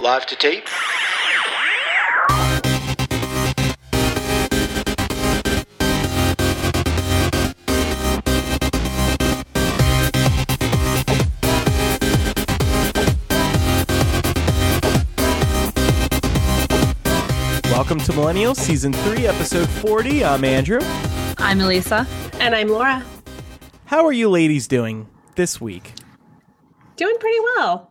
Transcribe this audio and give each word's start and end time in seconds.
Live 0.00 0.24
to 0.28 0.36
tape. 0.36 0.66
Welcome 17.64 17.98
to 17.98 18.12
Millennials, 18.12 18.56
Season 18.56 18.94
3, 18.94 19.26
Episode 19.26 19.68
40. 19.68 20.24
I'm 20.24 20.44
Andrew. 20.46 20.80
I'm 21.36 21.60
Elisa. 21.60 22.06
And 22.38 22.54
I'm 22.54 22.68
Laura. 22.68 23.04
How 23.84 24.06
are 24.06 24.12
you 24.12 24.30
ladies 24.30 24.66
doing 24.66 25.10
this 25.34 25.60
week? 25.60 25.92
Doing 26.96 27.18
pretty 27.18 27.40
well. 27.40 27.90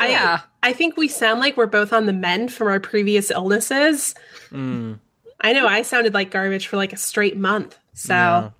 Yeah. 0.00 0.40
I, 0.42 0.57
I 0.68 0.74
think 0.74 0.98
we 0.98 1.08
sound 1.08 1.40
like 1.40 1.56
we're 1.56 1.64
both 1.64 1.94
on 1.94 2.04
the 2.04 2.12
mend 2.12 2.52
from 2.52 2.68
our 2.68 2.78
previous 2.78 3.30
illnesses. 3.30 4.14
Mm, 4.50 4.98
I 5.40 5.54
know 5.54 5.66
I 5.66 5.80
sounded 5.80 6.12
like 6.12 6.30
garbage 6.30 6.66
for 6.66 6.76
like 6.76 6.92
a 6.92 6.98
straight 6.98 7.38
month. 7.38 7.78
So 7.94 8.12
yeah. 8.12 8.50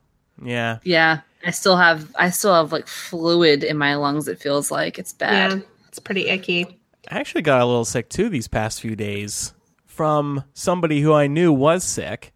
yeah. 0.42 0.78
Yeah. 0.84 1.20
I 1.44 1.50
still 1.50 1.76
have 1.76 2.10
I 2.18 2.30
still 2.30 2.54
have 2.54 2.72
like 2.72 2.86
fluid 2.86 3.62
in 3.62 3.76
my 3.76 3.94
lungs, 3.96 4.26
it 4.26 4.40
feels 4.40 4.70
like. 4.70 4.98
It's 4.98 5.12
bad. 5.12 5.52
yeah, 5.52 5.58
it's 5.88 5.98
pretty 5.98 6.28
icky. 6.28 6.80
I 7.10 7.18
actually 7.18 7.42
got 7.42 7.60
a 7.60 7.66
little 7.66 7.84
sick 7.84 8.08
too 8.08 8.30
these 8.30 8.48
past 8.48 8.80
few 8.80 8.96
days 8.96 9.52
from 9.84 10.44
somebody 10.54 11.02
who 11.02 11.12
I 11.12 11.26
knew 11.26 11.52
was 11.52 11.84
sick. 11.84 12.32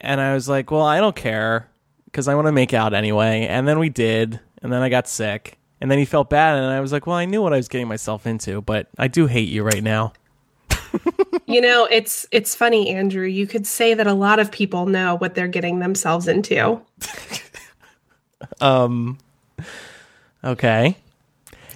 And 0.00 0.20
I 0.20 0.32
was 0.32 0.48
like, 0.48 0.70
well, 0.70 0.82
I 0.82 1.00
don't 1.00 1.16
care 1.16 1.68
because 2.04 2.28
I 2.28 2.36
want 2.36 2.46
to 2.46 2.52
make 2.52 2.72
out 2.72 2.94
anyway. 2.94 3.48
And 3.48 3.66
then 3.66 3.80
we 3.80 3.88
did. 3.88 4.38
And 4.62 4.72
then 4.72 4.82
I 4.82 4.90
got 4.90 5.08
sick. 5.08 5.58
And 5.80 5.90
then 5.90 5.98
he 5.98 6.04
felt 6.04 6.30
bad. 6.30 6.56
And 6.58 6.66
I 6.66 6.80
was 6.80 6.92
like, 6.92 7.06
well, 7.06 7.16
I 7.16 7.24
knew 7.26 7.42
what 7.42 7.52
I 7.52 7.56
was 7.56 7.68
getting 7.68 7.86
myself 7.88 8.26
into, 8.26 8.62
but 8.62 8.88
I 8.98 9.08
do 9.08 9.26
hate 9.26 9.48
you 9.48 9.62
right 9.62 9.82
now. 9.82 10.12
You 11.48 11.60
know, 11.60 11.86
it's 11.88 12.26
it's 12.32 12.56
funny, 12.56 12.88
Andrew. 12.90 13.24
You 13.24 13.46
could 13.46 13.68
say 13.68 13.94
that 13.94 14.08
a 14.08 14.14
lot 14.14 14.40
of 14.40 14.50
people 14.50 14.86
know 14.86 15.14
what 15.18 15.36
they're 15.36 15.46
getting 15.46 15.78
themselves 15.78 16.26
into. 16.26 16.80
Um, 18.60 19.18
okay. 20.44 20.96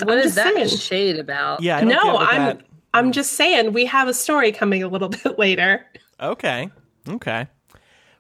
What 0.03 0.12
I'm 0.12 0.19
is 0.19 0.34
that 0.34 0.54
saying. 0.54 0.69
shade 0.69 1.19
about? 1.19 1.62
Yeah. 1.62 1.78
I 1.78 1.82
No, 1.82 2.16
I'm 2.19 2.42
that- 2.47 2.60
I'm 2.92 3.12
just 3.12 3.34
saying 3.34 3.72
we 3.72 3.84
have 3.86 4.08
a 4.08 4.14
story 4.14 4.50
coming 4.53 4.82
a 4.82 4.88
little 4.88 5.08
bit 5.24 5.38
later. 5.38 5.86
Okay. 6.20 6.70
Okay. 7.08 7.47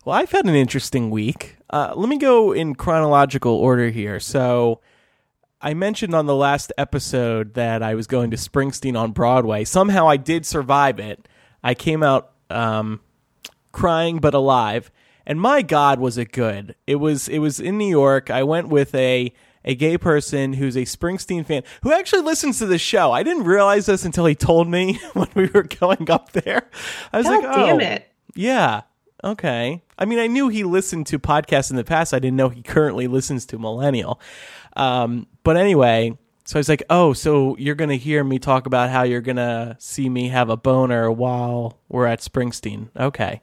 Well, 0.04 0.16
I've 0.16 0.30
had 0.30 0.46
an 0.46 0.54
interesting 0.54 1.10
week. 1.10 1.56
Uh, 1.70 1.92
let 1.96 2.08
me 2.08 2.18
go 2.18 2.52
in 2.52 2.74
chronological 2.74 3.52
order 3.54 3.90
here. 3.90 4.18
So, 4.20 4.80
I 5.62 5.74
mentioned 5.74 6.14
on 6.14 6.26
the 6.26 6.34
last 6.34 6.72
episode 6.78 7.54
that 7.54 7.82
I 7.82 7.94
was 7.94 8.06
going 8.06 8.30
to 8.30 8.36
Springsteen 8.36 8.98
on 8.98 9.12
Broadway. 9.12 9.64
Somehow 9.64 10.08
I 10.08 10.16
did 10.16 10.46
survive 10.46 10.98
it. 10.98 11.28
I 11.62 11.74
came 11.74 12.02
out 12.02 12.32
um, 12.48 13.00
crying 13.72 14.18
but 14.18 14.34
alive. 14.34 14.90
And 15.26 15.40
my 15.40 15.62
God, 15.62 16.00
was 16.00 16.18
it 16.18 16.32
good! 16.32 16.74
It 16.86 16.96
was. 16.96 17.28
It 17.28 17.38
was 17.38 17.60
in 17.60 17.78
New 17.78 17.88
York. 17.88 18.30
I 18.30 18.42
went 18.42 18.68
with 18.68 18.94
a 18.94 19.32
a 19.64 19.74
gay 19.74 19.98
person 19.98 20.54
who's 20.54 20.76
a 20.76 20.82
Springsteen 20.82 21.46
fan 21.46 21.62
who 21.82 21.92
actually 21.92 22.22
listens 22.22 22.58
to 22.58 22.66
the 22.66 22.78
show. 22.78 23.12
I 23.12 23.22
didn't 23.22 23.44
realize 23.44 23.86
this 23.86 24.04
until 24.04 24.26
he 24.26 24.34
told 24.34 24.68
me 24.68 24.94
when 25.12 25.28
we 25.34 25.46
were 25.46 25.64
going 25.64 26.10
up 26.10 26.32
there. 26.32 26.68
I 27.12 27.18
was 27.18 27.26
God 27.26 27.44
like, 27.44 27.54
damn 27.54 27.76
oh, 27.76 27.78
it. 27.80 28.10
yeah. 28.34 28.82
Okay. 29.22 29.82
I 29.98 30.04
mean, 30.06 30.18
I 30.18 30.26
knew 30.26 30.48
he 30.48 30.64
listened 30.64 31.06
to 31.08 31.18
podcasts 31.18 31.70
in 31.70 31.76
the 31.76 31.84
past. 31.84 32.14
I 32.14 32.18
didn't 32.18 32.36
know 32.36 32.48
he 32.48 32.62
currently 32.62 33.06
listens 33.06 33.44
to 33.46 33.58
Millennial. 33.58 34.18
Um, 34.76 35.26
but 35.42 35.56
anyway, 35.56 36.16
so 36.44 36.56
I 36.56 36.60
was 36.60 36.68
like, 36.68 36.82
oh, 36.90 37.12
so 37.12 37.56
you're 37.58 37.74
going 37.74 37.90
to 37.90 37.96
hear 37.96 38.24
me 38.24 38.38
talk 38.38 38.66
about 38.66 38.90
how 38.90 39.02
you're 39.02 39.20
going 39.20 39.36
to 39.36 39.76
see 39.78 40.08
me 40.08 40.28
have 40.28 40.50
a 40.50 40.56
boner 40.56 41.10
while 41.10 41.78
we're 41.88 42.06
at 42.06 42.20
Springsteen. 42.20 42.88
Okay. 42.96 43.40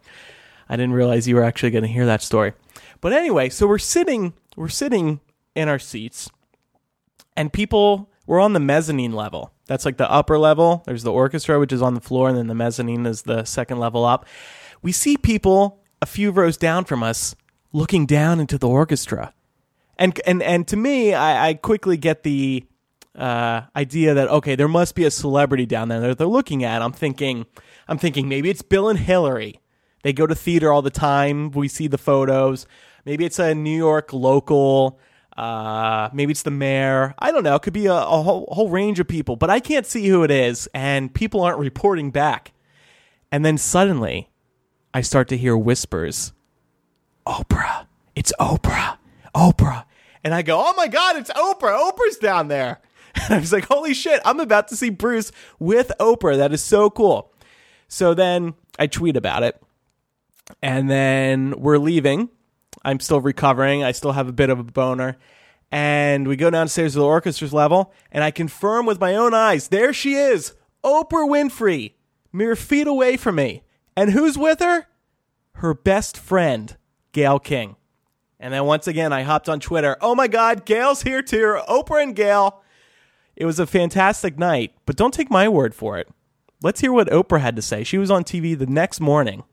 I 0.70 0.76
didn't 0.76 0.94
realize 0.94 1.28
you 1.28 1.36
were 1.36 1.44
actually 1.44 1.72
going 1.72 1.84
to 1.84 1.90
hear 1.90 2.06
that 2.06 2.22
story. 2.22 2.54
But 3.00 3.14
anyway, 3.14 3.50
so 3.50 3.68
we're 3.68 3.78
sitting, 3.78 4.34
we're 4.56 4.68
sitting 4.68 5.22
in 5.56 5.70
our 5.70 5.80
seats 5.80 6.30
and 7.36 7.54
people 7.54 8.10
we're 8.28 8.42
on 8.42 8.52
the 8.52 8.60
mezzanine 8.60 9.14
level. 9.14 9.54
That's 9.68 9.86
like 9.86 9.98
the 9.98 10.12
upper 10.12 10.38
level. 10.38 10.84
There's 10.86 11.04
the 11.04 11.14
orchestra, 11.14 11.60
which 11.60 11.72
is 11.72 11.82
on 11.82 11.94
the 11.94 12.02
floor, 12.02 12.28
and 12.28 12.38
then 12.38 12.48
the 12.48 12.56
mezzanine 12.56 13.06
is 13.06 13.22
the 13.22 13.46
second 13.46 13.80
level 13.80 14.04
up. 14.04 14.26
We 14.82 14.92
see 14.92 15.18
people 15.18 15.82
a 16.02 16.06
few 16.06 16.32
rows 16.32 16.58
down 16.58 16.84
from 16.84 17.04
us 17.04 17.36
looking 17.72 18.06
down 18.06 18.40
into 18.40 18.58
the 18.58 18.68
orchestra. 18.68 19.34
And 19.98 20.20
and 20.26 20.42
and 20.44 20.68
to 20.68 20.78
me, 20.78 21.14
I, 21.14 21.50
I 21.50 21.54
quickly 21.56 21.98
get 21.98 22.24
the 22.24 22.66
uh, 23.16 23.62
idea 23.76 24.14
that 24.14 24.30
okay, 24.30 24.56
there 24.56 24.68
must 24.68 24.96
be 24.96 25.06
a 25.06 25.12
celebrity 25.12 25.66
down 25.66 25.90
there 25.90 26.00
that 26.02 26.18
they're 26.18 26.28
looking 26.28 26.64
at. 26.64 26.82
I'm 26.82 26.94
thinking, 26.94 27.46
I'm 27.88 27.98
thinking 27.98 28.30
maybe 28.30 28.50
it's 28.50 28.62
Bill 28.62 28.90
and 28.90 29.00
Hillary. 29.00 29.60
They 30.04 30.14
go 30.14 30.28
to 30.28 30.36
theater 30.36 30.72
all 30.72 30.82
the 30.82 30.92
time. 30.92 31.52
We 31.52 31.68
see 31.68 31.88
the 31.88 31.98
photos. 31.98 32.68
Maybe 33.06 33.26
it's 33.26 33.40
a 33.40 33.56
New 33.56 33.76
York 33.76 34.14
local. 34.14 35.00
Uh, 35.36 36.10
maybe 36.14 36.32
it's 36.32 36.44
the 36.44 36.52
mayor. 36.52 37.14
I 37.20 37.32
don't 37.32 37.44
know. 37.44 37.56
It 37.56 37.62
could 37.62 37.74
be 37.74 37.86
a, 37.86 37.94
a 37.94 38.22
whole, 38.22 38.48
whole 38.52 38.70
range 38.70 39.00
of 39.00 39.08
people, 39.08 39.36
but 39.36 39.50
I 39.50 39.60
can't 39.60 39.86
see 39.86 40.08
who 40.08 40.24
it 40.24 40.32
is, 40.32 40.68
and 40.74 41.14
people 41.14 41.42
aren't 41.42 41.60
reporting 41.60 42.10
back. 42.10 42.54
And 43.32 43.46
then 43.46 43.58
suddenly, 43.58 44.30
I 44.94 45.02
start 45.02 45.28
to 45.30 45.38
hear 45.38 45.56
whispers 45.56 46.34
Oprah. 47.28 47.86
It's 48.16 48.34
Oprah. 48.40 48.98
Oprah. 49.38 49.86
And 50.24 50.34
I 50.34 50.42
go, 50.42 50.60
oh 50.60 50.74
my 50.76 50.88
God, 50.88 51.16
it's 51.16 51.30
Oprah. 51.32 51.92
Oprah's 51.92 52.18
down 52.18 52.48
there. 52.48 52.82
And 53.20 53.34
I 53.34 53.40
was 53.40 53.52
like, 53.52 53.66
holy 53.66 53.96
shit, 53.96 54.22
I'm 54.26 54.40
about 54.40 54.68
to 54.68 54.76
see 54.76 54.92
Bruce 54.92 55.32
with 55.58 55.92
Oprah. 56.00 56.38
That 56.38 56.54
is 56.54 56.62
so 56.62 56.92
cool. 56.92 57.34
So 57.88 58.14
then 58.14 58.54
I 58.78 58.86
tweet 58.86 59.18
about 59.18 59.42
it. 59.42 59.60
And 60.62 60.88
then 60.88 61.60
we're 61.60 61.80
leaving. 61.80 62.30
I'm 62.86 63.00
still 63.00 63.20
recovering. 63.20 63.84
I 63.84 63.92
still 63.92 64.12
have 64.12 64.28
a 64.28 64.34
bit 64.34 64.52
of 64.52 64.60
a 64.60 64.64
boner. 64.64 65.18
And 65.72 66.28
we 66.28 66.36
go 66.36 66.52
downstairs 66.52 66.94
to 66.94 67.00
the 67.00 67.06
orchestra's 67.06 67.54
level, 67.54 67.92
and 68.12 68.24
I 68.24 68.30
confirm 68.30 68.86
with 68.86 69.02
my 69.02 69.16
own 69.16 69.34
eyes 69.34 69.68
there 69.68 69.92
she 69.92 70.14
is, 70.14 70.54
Oprah 70.84 71.28
Winfrey, 71.28 71.94
mere 72.32 72.56
feet 72.56 72.88
away 72.88 73.18
from 73.18 73.36
me. 73.36 73.64
And 73.96 74.12
who's 74.12 74.38
with 74.38 74.60
her? 74.60 74.86
Her 75.54 75.74
best 75.74 76.18
friend, 76.18 76.78
Gayle 77.12 77.40
King. 77.40 77.78
And 78.40 78.54
then 78.54 78.66
once 78.66 78.88
again, 78.88 79.12
I 79.14 79.24
hopped 79.24 79.50
on 79.50 79.60
Twitter. 79.60 79.98
Oh 80.02 80.16
my 80.16 80.28
God, 80.28 80.66
Gayle's 80.66 81.02
here 81.02 81.22
too. 81.22 81.60
Oprah 81.68 82.04
and 82.04 82.16
Gail. 82.16 82.62
It 83.36 83.46
was 83.46 83.60
a 83.60 83.68
fantastic 83.68 84.38
night, 84.38 84.74
but 84.86 84.96
don't 84.96 85.14
take 85.14 85.30
my 85.30 85.48
word 85.48 85.76
for 85.76 85.98
it. 85.98 86.08
Let's 86.62 86.82
hear 86.82 86.92
what 86.92 87.10
Oprah 87.10 87.42
had 87.42 87.56
to 87.56 87.62
say. 87.62 87.84
She 87.84 87.98
was 87.98 88.10
on 88.10 88.24
TV 88.24 88.58
the 88.58 88.66
next 88.66 89.00
morning. 89.00 89.44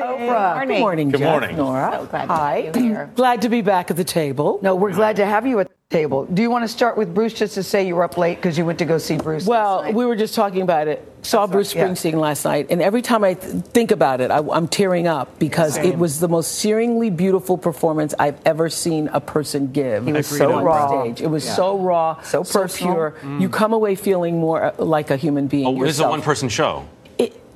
Oprah. 0.00 0.66
Good 0.66 0.78
morning, 0.80 1.10
Good 1.10 1.18
Jeff, 1.20 1.30
morning. 1.40 1.56
Norah. 1.56 1.90
So 2.00 2.06
glad 2.06 2.26
to 2.26 2.32
Hi. 2.34 2.60
have 2.62 2.76
you 2.76 2.82
here. 2.82 3.10
glad 3.16 3.42
to 3.42 3.48
be 3.48 3.62
back 3.62 3.90
at 3.90 3.96
the 3.96 4.04
table. 4.04 4.58
No, 4.62 4.74
we're 4.74 4.92
glad 4.92 5.16
to 5.16 5.26
have 5.26 5.46
you 5.46 5.60
at 5.60 5.68
the 5.68 5.74
table. 5.96 6.24
Do 6.26 6.42
you 6.42 6.50
want 6.50 6.64
to 6.64 6.68
start 6.68 6.96
with 6.96 7.14
Bruce 7.14 7.34
just 7.34 7.54
to 7.54 7.62
say 7.62 7.86
you 7.86 7.94
were 7.96 8.04
up 8.04 8.16
late 8.16 8.36
because 8.36 8.56
you 8.56 8.64
went 8.64 8.78
to 8.78 8.84
go 8.84 8.98
see 8.98 9.16
Bruce? 9.16 9.46
Well, 9.46 9.76
last 9.76 9.84
night? 9.86 9.94
we 9.94 10.06
were 10.06 10.16
just 10.16 10.34
talking 10.34 10.62
about 10.62 10.88
it. 10.88 11.06
Saw 11.22 11.44
That's 11.44 11.52
Bruce 11.52 11.74
right, 11.74 11.82
yeah. 11.82 11.88
Springsteen 11.88 12.14
last 12.14 12.46
night, 12.46 12.68
and 12.70 12.80
every 12.80 13.02
time 13.02 13.24
I 13.24 13.34
th- 13.34 13.64
think 13.66 13.90
about 13.90 14.22
it, 14.22 14.30
I, 14.30 14.38
am 14.38 14.68
tearing 14.68 15.06
up 15.06 15.38
because 15.38 15.76
it 15.76 15.98
was 15.98 16.18
the 16.18 16.28
most 16.28 16.64
searingly 16.64 17.14
beautiful 17.14 17.58
performance 17.58 18.14
I've 18.18 18.40
ever 18.46 18.70
seen 18.70 19.08
a 19.08 19.20
person 19.20 19.70
give. 19.70 20.06
He 20.06 20.12
was 20.14 20.26
so 20.26 20.62
raw. 20.62 21.02
Stage. 21.02 21.20
It 21.20 21.26
was 21.26 21.44
Yeah. 21.44 21.54
so 21.56 21.78
raw, 21.78 22.22
So 22.22 22.42
personal. 22.42 22.94
pure. 22.94 23.14
You 23.38 23.50
come 23.50 23.74
away 23.74 23.96
feeling 23.96 24.38
more 24.38 24.62
uh, 24.64 24.72
like 24.78 25.10
a 25.10 25.16
human 25.18 25.46
being. 25.46 25.66
Oh, 25.66 25.84
this 25.84 25.96
is 25.96 26.00
a 26.00 26.08
one 26.08 26.22
person 26.22 26.48
show. 26.48 26.86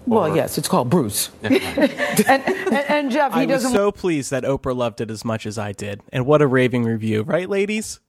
It- 0.06 0.09
well, 0.09 0.37
yes, 0.37 0.59
it's 0.59 0.69
called 0.69 0.91
Bruce. 0.91 1.31
and, 1.43 1.55
and, 1.55 2.47
and 2.75 3.11
Jeff, 3.11 3.33
he 3.33 3.41
I 3.41 3.47
was 3.47 3.62
doesn't. 3.62 3.73
so 3.73 3.91
pleased 3.91 4.31
that 4.31 4.45
Oprah 4.45 4.77
loved 4.77 5.01
it 5.01 5.11
as 5.11 5.25
much 5.25 5.47
as 5.47 5.56
I 5.59 5.73
did. 5.73 6.01
And 6.12 6.27
what 6.27 6.43
a 6.43 6.47
raving 6.47 6.85
review, 6.85 7.23
right, 7.23 7.49
ladies? 7.49 8.01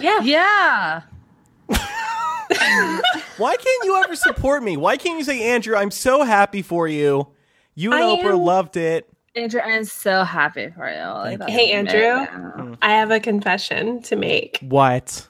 Yeah. 0.00 0.20
Yeah. 0.20 1.02
Why 3.36 3.56
can't 3.56 3.84
you 3.84 3.96
ever 4.04 4.16
support 4.16 4.62
me? 4.62 4.76
Why 4.76 4.96
can't 4.96 5.18
you 5.18 5.24
say, 5.24 5.42
Andrew, 5.50 5.76
I'm 5.76 5.90
so 5.90 6.22
happy 6.24 6.62
for 6.62 6.88
you? 6.88 7.28
You 7.74 7.92
and 7.92 8.02
I 8.02 8.06
Oprah 8.16 8.32
am- 8.32 8.40
loved 8.40 8.76
it. 8.76 9.08
Andrew, 9.34 9.60
I'm 9.60 9.84
so 9.84 10.24
happy 10.24 10.70
for 10.74 10.88
you. 10.90 10.98
Like, 11.38 11.48
Hey, 11.48 11.72
Andrew. 11.72 12.24
Hmm. 12.26 12.74
I 12.82 12.94
have 12.94 13.10
a 13.12 13.20
confession 13.20 14.02
to 14.02 14.16
make. 14.16 14.58
What? 14.62 15.28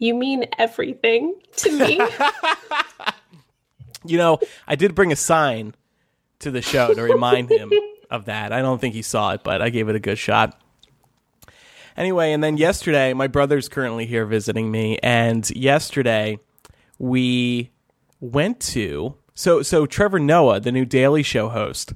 You 0.00 0.14
mean 0.14 0.46
everything 0.58 1.36
to 1.58 1.78
me. 1.78 2.00
You 4.04 4.16
know, 4.16 4.38
I 4.66 4.76
did 4.76 4.94
bring 4.94 5.12
a 5.12 5.16
sign 5.16 5.74
to 6.38 6.50
the 6.50 6.62
show 6.62 6.94
to 6.94 7.02
remind 7.02 7.50
him 7.50 7.70
of 8.10 8.24
that. 8.26 8.52
I 8.52 8.62
don't 8.62 8.80
think 8.80 8.94
he 8.94 9.02
saw 9.02 9.32
it, 9.32 9.42
but 9.44 9.60
I 9.60 9.68
gave 9.68 9.88
it 9.88 9.96
a 9.96 10.00
good 10.00 10.18
shot. 10.18 10.58
Anyway, 11.96 12.32
and 12.32 12.42
then 12.42 12.56
yesterday, 12.56 13.12
my 13.12 13.26
brother's 13.26 13.68
currently 13.68 14.06
here 14.06 14.24
visiting 14.24 14.70
me, 14.70 14.98
and 15.02 15.48
yesterday 15.50 16.38
we 16.98 17.70
went 18.20 18.60
to 18.60 19.16
so 19.34 19.60
so 19.62 19.84
Trevor 19.84 20.18
Noah, 20.18 20.60
the 20.60 20.72
new 20.72 20.86
Daily 20.86 21.22
Show 21.22 21.50
host. 21.50 21.92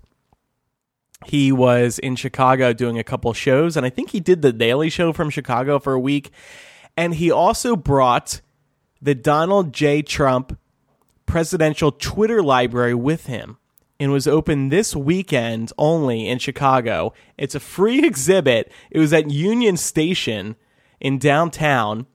He 1.24 1.52
was 1.52 1.98
in 1.98 2.16
Chicago 2.16 2.74
doing 2.74 2.98
a 2.98 3.04
couple 3.04 3.32
shows, 3.32 3.78
and 3.78 3.86
I 3.86 3.90
think 3.90 4.10
he 4.10 4.20
did 4.20 4.42
the 4.42 4.52
Daily 4.52 4.90
Show 4.90 5.14
from 5.14 5.30
Chicago 5.30 5.78
for 5.78 5.94
a 5.94 6.00
week. 6.00 6.32
And 6.96 7.14
he 7.14 7.30
also 7.30 7.76
brought 7.76 8.40
the 9.00 9.14
Donald 9.14 9.72
J. 9.72 10.02
Trump 10.02 10.58
presidential 11.26 11.92
Twitter 11.92 12.42
library 12.42 12.94
with 12.94 13.26
him 13.26 13.58
and 13.98 14.12
was 14.12 14.26
open 14.26 14.68
this 14.68 14.94
weekend 14.94 15.72
only 15.78 16.28
in 16.28 16.38
Chicago. 16.38 17.12
It's 17.36 17.54
a 17.54 17.60
free 17.60 18.04
exhibit. 18.06 18.72
It 18.90 18.98
was 18.98 19.12
at 19.12 19.30
Union 19.30 19.76
Station 19.76 20.56
in 21.00 21.18
downtown. 21.18 22.06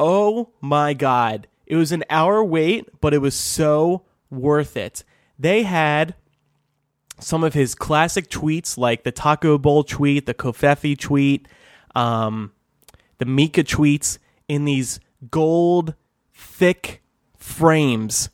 Oh 0.00 0.50
my 0.60 0.94
God. 0.94 1.46
It 1.66 1.76
was 1.76 1.92
an 1.92 2.04
hour 2.08 2.42
wait, 2.42 2.88
but 3.00 3.12
it 3.12 3.18
was 3.18 3.34
so 3.34 4.04
worth 4.30 4.76
it. 4.76 5.04
They 5.38 5.62
had 5.62 6.14
some 7.20 7.44
of 7.44 7.54
his 7.54 7.74
classic 7.74 8.28
tweets, 8.28 8.78
like 8.78 9.04
the 9.04 9.12
Taco 9.12 9.58
Bowl 9.58 9.84
tweet, 9.84 10.26
the 10.26 10.34
covfefe 10.34 10.98
tweet, 10.98 11.48
um, 11.94 12.52
the 13.18 13.26
Mika 13.26 13.62
tweets, 13.62 14.18
in 14.48 14.64
these 14.64 14.98
gold, 15.30 15.94
thick 16.32 17.02
frames. 17.36 18.30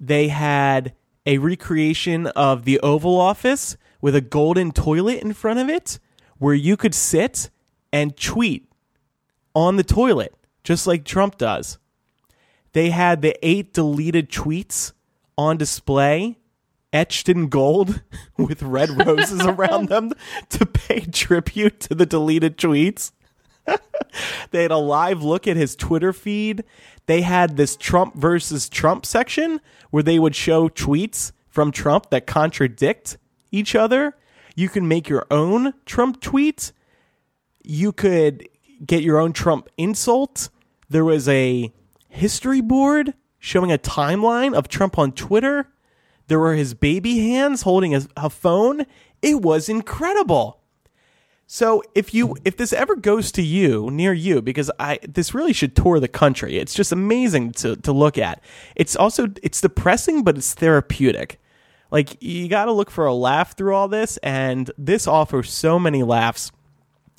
They 0.00 0.28
had 0.28 0.94
a 1.26 1.38
recreation 1.38 2.28
of 2.28 2.64
the 2.64 2.80
Oval 2.80 3.20
Office 3.20 3.76
with 4.00 4.14
a 4.14 4.20
golden 4.20 4.72
toilet 4.72 5.22
in 5.22 5.32
front 5.32 5.58
of 5.58 5.68
it 5.68 5.98
where 6.38 6.54
you 6.54 6.76
could 6.76 6.94
sit 6.94 7.50
and 7.92 8.16
tweet 8.16 8.70
on 9.54 9.76
the 9.76 9.84
toilet, 9.84 10.34
just 10.62 10.86
like 10.86 11.04
Trump 11.04 11.36
does. 11.36 11.78
They 12.72 12.90
had 12.90 13.22
the 13.22 13.36
eight 13.46 13.72
deleted 13.72 14.30
tweets 14.30 14.92
on 15.36 15.56
display, 15.56 16.38
etched 16.92 17.28
in 17.28 17.48
gold 17.48 18.02
with 18.36 18.62
red 18.62 19.06
roses 19.06 19.40
around 19.44 19.88
them 19.90 20.12
to 20.50 20.64
pay 20.64 21.00
tribute 21.00 21.80
to 21.80 21.94
the 21.94 22.06
deleted 22.06 22.56
tweets. 22.56 23.12
they 24.50 24.62
had 24.62 24.70
a 24.70 24.78
live 24.78 25.22
look 25.22 25.46
at 25.46 25.56
his 25.56 25.76
Twitter 25.76 26.12
feed. 26.12 26.64
They 27.06 27.22
had 27.22 27.56
this 27.56 27.76
Trump 27.76 28.16
versus 28.16 28.68
Trump 28.68 29.06
section 29.06 29.60
where 29.90 30.02
they 30.02 30.18
would 30.18 30.34
show 30.34 30.68
tweets 30.68 31.32
from 31.48 31.72
Trump 31.72 32.10
that 32.10 32.26
contradict 32.26 33.16
each 33.50 33.74
other. 33.74 34.14
You 34.54 34.68
can 34.68 34.88
make 34.88 35.08
your 35.08 35.26
own 35.30 35.74
Trump 35.86 36.20
tweet. 36.20 36.72
You 37.62 37.92
could 37.92 38.48
get 38.84 39.02
your 39.02 39.18
own 39.18 39.32
Trump 39.32 39.68
insult. 39.76 40.50
There 40.88 41.04
was 41.04 41.28
a 41.28 41.72
history 42.08 42.60
board 42.60 43.14
showing 43.38 43.72
a 43.72 43.78
timeline 43.78 44.54
of 44.54 44.68
Trump 44.68 44.98
on 44.98 45.12
Twitter. 45.12 45.68
There 46.26 46.38
were 46.38 46.54
his 46.54 46.74
baby 46.74 47.20
hands 47.20 47.62
holding 47.62 47.94
a, 47.94 48.02
a 48.16 48.30
phone. 48.30 48.84
It 49.22 49.42
was 49.42 49.68
incredible. 49.68 50.57
So 51.50 51.82
if 51.94 52.12
you 52.12 52.36
if 52.44 52.58
this 52.58 52.74
ever 52.74 52.94
goes 52.94 53.32
to 53.32 53.42
you 53.42 53.90
near 53.90 54.12
you 54.12 54.42
because 54.42 54.70
I 54.78 54.98
this 55.02 55.32
really 55.32 55.54
should 55.54 55.74
tour 55.74 55.98
the 55.98 56.06
country. 56.06 56.58
It's 56.58 56.74
just 56.74 56.92
amazing 56.92 57.52
to 57.52 57.74
to 57.76 57.90
look 57.90 58.18
at. 58.18 58.44
It's 58.76 58.94
also 58.94 59.28
it's 59.42 59.62
depressing 59.62 60.24
but 60.24 60.36
it's 60.36 60.52
therapeutic. 60.52 61.40
Like 61.90 62.22
you 62.22 62.48
got 62.48 62.66
to 62.66 62.72
look 62.72 62.90
for 62.90 63.06
a 63.06 63.14
laugh 63.14 63.56
through 63.56 63.74
all 63.74 63.88
this 63.88 64.18
and 64.18 64.70
this 64.76 65.06
offers 65.06 65.50
so 65.50 65.78
many 65.78 66.02
laughs. 66.02 66.52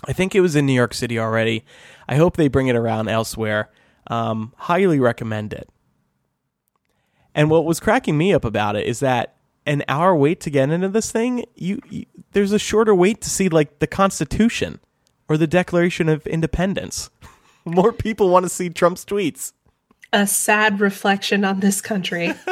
I 0.07 0.13
think 0.13 0.35
it 0.35 0.41
was 0.41 0.55
in 0.55 0.67
New 0.67 0.73
York 0.73 0.93
City 0.93 1.17
already. 1.17 1.65
I 2.07 2.15
hope 2.15 2.37
they 2.37 2.49
bring 2.49 2.67
it 2.67 2.75
around 2.75 3.07
elsewhere. 3.07 3.71
Um, 4.05 4.53
highly 4.57 4.99
recommend 4.99 5.53
it. 5.53 5.67
And 7.33 7.49
what 7.49 7.65
was 7.65 7.79
cracking 7.79 8.15
me 8.15 8.31
up 8.31 8.45
about 8.45 8.75
it 8.75 8.85
is 8.85 8.99
that 8.99 9.38
an 9.69 9.83
hour 9.87 10.15
wait 10.15 10.39
to 10.41 10.49
get 10.49 10.71
into 10.71 10.89
this 10.89 11.11
thing, 11.11 11.45
you, 11.55 11.79
you 11.89 12.05
there's 12.31 12.51
a 12.51 12.59
shorter 12.59 12.95
wait 12.95 13.21
to 13.21 13.29
see 13.29 13.49
like 13.49 13.77
the 13.77 13.87
Constitution 13.87 14.79
or 15.29 15.37
the 15.37 15.45
Declaration 15.45 16.09
of 16.09 16.25
Independence. 16.25 17.11
More 17.65 17.93
people 17.93 18.29
want 18.29 18.45
to 18.45 18.49
see 18.49 18.69
Trump's 18.71 19.05
tweets. 19.05 19.53
a 20.11 20.25
sad 20.25 20.79
reflection 20.79 21.45
on 21.45 21.59
this 21.59 21.81
country. 21.81 22.33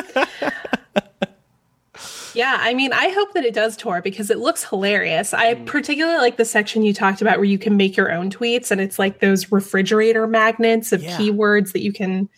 yeah, 2.35 2.57
I 2.59 2.75
mean, 2.75 2.93
I 2.93 3.09
hope 3.09 3.33
that 3.33 3.43
it 3.43 3.55
does 3.55 3.75
tour 3.75 3.99
because 4.03 4.29
it 4.29 4.37
looks 4.37 4.63
hilarious. 4.63 5.33
I 5.33 5.55
mm. 5.55 5.65
particularly 5.65 6.19
like 6.19 6.37
the 6.37 6.45
section 6.45 6.83
you 6.83 6.93
talked 6.93 7.23
about 7.23 7.37
where 7.37 7.45
you 7.45 7.57
can 7.57 7.77
make 7.77 7.97
your 7.97 8.11
own 8.11 8.29
tweets 8.29 8.69
and 8.69 8.79
it's 8.79 8.99
like 8.99 9.21
those 9.21 9.51
refrigerator 9.51 10.27
magnets 10.27 10.91
of 10.91 11.01
Yeah. 11.01 11.17
keywords 11.17 11.71
that 11.71 11.81
you 11.81 11.91
can 11.91 12.29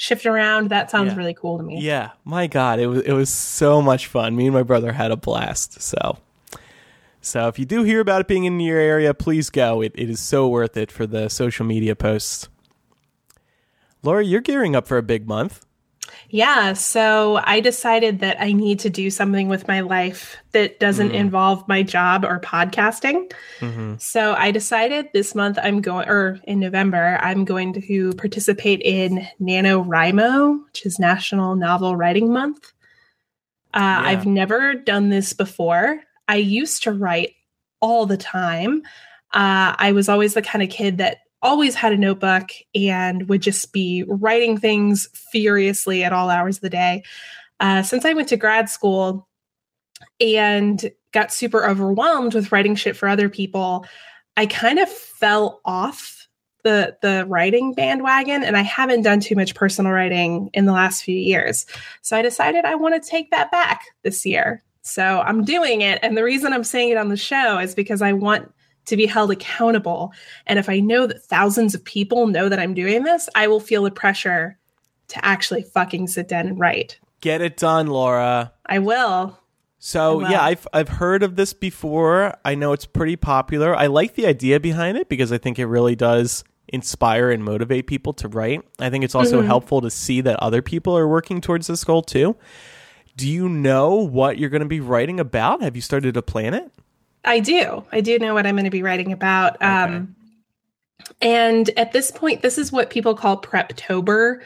shift 0.00 0.24
around. 0.24 0.70
That 0.70 0.90
sounds 0.90 1.12
Yeah. 1.12 1.18
really 1.18 1.34
cool 1.34 1.58
to 1.58 1.62
me. 1.62 1.78
Yeah, 1.80 2.10
my 2.24 2.46
God, 2.46 2.78
it 2.80 2.86
was 2.86 3.02
it 3.02 3.12
was 3.12 3.28
so 3.28 3.82
much 3.82 4.06
fun. 4.06 4.34
Me 4.34 4.46
and 4.46 4.54
my 4.54 4.62
brother 4.62 4.92
had 4.92 5.10
a 5.10 5.16
blast. 5.16 5.82
So, 5.82 6.16
so 7.20 7.48
if 7.48 7.58
you 7.58 7.66
do 7.66 7.82
hear 7.82 8.00
about 8.00 8.22
it 8.22 8.26
being 8.26 8.44
in 8.44 8.58
your 8.60 8.78
area, 8.80 9.12
please 9.12 9.50
go. 9.50 9.82
It 9.82 9.92
it 9.94 10.08
is 10.08 10.18
so 10.18 10.48
worth 10.48 10.76
it 10.78 10.90
for 10.90 11.06
the 11.06 11.28
social 11.28 11.66
media 11.66 11.94
posts. 11.94 12.48
Laura, 14.02 14.24
you're 14.24 14.40
gearing 14.40 14.74
up 14.74 14.86
for 14.86 14.96
a 14.96 15.02
big 15.02 15.28
month. 15.28 15.66
Yeah, 16.32 16.74
so 16.74 17.40
I 17.42 17.58
decided 17.58 18.20
that 18.20 18.40
I 18.40 18.52
need 18.52 18.78
to 18.80 18.90
do 18.90 19.10
something 19.10 19.48
with 19.48 19.66
my 19.66 19.80
life 19.80 20.36
that 20.52 20.78
doesn't 20.78 21.10
involve 21.10 21.66
my 21.66 21.82
job 21.82 22.24
or 22.24 22.38
podcasting. 22.38 23.32
So 24.00 24.34
I 24.34 24.52
decided 24.52 25.08
this 25.12 25.34
month 25.34 25.58
I'm 25.60 25.80
going, 25.80 26.08
or 26.08 26.38
in 26.44 26.60
November, 26.60 27.18
I'm 27.20 27.44
going 27.44 27.72
to 27.72 28.12
participate 28.12 28.80
in 28.82 29.26
NaNoWriMo, 29.40 30.64
which 30.66 30.86
is 30.86 31.00
National 31.00 31.56
Novel 31.56 31.96
Writing 31.96 32.32
Month. 32.32 32.72
Uh, 33.74 34.02
I've 34.04 34.26
never 34.26 34.74
done 34.74 35.08
this 35.10 35.32
before. 35.32 36.00
I 36.28 36.36
used 36.36 36.84
to 36.84 36.92
write 36.92 37.34
all 37.80 38.06
the 38.06 38.16
time. 38.16 38.82
Uh, 39.32 39.74
I 39.78 39.92
was 39.92 40.08
always 40.08 40.34
the 40.34 40.42
kind 40.42 40.62
of 40.62 40.70
kid 40.70 40.98
that 40.98 41.18
always 41.42 41.74
had 41.74 41.92
a 41.92 41.98
notebook 41.98 42.50
and 42.74 43.28
would 43.28 43.42
just 43.42 43.72
be 43.72 44.04
writing 44.06 44.58
things 44.58 45.08
furiously 45.32 46.04
at 46.04 46.12
all 46.12 46.30
hours 46.30 46.56
of 46.56 46.62
the 46.62 46.70
day. 46.70 47.02
Uh, 47.58 47.82
since 47.82 48.04
I 48.04 48.12
went 48.12 48.28
to 48.28 48.36
grad 48.36 48.68
school 48.68 49.28
and 50.20 50.90
got 51.12 51.32
super 51.32 51.66
overwhelmed 51.66 52.34
with 52.34 52.52
writing 52.52 52.74
shit 52.74 52.96
for 52.96 53.08
other 53.08 53.28
people, 53.28 53.86
I 54.36 54.46
kind 54.46 54.78
of 54.78 54.88
fell 54.88 55.60
off 55.64 56.28
the 56.62 56.96
the 57.00 57.24
writing 57.26 57.72
bandwagon 57.72 58.44
and 58.44 58.56
I 58.56 58.62
haven't 58.62 59.02
done 59.02 59.20
too 59.20 59.34
much 59.34 59.54
personal 59.54 59.92
writing 59.92 60.50
in 60.52 60.66
the 60.66 60.72
last 60.72 61.02
few 61.02 61.16
years. 61.16 61.66
So 62.02 62.16
I 62.16 62.22
decided 62.22 62.64
I 62.64 62.74
want 62.74 63.02
to 63.02 63.08
take 63.08 63.30
that 63.30 63.50
back 63.50 63.82
this 64.02 64.26
year. 64.26 64.62
So 64.82 65.20
I'm 65.20 65.44
doing 65.44 65.80
it 65.80 65.98
and 66.02 66.16
the 66.16 66.24
reason 66.24 66.52
I'm 66.52 66.64
saying 66.64 66.90
it 66.90 66.96
on 66.96 67.08
the 67.08 67.16
show 67.16 67.58
is 67.58 67.74
because 67.74 68.02
I 68.02 68.12
want 68.12 68.52
to 68.86 68.96
be 68.96 69.06
held 69.06 69.30
accountable. 69.30 70.12
And 70.46 70.58
if 70.58 70.68
I 70.68 70.80
know 70.80 71.06
that 71.06 71.22
thousands 71.22 71.74
of 71.74 71.84
people 71.84 72.26
know 72.26 72.48
that 72.48 72.58
I'm 72.58 72.74
doing 72.74 73.04
this, 73.04 73.28
I 73.34 73.46
will 73.46 73.60
feel 73.60 73.84
the 73.84 73.90
pressure 73.90 74.58
to 75.08 75.24
actually 75.24 75.62
fucking 75.62 76.08
sit 76.08 76.28
down 76.28 76.46
and 76.46 76.58
write. 76.58 76.98
Get 77.20 77.40
it 77.40 77.56
done, 77.56 77.88
Laura. 77.88 78.52
I 78.66 78.78
will. 78.78 79.38
So 79.78 80.18
Well- 80.18 80.30
yeah, 80.30 80.42
I've 80.42 80.68
I've 80.72 80.88
heard 80.88 81.22
of 81.22 81.36
this 81.36 81.52
before. 81.52 82.34
I 82.44 82.54
know 82.54 82.72
it's 82.72 82.86
pretty 82.86 83.16
popular. 83.16 83.74
I 83.74 83.86
like 83.86 84.14
the 84.14 84.26
idea 84.26 84.60
behind 84.60 84.98
it 84.98 85.08
because 85.08 85.32
I 85.32 85.38
think 85.38 85.58
it 85.58 85.66
really 85.66 85.96
does 85.96 86.44
inspire 86.68 87.30
and 87.30 87.44
motivate 87.44 87.86
people 87.86 88.12
to 88.14 88.28
write. 88.28 88.62
I 88.78 88.90
think 88.90 89.04
it's 89.04 89.14
also 89.14 89.38
mm-hmm. 89.38 89.46
helpful 89.46 89.80
to 89.80 89.90
see 89.90 90.20
that 90.20 90.38
other 90.40 90.62
people 90.62 90.96
are 90.96 91.08
working 91.08 91.40
towards 91.40 91.66
this 91.66 91.82
goal 91.82 92.02
too. 92.02 92.36
Do 93.16 93.28
you 93.28 93.48
know 93.48 93.94
what 93.94 94.38
you're 94.38 94.50
going 94.50 94.62
to 94.62 94.68
be 94.68 94.80
writing 94.80 95.18
about? 95.18 95.62
Have 95.62 95.76
you 95.76 95.82
started 95.82 96.14
to 96.14 96.22
plan 96.22 96.54
it? 96.54 96.70
I 97.24 97.40
do. 97.40 97.84
I 97.92 98.00
do 98.00 98.18
know 98.18 98.34
what 98.34 98.46
I'm 98.46 98.54
going 98.54 98.64
to 98.64 98.70
be 98.70 98.82
writing 98.82 99.12
about. 99.12 99.60
Um, 99.62 100.16
and 101.20 101.70
at 101.76 101.92
this 101.92 102.10
point, 102.10 102.42
this 102.42 102.58
is 102.58 102.72
what 102.72 102.90
people 102.90 103.14
call 103.14 103.40
Preptober. 103.40 104.40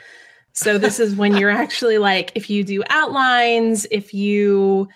So 0.53 0.79
this 0.79 0.99
is 0.99 1.15
when 1.15 1.37
you're 1.37 1.51
actually 1.63 1.99
like, 1.99 2.33
if 2.35 2.51
you 2.51 2.65
do 2.65 2.83
outlines, 2.89 3.87
if 3.91 4.13
you 4.15 4.89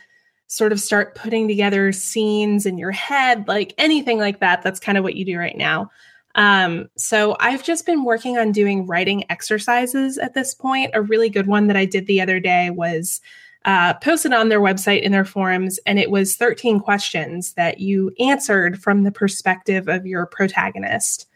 sort 0.48 0.72
of 0.72 0.80
start 0.80 1.14
putting 1.14 1.46
together 1.46 1.92
scenes 1.92 2.66
in 2.66 2.78
your 2.78 2.90
head, 2.90 3.46
like 3.46 3.74
anything 3.78 4.18
like 4.18 4.40
that, 4.40 4.62
that's 4.62 4.80
kind 4.80 4.96
of 4.96 5.04
what 5.04 5.14
you 5.14 5.24
do 5.24 5.38
right 5.38 5.56
now. 5.56 5.90
Um, 6.34 6.88
so 6.96 7.36
I've 7.40 7.64
just 7.64 7.84
been 7.84 8.04
working 8.04 8.38
on 8.38 8.52
doing 8.52 8.86
writing 8.86 9.24
exercises 9.30 10.18
at 10.18 10.34
this 10.34 10.54
point. 10.54 10.92
A 10.94 11.02
really 11.02 11.28
good 11.28 11.46
one 11.46 11.66
that 11.66 11.76
I 11.76 11.84
did 11.84 12.06
the 12.06 12.20
other 12.20 12.40
day 12.40 12.70
was 12.70 13.20
uh, 13.68 13.92
posted 13.92 14.32
on 14.32 14.48
their 14.48 14.62
website 14.62 15.02
in 15.02 15.12
their 15.12 15.26
forums, 15.26 15.78
and 15.84 15.98
it 15.98 16.10
was 16.10 16.36
13 16.36 16.80
questions 16.80 17.52
that 17.52 17.80
you 17.80 18.10
answered 18.18 18.82
from 18.82 19.02
the 19.02 19.12
perspective 19.12 19.88
of 19.88 20.06
your 20.06 20.24
protagonist. 20.24 21.26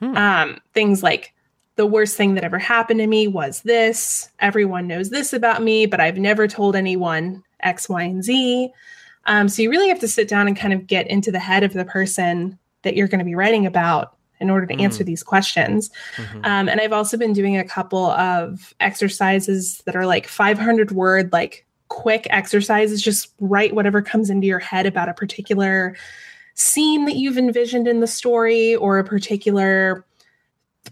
Um, 0.00 0.58
things 0.72 1.02
like 1.02 1.34
the 1.76 1.84
worst 1.84 2.16
thing 2.16 2.32
that 2.34 2.44
ever 2.44 2.58
happened 2.58 3.00
to 3.00 3.06
me 3.06 3.28
was 3.28 3.60
this. 3.60 4.30
Everyone 4.40 4.86
knows 4.86 5.10
this 5.10 5.34
about 5.34 5.62
me, 5.62 5.84
but 5.84 6.00
I've 6.00 6.16
never 6.16 6.48
told 6.48 6.76
anyone 6.76 7.42
X, 7.60 7.90
Y, 7.90 8.02
and 8.02 8.24
Z. 8.24 8.70
Um, 9.26 9.46
so 9.46 9.60
you 9.60 9.70
really 9.70 9.88
have 9.88 10.00
to 10.00 10.08
sit 10.08 10.28
down 10.28 10.46
and 10.46 10.56
kind 10.56 10.72
of 10.72 10.86
get 10.86 11.06
into 11.08 11.30
the 11.30 11.38
head 11.38 11.62
of 11.62 11.74
the 11.74 11.84
person 11.84 12.58
that 12.84 12.96
you're 12.96 13.08
going 13.08 13.18
to 13.18 13.24
be 13.24 13.34
writing 13.34 13.66
about 13.66 14.16
in 14.44 14.50
order 14.50 14.66
to 14.66 14.74
answer 14.84 15.02
these 15.02 15.22
questions. 15.22 15.90
Um, 16.44 16.68
and 16.68 16.80
I've 16.80 16.92
also 16.92 17.16
been 17.16 17.32
doing 17.32 17.56
a 17.56 17.64
couple 17.64 18.06
of 18.10 18.74
exercises 18.78 19.82
that 19.86 19.96
are 19.96 20.06
like 20.06 20.28
500 20.28 20.92
word, 20.92 21.32
like 21.32 21.66
quick 21.88 22.26
exercises. 22.30 23.02
Just 23.02 23.32
write 23.40 23.74
whatever 23.74 24.02
comes 24.02 24.30
into 24.30 24.46
your 24.46 24.58
head 24.60 24.86
about 24.86 25.08
a 25.08 25.14
particular 25.14 25.96
scene 26.54 27.04
that 27.06 27.16
you've 27.16 27.38
envisioned 27.38 27.88
in 27.88 28.00
the 28.00 28.06
story 28.06 28.76
or 28.76 28.98
a 28.98 29.04
particular 29.04 30.04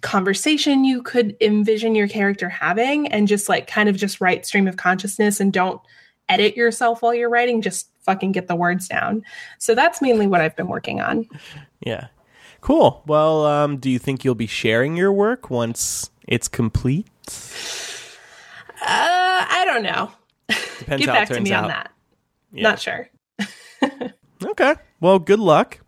conversation 0.01 0.85
you 0.85 1.03
could 1.03 1.37
envision 1.41 1.95
your 1.95 2.09
character 2.09 2.49
having 2.49 3.07
and 3.13 3.29
just 3.29 3.49
like 3.49 3.67
kind 3.67 3.89
of 3.89 3.97
just 3.97 4.21
write 4.21 4.47
stream 4.47 4.67
of 4.67 4.77
consciousness 4.79 5.39
and 5.39 5.53
don't 5.53 5.81
edit 6.29 6.57
yourself 6.57 7.03
while 7.03 7.15
you're 7.15 7.29
writing 7.29 7.61
just 7.61 7.91
fucking 8.01 8.33
get 8.33 8.49
the 8.49 8.57
words 8.57 8.89
down 8.89 9.23
so 9.59 9.75
that's 9.75 10.01
mainly 10.01 10.27
what 10.27 10.41
i've 10.41 10.57
been 10.57 10.67
working 10.69 11.01
on 11.01 11.29
Yeah. 11.85 12.07
Cool. 12.63 13.03
Well, 13.07 13.45
um, 13.45 13.77
do 13.77 13.91
you 13.91 13.99
think 13.99 14.25
you'll 14.25 14.35
be 14.35 14.47
sharing 14.47 14.97
your 14.97 15.13
work 15.13 15.51
once 15.51 16.11
it's 16.27 16.49
complete? 16.49 17.07
uh 18.81 18.85
i 18.85 19.63
don't 19.65 19.83
know 19.85 20.11
Depends 20.49 21.05
get 21.07 21.09
how 21.09 21.15
back 21.15 21.31
it 21.31 21.35
to 21.35 21.41
me 21.41 21.53
out. 21.53 21.65
on 21.65 21.69
that 21.71 21.93
Yeah. 22.53 22.63
not 22.71 22.81
sure 22.81 23.09
Okay. 24.45 24.75
Well, 25.01 25.21
good 25.21 25.39
luck. 25.39 25.79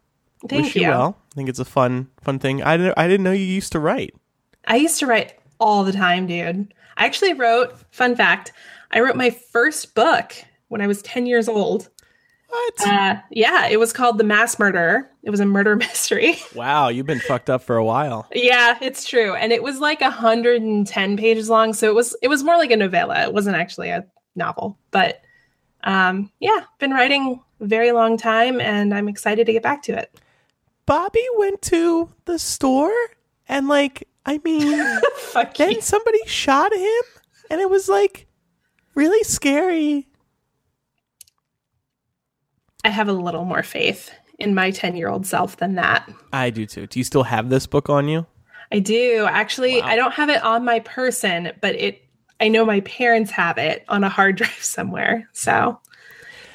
thank 0.48 0.66
Wish 0.66 0.76
you, 0.76 0.82
you 0.82 0.88
well. 0.88 1.18
I 1.32 1.34
think 1.34 1.48
it's 1.48 1.58
a 1.58 1.64
fun, 1.64 2.08
fun 2.22 2.38
thing. 2.38 2.62
I 2.62 2.76
didn't, 2.76 2.94
I 2.96 3.08
didn't 3.08 3.24
know 3.24 3.32
you 3.32 3.44
used 3.44 3.72
to 3.72 3.80
write. 3.80 4.14
i 4.66 4.76
used 4.76 5.00
to 5.00 5.06
write 5.06 5.34
all 5.58 5.82
the 5.82 5.92
time 5.92 6.26
dude 6.28 6.72
i 6.96 7.04
actually 7.04 7.32
wrote 7.34 7.74
fun 7.90 8.14
fact 8.14 8.52
i 8.92 9.00
wrote 9.00 9.16
my 9.16 9.30
first 9.30 9.94
book 9.96 10.32
when 10.68 10.80
i 10.80 10.86
was 10.86 11.02
10 11.02 11.26
years 11.26 11.48
old 11.48 11.88
What? 12.48 12.86
uh 12.86 13.16
yeah 13.30 13.66
it 13.66 13.80
was 13.80 13.92
called 13.92 14.18
the 14.18 14.24
mass 14.24 14.58
murderer 14.58 15.10
it 15.22 15.30
was 15.30 15.40
a 15.40 15.46
murder 15.46 15.76
mystery 15.86 16.36
wow, 16.54 16.88
you've 16.88 17.06
been 17.06 17.20
fucked 17.20 17.50
up 17.50 17.62
for 17.62 17.76
a 17.76 17.84
while. 17.84 18.28
Yeah, 18.34 18.78
it's 18.80 19.04
true. 19.08 19.34
And 19.34 19.52
it 19.52 19.62
was 19.62 19.80
like 19.80 20.00
110 20.00 21.16
pages 21.16 21.48
long, 21.48 21.72
so 21.72 21.88
it 21.88 21.94
was 21.94 22.16
it 22.22 22.28
was 22.28 22.42
more 22.44 22.56
like 22.56 22.70
a 22.70 22.76
novella. 22.76 23.22
It 23.24 23.32
wasn't 23.32 23.56
actually 23.56 23.90
a 23.90 24.06
novel. 24.36 24.78
But 24.90 25.22
um 25.84 26.30
yeah, 26.40 26.64
been 26.78 26.92
writing 26.92 27.40
a 27.60 27.66
very 27.66 27.92
long 27.92 28.16
time 28.16 28.60
and 28.60 28.94
I'm 28.94 29.08
excited 29.08 29.46
to 29.46 29.52
get 29.52 29.62
back 29.62 29.82
to 29.84 29.98
it. 29.98 30.14
Bobby 30.86 31.24
went 31.36 31.62
to 31.62 32.10
the 32.26 32.38
store 32.38 32.92
and, 33.48 33.68
like, 33.68 34.08
I 34.26 34.40
mean, 34.44 34.70
then 35.56 35.72
you. 35.72 35.80
somebody 35.80 36.18
shot 36.26 36.72
him, 36.72 37.02
and 37.50 37.60
it 37.60 37.68
was 37.68 37.88
like 37.88 38.26
really 38.94 39.22
scary. 39.24 40.08
I 42.84 42.90
have 42.90 43.08
a 43.08 43.12
little 43.12 43.44
more 43.44 43.62
faith 43.62 44.10
in 44.38 44.54
my 44.54 44.70
10-year-old 44.70 45.26
self 45.26 45.56
than 45.56 45.74
that. 45.76 46.08
I 46.32 46.50
do 46.50 46.66
too. 46.66 46.86
Do 46.86 47.00
you 47.00 47.04
still 47.04 47.22
have 47.22 47.48
this 47.48 47.66
book 47.66 47.88
on 47.88 48.08
you? 48.08 48.26
I 48.70 48.78
do. 48.78 49.26
Actually, 49.28 49.80
I 49.82 49.96
don't 49.96 50.12
have 50.12 50.30
it 50.30 50.42
on 50.42 50.64
my 50.64 50.80
person, 50.80 51.52
but 51.60 51.74
it 51.76 52.02
I 52.40 52.48
know 52.48 52.64
my 52.64 52.80
parents 52.80 53.30
have 53.30 53.58
it 53.58 53.84
on 53.88 54.04
a 54.04 54.08
hard 54.08 54.36
drive 54.38 54.62
somewhere. 54.62 55.28
So 55.32 55.80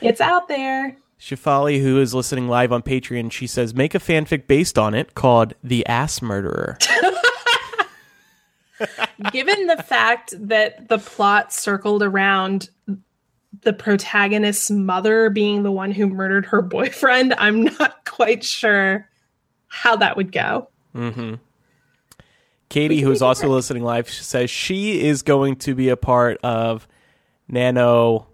it's 0.01 0.21
out 0.21 0.47
there. 0.47 0.97
Shafali, 1.19 1.81
who 1.81 1.99
is 1.99 2.13
listening 2.13 2.47
live 2.47 2.71
on 2.71 2.81
Patreon, 2.81 3.31
she 3.31 3.45
says, 3.45 3.73
make 3.73 3.93
a 3.93 3.99
fanfic 3.99 4.47
based 4.47 4.79
on 4.79 4.93
it 4.93 5.15
called 5.15 5.53
The 5.63 5.85
Ass 5.85 6.21
Murderer. 6.21 6.77
given 9.31 9.67
the 9.67 9.83
fact 9.83 10.33
that 10.37 10.87
the 10.87 10.97
plot 10.97 11.51
circled 11.53 12.03
around 12.03 12.69
the 13.61 13.73
protagonist's 13.73 14.69
mother 14.69 15.29
being 15.29 15.63
the 15.63 15.71
one 15.71 15.91
who 15.91 16.07
murdered 16.07 16.45
her 16.47 16.61
boyfriend, 16.61 17.33
I'm 17.37 17.63
not 17.63 18.05
quite 18.05 18.43
sure 18.43 19.07
how 19.67 19.95
that 19.97 20.17
would 20.17 20.31
go. 20.31 20.69
Mm-hmm. 20.95 21.35
Katie, 22.69 23.01
who 23.01 23.11
is 23.11 23.21
also 23.21 23.49
listening 23.49 23.83
live, 23.83 24.09
says 24.09 24.49
she 24.49 25.01
is 25.01 25.23
going 25.23 25.55
to 25.57 25.73
be 25.73 25.89
a 25.89 25.97
part 25.97 26.37
of 26.43 26.87
Nano 27.47 28.27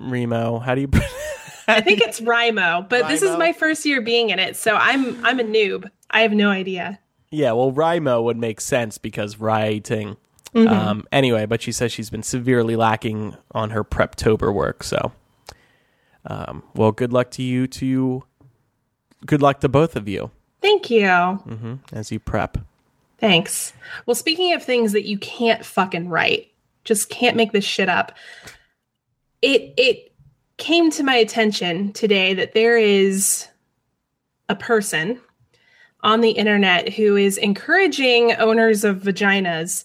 Remo. 0.00 0.58
How 0.58 0.74
do 0.74 0.80
you? 0.80 0.88
I 1.68 1.80
think 1.80 2.00
it's 2.00 2.20
Rimo, 2.20 2.88
but 2.88 3.08
this 3.08 3.22
is 3.22 3.36
my 3.36 3.52
first 3.52 3.84
year 3.84 4.00
being 4.00 4.30
in 4.30 4.38
it, 4.38 4.56
so 4.56 4.74
I'm 4.74 5.24
I'm 5.24 5.38
a 5.38 5.44
noob. 5.44 5.88
I 6.10 6.22
have 6.22 6.32
no 6.32 6.50
idea. 6.50 6.98
yeah, 7.30 7.52
well, 7.52 7.70
Rimo 7.70 8.24
would 8.24 8.38
make 8.38 8.60
sense 8.60 8.98
because 8.98 9.36
writing. 10.54 10.68
Um, 10.68 11.06
anyway, 11.12 11.46
but 11.46 11.62
she 11.62 11.72
says 11.72 11.92
she's 11.92 12.10
been 12.10 12.22
severely 12.22 12.76
lacking 12.76 13.36
on 13.52 13.70
her 13.70 13.84
Preptober 13.84 14.52
work. 14.52 14.82
So, 14.82 15.12
um, 16.24 16.62
well, 16.74 16.92
good 16.92 17.12
luck 17.12 17.30
to 17.32 17.42
you. 17.42 17.66
To 17.66 18.24
good 19.26 19.42
luck 19.42 19.60
to 19.60 19.68
both 19.68 19.96
of 19.96 20.08
you 20.08 20.30
Thank 20.60 20.90
you. 20.90 21.80
as 21.92 22.10
you 22.12 22.18
prep. 22.18 22.58
Thanks. 23.18 23.72
Well, 24.06 24.14
speaking 24.14 24.52
of 24.52 24.62
things 24.62 24.92
that 24.92 25.06
you 25.06 25.18
can't 25.18 25.64
fucking 25.64 26.08
write, 26.08 26.52
just 26.84 27.08
can't 27.08 27.36
make 27.36 27.52
this 27.52 27.64
shit 27.64 27.88
up. 27.88 28.12
It 29.42 29.74
it 29.76 30.12
came 30.56 30.90
to 30.90 31.02
my 31.02 31.14
attention 31.14 31.92
today 31.92 32.34
that 32.34 32.52
there 32.52 32.76
is 32.76 33.46
a 34.48 34.56
person 34.56 35.20
on 36.02 36.20
the 36.20 36.30
internet 36.30 36.88
who 36.92 37.16
is 37.16 37.38
encouraging 37.38 38.32
owners 38.34 38.84
of 38.84 38.98
vaginas 38.98 39.84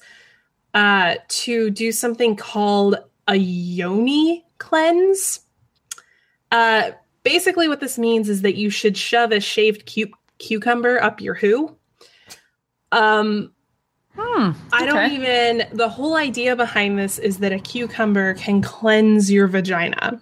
uh, 0.73 1.15
to 1.27 1.69
do 1.69 1.91
something 1.91 2.35
called 2.35 2.97
a 3.27 3.35
yoni 3.35 4.45
cleanse. 4.57 5.41
Uh, 6.51 6.91
basically, 7.23 7.67
what 7.67 7.79
this 7.79 7.97
means 7.97 8.29
is 8.29 8.41
that 8.41 8.55
you 8.55 8.69
should 8.69 8.97
shove 8.97 9.31
a 9.31 9.39
shaved 9.39 9.91
cu- 9.91 10.11
cucumber 10.37 11.01
up 11.01 11.21
your 11.21 11.35
who. 11.35 11.75
Um, 12.91 13.53
I 14.71 14.85
don't 14.85 15.11
even. 15.11 15.67
The 15.73 15.89
whole 15.89 16.15
idea 16.15 16.55
behind 16.55 16.99
this 16.99 17.17
is 17.19 17.39
that 17.39 17.51
a 17.51 17.59
cucumber 17.59 18.35
can 18.35 18.61
cleanse 18.61 19.31
your 19.31 19.47
vagina. 19.47 20.21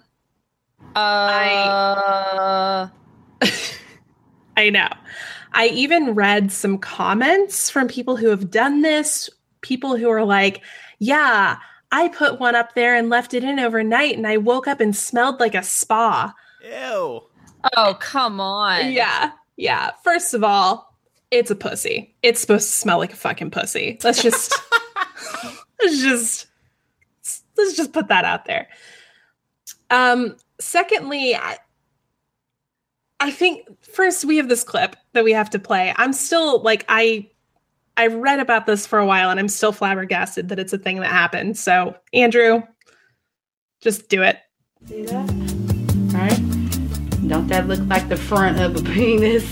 Uh, 0.94 2.88
I 4.56 4.70
know. 4.70 4.88
I 5.54 5.66
even 5.66 6.14
read 6.14 6.50
some 6.50 6.78
comments 6.78 7.68
from 7.68 7.88
people 7.88 8.16
who 8.16 8.28
have 8.28 8.50
done 8.50 8.80
this, 8.80 9.28
people 9.62 9.96
who 9.96 10.10
are 10.10 10.24
like, 10.24 10.62
yeah, 10.98 11.58
I 11.90 12.08
put 12.08 12.40
one 12.40 12.54
up 12.54 12.74
there 12.74 12.94
and 12.94 13.10
left 13.10 13.34
it 13.34 13.44
in 13.44 13.58
overnight 13.58 14.16
and 14.16 14.26
I 14.26 14.36
woke 14.36 14.66
up 14.66 14.80
and 14.80 14.94
smelled 14.94 15.40
like 15.40 15.54
a 15.54 15.62
spa. 15.62 16.34
Ew. 16.62 17.22
oh, 17.76 17.96
come 18.00 18.40
on. 18.40 18.92
Yeah. 18.92 19.32
Yeah. 19.56 19.90
First 20.02 20.34
of 20.34 20.44
all, 20.44 20.96
it's 21.30 21.50
a 21.50 21.56
pussy. 21.56 22.14
It's 22.22 22.40
supposed 22.40 22.68
to 22.68 22.72
smell 22.72 22.98
like 22.98 23.12
a 23.12 23.16
fucking 23.16 23.50
pussy. 23.50 23.98
Let's 24.02 24.22
just 24.22 24.54
let's 25.82 26.02
just 26.02 26.46
let's 27.56 27.76
just 27.76 27.92
put 27.92 28.08
that 28.08 28.24
out 28.24 28.44
there. 28.44 28.68
Um 29.90 30.36
secondly, 30.60 31.34
I, 31.34 31.58
I 33.20 33.30
think 33.30 33.66
first 33.82 34.24
we 34.24 34.36
have 34.38 34.48
this 34.48 34.64
clip 34.64 34.96
that 35.12 35.24
we 35.24 35.32
have 35.32 35.50
to 35.50 35.58
play. 35.58 35.92
I'm 35.96 36.12
still 36.12 36.60
like 36.62 36.84
I 36.88 37.30
I 38.02 38.08
read 38.08 38.40
about 38.40 38.66
this 38.66 38.84
for 38.84 38.98
a 38.98 39.06
while 39.06 39.30
and 39.30 39.38
I'm 39.38 39.48
still 39.48 39.70
flabbergasted 39.70 40.48
that 40.48 40.58
it's 40.58 40.72
a 40.72 40.78
thing 40.78 40.98
that 41.00 41.12
happened. 41.12 41.56
So, 41.56 41.94
Andrew, 42.12 42.64
Just 43.80 44.08
do 44.08 44.22
it. 44.22 44.38
See 44.86 45.04
that? 45.04 45.30
All 45.30 46.20
right. 46.20 47.28
Don't 47.28 47.46
that 47.46 47.68
look 47.68 47.78
like 47.86 48.08
the 48.08 48.16
front 48.16 48.60
of 48.60 48.74
a 48.74 48.82
penis? 48.92 49.44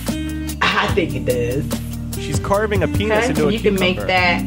I 0.60 0.88
think 0.96 1.14
it 1.14 1.26
does. 1.26 2.20
She's 2.20 2.40
carving 2.40 2.82
a 2.82 2.88
penis 2.88 3.18
Okay, 3.18 3.28
into 3.28 3.46
a 3.46 3.52
you 3.52 3.60
can 3.60 3.74
make 3.76 3.98
that 3.98 4.42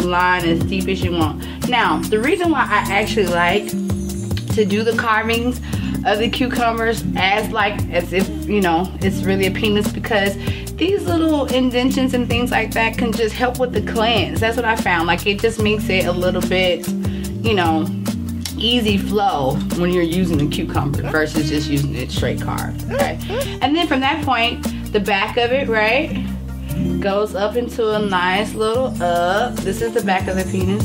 line 0.00 0.44
as 0.44 0.60
deep 0.64 0.86
as 0.86 1.02
you 1.02 1.12
want. 1.12 1.70
Now, 1.70 2.02
the 2.02 2.18
reason 2.18 2.50
why 2.50 2.64
I 2.64 2.92
actually 2.92 3.28
like 3.28 3.66
to 4.54 4.66
do 4.66 4.82
the 4.82 4.94
carvings 4.98 5.58
of 6.04 6.18
the 6.18 6.28
cucumbers 6.28 7.02
as 7.16 7.50
like 7.50 7.80
as 7.90 8.12
if 8.12 8.28
you 8.46 8.60
know 8.60 8.86
it's 9.00 9.22
really 9.24 9.46
a 9.46 9.50
penis 9.50 9.90
because 9.90 10.36
these 10.78 11.02
little 11.04 11.46
indentions 11.46 12.14
and 12.14 12.28
things 12.28 12.50
like 12.50 12.72
that 12.72 12.96
can 12.96 13.12
just 13.12 13.34
help 13.34 13.58
with 13.58 13.72
the 13.72 13.82
cleanse. 13.92 14.40
That's 14.40 14.56
what 14.56 14.64
I 14.64 14.76
found. 14.76 15.06
Like 15.06 15.26
it 15.26 15.40
just 15.40 15.60
makes 15.62 15.88
it 15.88 16.06
a 16.06 16.12
little 16.12 16.40
bit, 16.42 16.86
you 16.88 17.54
know, 17.54 17.86
easy 18.56 18.96
flow 18.98 19.54
when 19.76 19.92
you're 19.92 20.02
using 20.02 20.38
the 20.38 20.48
cucumber 20.48 21.02
versus 21.10 21.48
just 21.48 21.68
using 21.68 21.94
it 21.94 22.10
straight 22.10 22.40
carved. 22.40 22.90
Okay, 22.92 23.18
and 23.60 23.74
then 23.76 23.86
from 23.86 24.00
that 24.00 24.24
point, 24.24 24.64
the 24.92 25.00
back 25.00 25.36
of 25.36 25.52
it, 25.52 25.68
right? 25.68 26.24
goes 27.00 27.34
up 27.34 27.56
into 27.56 27.90
a 27.92 27.98
nice 27.98 28.54
little 28.54 28.86
up. 29.02 29.54
This 29.56 29.82
is 29.82 29.94
the 29.94 30.02
back 30.02 30.28
of 30.28 30.36
the 30.36 30.44
penis. 30.44 30.82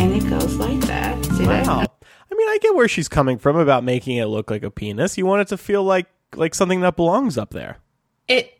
And 0.00 0.12
it 0.12 0.28
goes 0.28 0.56
like 0.56 0.80
that. 0.82 1.24
See 1.26 1.46
Wow. 1.46 1.62
that? 1.80 1.92
I 2.30 2.34
mean, 2.34 2.48
I 2.48 2.58
get 2.60 2.74
where 2.74 2.88
she's 2.88 3.08
coming 3.08 3.38
from 3.38 3.56
about 3.56 3.84
making 3.84 4.16
it 4.16 4.24
look 4.26 4.50
like 4.50 4.64
a 4.64 4.70
penis. 4.72 5.16
You 5.16 5.26
want 5.26 5.42
it 5.42 5.48
to 5.48 5.56
feel 5.56 5.84
like 5.84 6.06
like 6.34 6.56
something 6.56 6.80
that 6.80 6.96
belongs 6.96 7.38
up 7.38 7.50
there. 7.50 7.78
It 8.26 8.52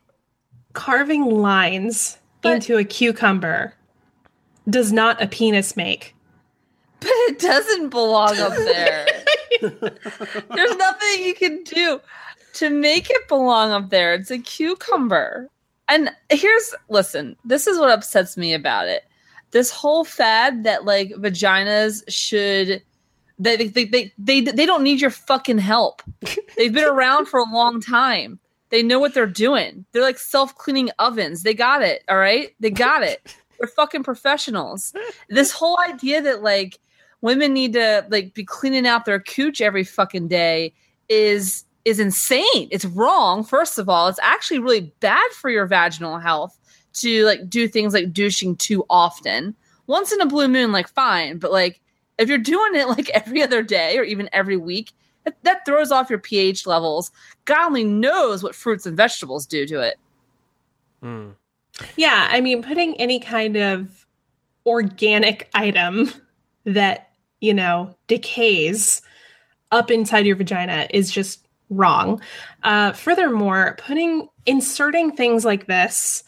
carving 0.75 1.25
lines 1.25 2.19
into 2.45 2.77
a 2.77 2.85
cucumber 2.85 3.75
does 4.69 4.93
not 4.93 5.23
a 5.23 5.27
penis 5.27 5.77
make. 5.77 6.15
But 7.01 7.11
it 7.11 7.39
doesn't 7.39 7.91
belong 7.91 8.39
up 8.39 8.55
there. 8.55 9.07
There's 9.61 10.77
nothing 10.77 11.25
you 11.25 11.35
can 11.35 11.63
do 11.65 12.01
to 12.55 12.71
make 12.71 13.11
it 13.11 13.29
belong 13.29 13.73
up 13.73 13.91
there. 13.91 14.15
It's 14.15 14.31
a 14.31 14.39
cucumber. 14.39 15.49
And 15.89 16.11
here's 16.31 16.75
listen, 16.89 17.37
this 17.45 17.67
is 17.67 17.79
what 17.79 17.91
upsets 17.91 18.37
me 18.37 18.55
about 18.55 18.89
it. 18.89 19.05
This 19.51 19.71
whole 19.71 20.05
fad 20.05 20.65
that 20.65 20.85
like 20.85 21.11
vaginas 21.11 22.03
should 22.09 22.83
they 23.39 23.57
they 23.57 23.69
they 23.69 23.85
they, 23.85 24.13
they, 24.19 24.41
they 24.41 24.67
don't 24.67 24.83
need 24.83 25.01
your 25.01 25.11
fucking 25.11 25.59
help. 25.59 26.03
They've 26.57 26.73
been 26.73 26.85
around 26.85 27.27
for 27.27 27.39
a 27.39 27.45
long 27.53 27.81
time. 27.81 28.39
They 28.75 28.83
know 28.83 28.99
what 28.99 29.15
they're 29.15 29.25
doing. 29.29 29.85
They're 29.93 30.03
like 30.03 30.19
self-cleaning 30.19 30.91
ovens. 30.99 31.45
They 31.45 31.55
got 31.55 31.81
it, 31.83 32.03
all 32.09 32.17
right? 32.17 32.57
They 32.59 32.71
got 32.71 33.05
it. 33.05 33.37
They're 33.61 33.69
fucking 33.69 34.03
professionals. 34.03 34.93
This 35.29 35.53
whole 35.53 35.79
idea 35.79 36.21
that 36.23 36.43
like 36.43 36.81
women 37.21 37.53
need 37.53 37.75
to 37.75 38.05
like 38.11 38.35
be 38.35 38.43
cleaning 38.43 38.85
out 38.85 39.05
their 39.05 39.21
cooch 39.21 39.61
every 39.61 39.85
fucking 39.85 40.27
day 40.27 40.75
is 41.09 41.65
is 41.85 42.01
insane. 42.01 42.67
It's 42.73 42.85
wrong. 42.85 43.45
First 43.45 43.79
of 43.79 43.89
all, 43.89 44.09
it's 44.09 44.19
actually 44.21 44.59
really 44.59 44.93
bad 44.99 45.31
for 45.35 45.51
your 45.51 45.67
vaginal 45.67 46.19
health 46.19 46.59
to 46.95 47.25
like 47.27 47.49
do 47.49 47.69
things 47.69 47.95
like 47.95 48.13
douching 48.13 48.57
too 48.57 48.85
often. 48.91 49.55
Once 49.87 50.11
in 50.11 50.21
a 50.21 50.27
blue 50.27 50.49
moon, 50.49 50.73
like 50.73 50.89
fine, 50.89 51.39
but 51.39 51.53
like 51.53 51.81
if 52.19 52.29
you're 52.29 52.39
doing 52.39 52.75
it 52.75 52.89
like 52.89 53.09
every 53.15 53.41
other 53.41 53.63
day 53.63 53.97
or 53.99 54.03
even 54.03 54.29
every 54.33 54.57
week, 54.57 54.91
that, 55.25 55.37
that 55.43 55.65
throws 55.67 55.91
off 55.91 56.11
your 56.11 56.19
pH 56.19 56.67
levels. 56.67 57.11
God 57.45 57.67
only 57.67 57.85
knows 57.85 58.43
what 58.43 58.55
fruits 58.55 58.87
and 58.87 58.97
vegetables 58.97 59.47
do 59.47 59.67
to 59.67 59.81
it. 59.81 59.99
Yeah, 61.97 62.29
I 62.31 62.41
mean, 62.41 62.63
putting 62.63 62.95
any 63.01 63.19
kind 63.21 63.57
of 63.57 64.07
organic 64.65 65.51
item 65.55 66.11
that, 66.65 67.11
you 67.41 67.53
know, 67.53 67.95
decays 68.07 69.03
up 69.73 69.91
inside 69.91 70.25
your 70.25 70.37
vagina 70.37 70.87
is 70.91 71.11
just 71.11 71.47
wrong. 71.71 72.21
Uh, 72.63 72.93
furthermore, 72.93 73.77
putting, 73.81 74.29
inserting 74.47 75.17
things 75.17 75.45
like 75.45 75.67
this 75.67 76.23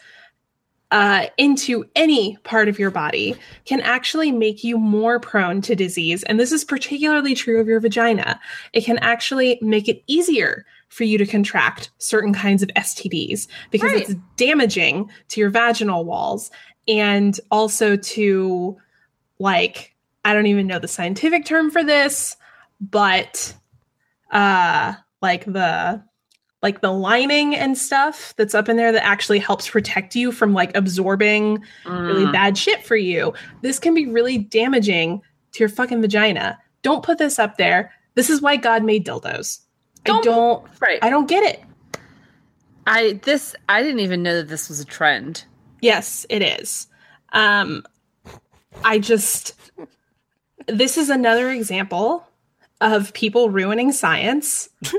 uh, 0.97 1.27
into 1.37 1.85
any 1.95 2.39
part 2.39 2.71
of 2.71 2.79
your 2.79 2.91
body 2.91 3.37
can 3.67 3.83
actually 3.83 4.33
make 4.33 4.65
you 4.65 4.79
more 4.79 5.21
prone 5.21 5.61
to 5.61 5.77
disease. 5.77 6.23
And 6.23 6.41
this 6.41 6.53
is 6.53 6.65
particularly 6.65 7.35
true 7.35 7.61
of 7.61 7.69
your 7.69 7.81
vagina. 7.81 8.41
It 8.73 8.83
can 8.87 8.97
actually 9.01 9.59
make 9.61 9.91
it 9.91 10.03
easier 10.07 10.65
for 10.89 11.05
you 11.05 11.19
to 11.19 11.27
contract 11.27 11.91
certain 11.99 12.33
kinds 12.33 12.63
of 12.63 12.71
STDs 12.71 13.47
because 13.71 13.93
Right. 13.93 14.09
it's 14.09 14.15
damaging 14.37 15.11
to 15.29 15.41
your 15.41 15.51
vaginal 15.51 16.07
walls 16.07 16.51
and 16.89 17.39
also 17.51 17.97
to, 17.97 18.79
like, 19.39 19.95
I 20.25 20.33
don't 20.33 20.47
even 20.47 20.67
know 20.67 20.79
the 20.79 20.89
scientific 20.89 21.45
term 21.45 21.71
for 21.71 21.85
this, 21.85 22.39
but 22.81 23.55
uh 24.31 24.95
like 25.21 25.45
the 25.45 26.03
like 26.63 26.81
the 26.81 26.91
lining 26.93 27.55
and 27.55 27.77
stuff 27.77 28.35
that's 28.37 28.55
up 28.55 28.69
in 28.69 28.77
there 28.77 28.91
that 28.93 29.05
actually 29.05 29.39
helps 29.39 29.69
protect 29.69 30.17
you 30.17 30.33
from 30.33 30.53
like 30.55 30.75
absorbing 30.77 31.63
really 31.87 32.25
Mm. 32.25 32.33
bad 32.33 32.57
shit 32.59 32.85
for 32.85 32.97
you. 32.97 33.35
This 33.63 33.79
can 33.79 33.95
be 33.95 34.07
really 34.07 34.39
damaging 34.39 35.21
to 35.53 35.59
your 35.61 35.69
fucking 35.69 36.01
vagina. 36.01 36.59
Don't 36.83 37.05
put 37.05 37.19
this 37.19 37.39
up 37.39 37.57
there. 37.59 37.93
This 38.15 38.31
is 38.31 38.41
why 38.41 38.57
God 38.57 38.83
made 38.85 39.07
dildos. 39.07 39.61
I 40.05 40.09
Don't- 40.09 40.25
don't 40.25 40.67
Right. 40.81 40.99
I 41.03 41.11
don't 41.11 41.29
get 41.29 41.43
it. 41.45 41.63
I 42.87 43.21
this 43.25 43.55
I 43.69 43.83
didn't 43.83 44.01
even 44.01 44.23
know 44.23 44.37
that 44.37 44.49
this 44.49 44.69
was 44.69 44.81
a 44.81 44.85
trend. 44.85 45.45
Yes, 45.81 46.25
it 46.31 46.43
is. 46.43 46.87
Um 47.33 47.85
I 48.85 48.99
just 48.99 49.55
this 50.69 50.97
is 50.97 51.11
another 51.11 51.51
example 51.51 52.27
of 52.81 53.13
people 53.13 53.51
ruining 53.51 53.93
science. 53.93 54.69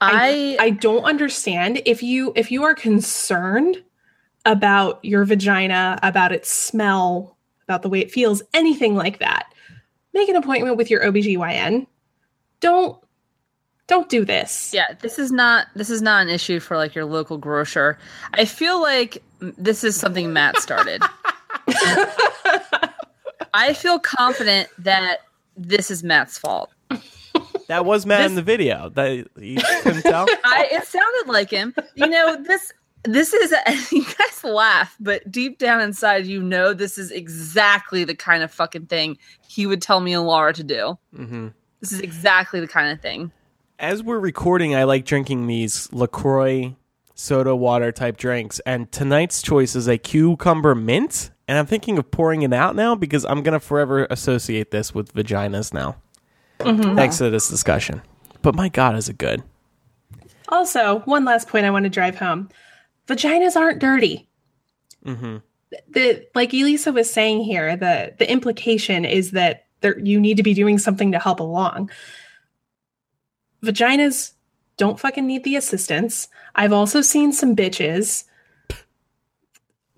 I, 0.00 0.56
I 0.60 0.70
don't 0.70 1.04
understand 1.04 1.80
if 1.86 2.02
you 2.02 2.32
if 2.36 2.50
you 2.50 2.64
are 2.64 2.74
concerned 2.74 3.82
about 4.44 5.04
your 5.04 5.24
vagina, 5.24 5.98
about 6.02 6.32
its 6.32 6.50
smell, 6.50 7.36
about 7.64 7.82
the 7.82 7.88
way 7.88 8.00
it 8.00 8.10
feels, 8.10 8.42
anything 8.54 8.94
like 8.94 9.18
that. 9.18 9.52
Make 10.12 10.28
an 10.28 10.36
appointment 10.36 10.76
with 10.76 10.90
your 10.90 11.02
OBGYN. 11.02 11.86
Don't 12.60 12.98
don't 13.86 14.08
do 14.08 14.24
this. 14.24 14.72
yeah, 14.74 14.94
this 15.00 15.18
is 15.18 15.30
not 15.30 15.68
this 15.74 15.90
is 15.90 16.02
not 16.02 16.22
an 16.22 16.28
issue 16.28 16.60
for 16.60 16.76
like 16.76 16.94
your 16.94 17.04
local 17.04 17.38
grocer. 17.38 17.98
I 18.34 18.44
feel 18.44 18.80
like 18.80 19.22
this 19.40 19.84
is 19.84 19.96
something 19.96 20.32
Matt 20.32 20.58
started. 20.58 21.02
I 23.54 23.72
feel 23.74 23.98
confident 23.98 24.68
that 24.78 25.20
this 25.56 25.90
is 25.90 26.02
Matt's 26.02 26.36
fault. 26.36 26.70
That 27.68 27.84
was 27.84 28.06
Matt 28.06 28.26
in 28.26 28.34
the 28.34 28.42
video. 28.42 28.88
That 28.90 29.26
you 29.36 29.60
couldn't 29.82 30.02
tell. 30.02 30.26
I 30.44 30.68
it 30.70 30.86
sounded 30.86 31.32
like 31.32 31.50
him. 31.50 31.74
You 31.94 32.08
know, 32.08 32.42
this 32.42 32.72
this 33.04 33.32
is 33.32 33.52
a, 33.52 33.60
you 33.94 34.04
guys 34.04 34.44
laugh, 34.44 34.96
but 35.00 35.30
deep 35.30 35.58
down 35.58 35.80
inside 35.80 36.26
you 36.26 36.42
know 36.42 36.72
this 36.72 36.98
is 36.98 37.10
exactly 37.10 38.04
the 38.04 38.14
kind 38.14 38.42
of 38.42 38.50
fucking 38.50 38.86
thing 38.86 39.18
he 39.48 39.66
would 39.66 39.82
tell 39.82 40.00
me 40.00 40.12
and 40.14 40.24
Laura 40.24 40.52
to 40.52 40.64
do. 40.64 40.98
hmm 41.14 41.48
This 41.80 41.92
is 41.92 42.00
exactly 42.00 42.60
the 42.60 42.68
kind 42.68 42.92
of 42.92 43.00
thing. 43.00 43.30
As 43.78 44.02
we're 44.02 44.18
recording, 44.18 44.74
I 44.74 44.84
like 44.84 45.04
drinking 45.04 45.46
these 45.46 45.92
LaCroix 45.92 46.74
soda 47.14 47.54
water 47.56 47.92
type 47.92 48.16
drinks, 48.16 48.60
and 48.60 48.90
tonight's 48.92 49.42
choice 49.42 49.74
is 49.74 49.88
a 49.88 49.98
cucumber 49.98 50.74
mint. 50.74 51.30
And 51.48 51.56
I'm 51.58 51.66
thinking 51.66 51.96
of 51.96 52.10
pouring 52.10 52.42
it 52.42 52.52
out 52.52 52.74
now 52.74 52.94
because 52.96 53.24
I'm 53.24 53.42
gonna 53.42 53.60
forever 53.60 54.06
associate 54.10 54.70
this 54.72 54.94
with 54.94 55.14
vaginas 55.14 55.72
now. 55.72 55.96
Thanks 56.58 57.18
to 57.18 57.30
this 57.30 57.48
discussion. 57.48 58.02
But 58.42 58.54
my 58.54 58.68
God, 58.68 58.96
is 58.96 59.08
it 59.08 59.18
good? 59.18 59.42
Also, 60.48 61.00
one 61.00 61.24
last 61.24 61.48
point 61.48 61.66
I 61.66 61.70
want 61.70 61.84
to 61.84 61.90
drive 61.90 62.16
home. 62.16 62.48
Vaginas 63.06 63.56
aren't 63.56 63.78
dirty. 63.78 64.28
Mm-hmm. 65.04 65.36
the 65.90 66.26
like 66.34 66.52
Elisa 66.52 66.92
was 66.92 67.10
saying 67.10 67.44
here, 67.44 67.76
the 67.76 68.14
the 68.18 68.30
implication 68.30 69.04
is 69.04 69.32
that 69.32 69.66
there 69.80 69.98
you 69.98 70.18
need 70.18 70.36
to 70.36 70.42
be 70.42 70.54
doing 70.54 70.78
something 70.78 71.12
to 71.12 71.18
help 71.18 71.40
along. 71.40 71.90
Vaginas 73.62 74.32
don't 74.76 75.00
fucking 75.00 75.26
need 75.26 75.44
the 75.44 75.56
assistance. 75.56 76.28
I've 76.54 76.72
also 76.72 77.00
seen 77.00 77.32
some 77.32 77.56
bitches 77.56 78.24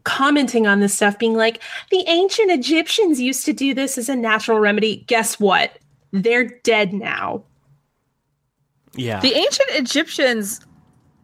commenting 0.05 0.67
on 0.67 0.81
this 0.81 0.95
stuff, 0.95 1.19
being 1.19 1.35
like, 1.35 1.61
the 1.91 2.05
ancient 2.07 2.51
Egyptians 2.51 3.21
used 3.21 3.45
to 3.45 3.53
do 3.53 3.75
this 3.75 3.99
as 3.99 4.09
a 4.09 4.17
natural 4.17 4.59
remedy. 4.59 5.05
Guess 5.07 5.39
what? 5.39 5.79
They're 6.13 6.45
dead 6.63 6.93
now. 6.93 7.43
Yeah. 8.95 9.21
The 9.21 9.35
ancient 9.35 9.69
Egyptians 9.73 10.61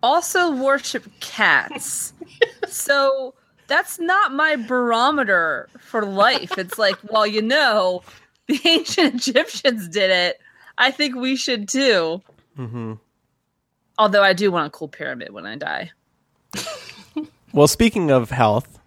also 0.03 0.55
worship 0.55 1.07
cats. 1.20 2.12
so 2.68 3.35
that's 3.66 3.99
not 3.99 4.33
my 4.33 4.57
barometer 4.57 5.68
for 5.81 6.05
life. 6.05 6.59
It's 6.59 6.79
like, 6.79 6.97
well, 7.11 7.27
you 7.27 7.40
know, 7.42 8.03
the 8.47 8.61
ancient 8.64 9.14
Egyptians 9.29 9.88
did 9.88 10.11
it. 10.11 10.40
I 10.77 10.90
think 10.90 11.14
we 11.16 11.37
should 11.37 11.68
too. 11.68 12.23
mm-hmm. 12.59 12.94
Although 13.97 14.23
I 14.25 14.33
do 14.33 14.51
want 14.51 14.66
a 14.66 14.70
cool 14.70 14.88
pyramid 14.88 15.31
when 15.33 15.47
I 15.47 15.57
die. 15.57 15.90
Well, 17.53 17.68
speaking 17.68 18.11
of 18.11 18.31
health, 18.31 18.81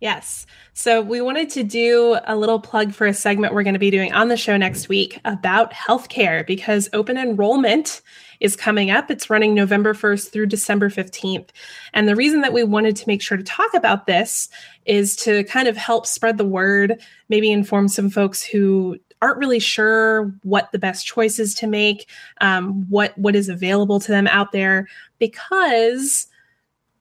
Yes. 0.00 0.46
So 0.78 1.02
we 1.02 1.20
wanted 1.20 1.50
to 1.50 1.64
do 1.64 2.20
a 2.24 2.36
little 2.36 2.60
plug 2.60 2.92
for 2.92 3.08
a 3.08 3.12
segment 3.12 3.52
we're 3.52 3.64
going 3.64 3.74
to 3.74 3.80
be 3.80 3.90
doing 3.90 4.12
on 4.12 4.28
the 4.28 4.36
show 4.36 4.56
next 4.56 4.88
week 4.88 5.18
about 5.24 5.72
healthcare 5.72 6.46
because 6.46 6.88
open 6.92 7.18
enrollment 7.18 8.00
is 8.38 8.54
coming 8.54 8.88
up. 8.88 9.10
It's 9.10 9.28
running 9.28 9.54
November 9.54 9.92
1st 9.92 10.30
through 10.30 10.46
December 10.46 10.88
15th. 10.88 11.48
And 11.94 12.06
the 12.06 12.14
reason 12.14 12.42
that 12.42 12.52
we 12.52 12.62
wanted 12.62 12.94
to 12.94 13.08
make 13.08 13.22
sure 13.22 13.36
to 13.36 13.42
talk 13.42 13.74
about 13.74 14.06
this 14.06 14.50
is 14.86 15.16
to 15.16 15.42
kind 15.42 15.66
of 15.66 15.76
help 15.76 16.06
spread 16.06 16.38
the 16.38 16.44
word, 16.44 17.02
maybe 17.28 17.50
inform 17.50 17.88
some 17.88 18.08
folks 18.08 18.44
who 18.44 18.98
aren't 19.20 19.38
really 19.38 19.58
sure 19.58 20.32
what 20.44 20.70
the 20.70 20.78
best 20.78 21.04
choices 21.04 21.56
to 21.56 21.66
make, 21.66 22.08
um, 22.40 22.88
what 22.88 23.18
what 23.18 23.34
is 23.34 23.48
available 23.48 23.98
to 23.98 24.12
them 24.12 24.28
out 24.28 24.52
there, 24.52 24.86
because 25.18 26.28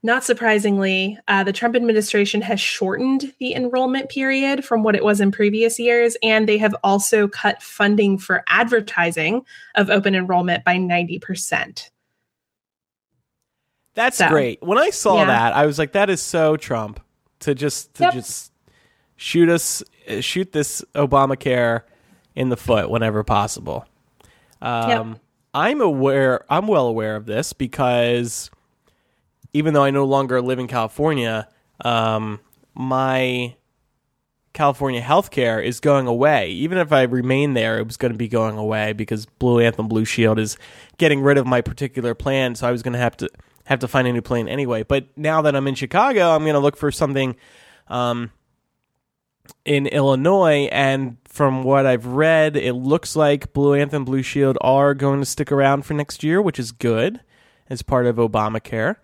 not 0.07 0.23
surprisingly, 0.23 1.19
uh, 1.27 1.43
the 1.43 1.51
Trump 1.53 1.75
administration 1.75 2.41
has 2.41 2.61
shortened 2.61 3.33
the 3.39 3.53
enrollment 3.53 4.09
period 4.09 4.63
from 4.63 4.81
what 4.81 4.95
it 4.95 5.03
was 5.03 5.19
in 5.19 5.31
previous 5.31 5.77
years, 5.77 6.15
and 6.23 6.47
they 6.47 6.57
have 6.57 6.73
also 6.81 7.27
cut 7.27 7.61
funding 7.61 8.17
for 8.17 8.41
advertising 8.47 9.43
of 9.75 9.89
open 9.89 10.15
enrollment 10.15 10.63
by 10.63 10.77
90%. 10.77 11.91
That's 13.95 14.17
So, 14.17 14.29
great. 14.29 14.63
When 14.63 14.77
I 14.77 14.91
saw 14.91 15.17
yeah. 15.17 15.25
that, 15.25 15.53
I 15.53 15.65
was 15.65 15.77
like, 15.77 15.91
"That 15.91 16.09
is 16.09 16.21
so 16.21 16.55
Trump 16.55 16.99
to 17.39 17.53
just 17.53 17.93
to 17.95 18.03
Yep. 18.03 18.13
just 18.13 18.51
shoot 19.17 19.49
us, 19.49 19.83
uh, 20.09 20.21
shoot 20.21 20.51
this 20.53 20.83
Obamacare 20.95 21.81
in 22.35 22.49
the 22.49 22.57
foot 22.57 22.89
whenever 22.89 23.23
possible." 23.23 23.85
Um, 24.61 24.89
Yep. 24.89 25.19
I'm 25.53 25.81
aware. 25.81 26.45
I'm 26.49 26.67
well 26.67 26.87
aware 26.87 27.15
of 27.15 27.25
this 27.25 27.51
because 27.53 28.49
even 29.57 29.73
though 29.73 29.83
I 29.83 29.89
no 29.89 30.05
longer 30.05 30.39
live 30.39 30.59
in 30.59 30.67
California, 30.67 31.47
um, 31.83 32.39
my 32.75 33.55
California 34.53 35.01
healthcare 35.01 35.63
is 35.63 35.79
going 35.79 36.05
away. 36.05 36.51
Even 36.51 36.77
if 36.77 36.91
I 36.91 37.03
remain 37.03 37.55
there, 37.55 37.79
it 37.79 37.87
was 37.87 37.97
going 37.97 38.11
to 38.11 38.17
be 38.17 38.27
going 38.27 38.57
away 38.57 38.93
because 38.93 39.25
Blue 39.25 39.59
Anthem 39.59 39.87
Blue 39.87 40.05
Shield 40.05 40.37
is 40.37 40.57
getting 40.99 41.21
rid 41.21 41.39
of 41.39 41.47
my 41.47 41.61
particular 41.61 42.13
plan. 42.13 42.53
So 42.53 42.67
I 42.67 42.71
was 42.71 42.83
going 42.83 42.93
to 42.93 42.99
have 42.99 43.17
to 43.17 43.29
have 43.65 43.79
to 43.79 43.87
find 43.87 44.07
a 44.07 44.13
new 44.13 44.21
plan 44.21 44.47
anyway. 44.47 44.83
But 44.83 45.07
now 45.17 45.41
that 45.41 45.55
I'm 45.55 45.67
in 45.67 45.75
Chicago, 45.75 46.29
I'm 46.29 46.43
going 46.43 46.53
to 46.53 46.59
look 46.59 46.77
for 46.77 46.91
something 46.91 47.35
um, 47.87 48.31
in 49.65 49.87
Illinois. 49.87 50.69
And 50.71 51.17
from 51.25 51.63
what 51.63 51.87
I've 51.87 52.05
read, 52.05 52.55
it 52.55 52.73
looks 52.73 53.15
like 53.15 53.53
Blue 53.53 53.73
Anthem 53.73 54.05
Blue 54.05 54.21
Shield 54.21 54.57
are 54.61 54.93
going 54.93 55.19
to 55.19 55.25
stick 55.25 55.51
around 55.51 55.83
for 55.83 55.95
next 55.95 56.23
year, 56.23 56.41
which 56.43 56.59
is 56.59 56.71
good 56.71 57.21
as 57.69 57.81
part 57.81 58.05
of 58.05 58.17
Obamacare. 58.17 58.97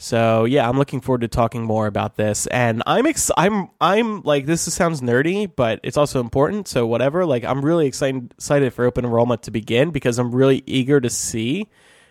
So 0.00 0.44
yeah, 0.44 0.68
I'm 0.68 0.78
looking 0.78 1.00
forward 1.00 1.22
to 1.22 1.28
talking 1.28 1.64
more 1.64 1.88
about 1.88 2.14
this, 2.16 2.46
and 2.46 2.84
I'm 2.86 3.04
ex- 3.04 3.32
I'm 3.36 3.68
I'm 3.80 4.22
like 4.22 4.46
this 4.46 4.62
sounds 4.72 5.00
nerdy, 5.00 5.50
but 5.54 5.80
it's 5.82 5.96
also 5.96 6.20
important. 6.20 6.68
So 6.68 6.86
whatever, 6.86 7.26
like 7.26 7.44
I'm 7.44 7.64
really 7.64 7.88
excited 7.88 8.32
excited 8.32 8.72
for 8.72 8.84
open 8.84 9.04
enrollment 9.04 9.42
to 9.42 9.50
begin 9.50 9.90
because 9.90 10.18
I'm 10.18 10.32
really 10.32 10.62
eager 10.66 11.00
to 11.00 11.10
see 11.10 11.68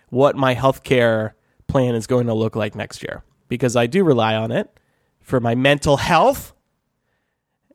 what 0.10 0.36
my 0.36 0.54
healthcare 0.54 1.32
plan 1.68 1.96
is 1.96 2.08
going 2.08 2.28
to 2.28 2.34
look 2.34 2.58
like 2.58 2.76
next 2.76 3.04
year 3.04 3.24
because 3.48 3.78
I 3.78 3.88
do 3.88 4.04
rely 4.04 4.36
on 4.36 4.52
it 4.52 4.70
for 5.22 5.40
my 5.40 5.56
mental 5.56 5.96
health 5.96 6.54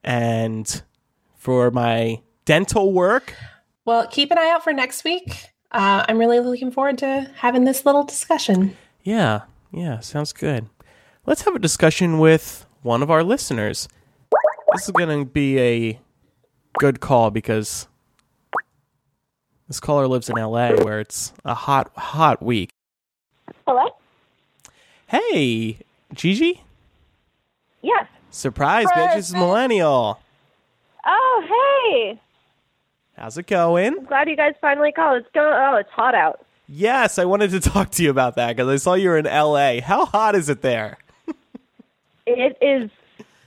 and 0.05 0.83
for 1.37 1.71
my 1.71 2.21
dental 2.45 2.93
work. 2.93 3.35
Well, 3.87 4.07
keep 4.07 4.31
an 4.31 4.39
eye 4.39 4.51
out 4.51 4.63
for 4.63 4.75
next 4.75 5.05
week. 5.05 5.49
Uh, 5.71 6.05
I'm 6.07 6.19
really 6.19 6.41
looking 6.41 6.71
forward 6.71 6.99
to 6.99 7.31
having 7.37 7.65
this 7.65 7.87
little 7.87 8.05
discussion. 8.05 8.77
Yeah, 9.03 9.43
yeah, 9.73 10.01
sounds 10.01 10.33
good. 10.33 10.69
Let's 11.27 11.43
have 11.43 11.55
a 11.55 11.59
discussion 11.59 12.19
with 12.19 12.67
one 12.83 13.03
of 13.03 13.11
our 13.11 13.25
listeners. 13.25 13.89
This 14.73 14.85
is 14.85 14.93
going 14.93 15.21
to 15.21 15.25
be 15.25 15.59
a 15.59 16.01
good 16.79 17.01
call 17.01 17.31
because 17.31 17.89
this 19.69 19.81
caller 19.81 20.07
lives 20.07 20.29
in 20.29 20.37
LA 20.37 20.73
where 20.73 21.01
it's 21.01 21.33
a 21.45 21.55
hot, 21.55 21.91
hot 21.97 22.43
week. 22.43 22.71
Hello? 23.67 23.89
Hey, 25.07 25.79
Gigi? 26.15 26.63
Yes. 27.83 28.07
Surprise, 28.31 28.87
bitch, 28.87 29.15
this 29.15 29.29
is 29.29 29.35
Millennial. 29.35 30.19
Oh, 31.05 31.45
hey. 31.85 32.21
How's 33.17 33.37
it 33.37 33.47
going? 33.47 33.99
I'm 33.99 34.05
glad 34.07 34.29
you 34.29 34.37
guys 34.37 34.55
finally 34.61 34.91
called. 34.93 35.19
It's 35.23 35.29
going. 35.35 35.53
Oh, 35.53 35.77
it's 35.77 35.91
hot 35.91 36.15
out. 36.15 36.42
Yes, 36.69 37.19
I 37.19 37.25
wanted 37.25 37.51
to 37.51 37.61
talk 37.61 37.91
to 37.93 38.03
you 38.03 38.11
about 38.11 38.37
that 38.37 38.57
because 38.57 38.69
I 38.69 38.77
saw 38.77 38.95
you 38.95 39.09
were 39.11 39.19
in 39.19 39.25
LA. 39.27 39.81
How 39.81 40.07
hot 40.07 40.35
is 40.35 40.49
it 40.49 40.63
there? 40.63 40.99
It 42.27 42.57
is 42.61 42.91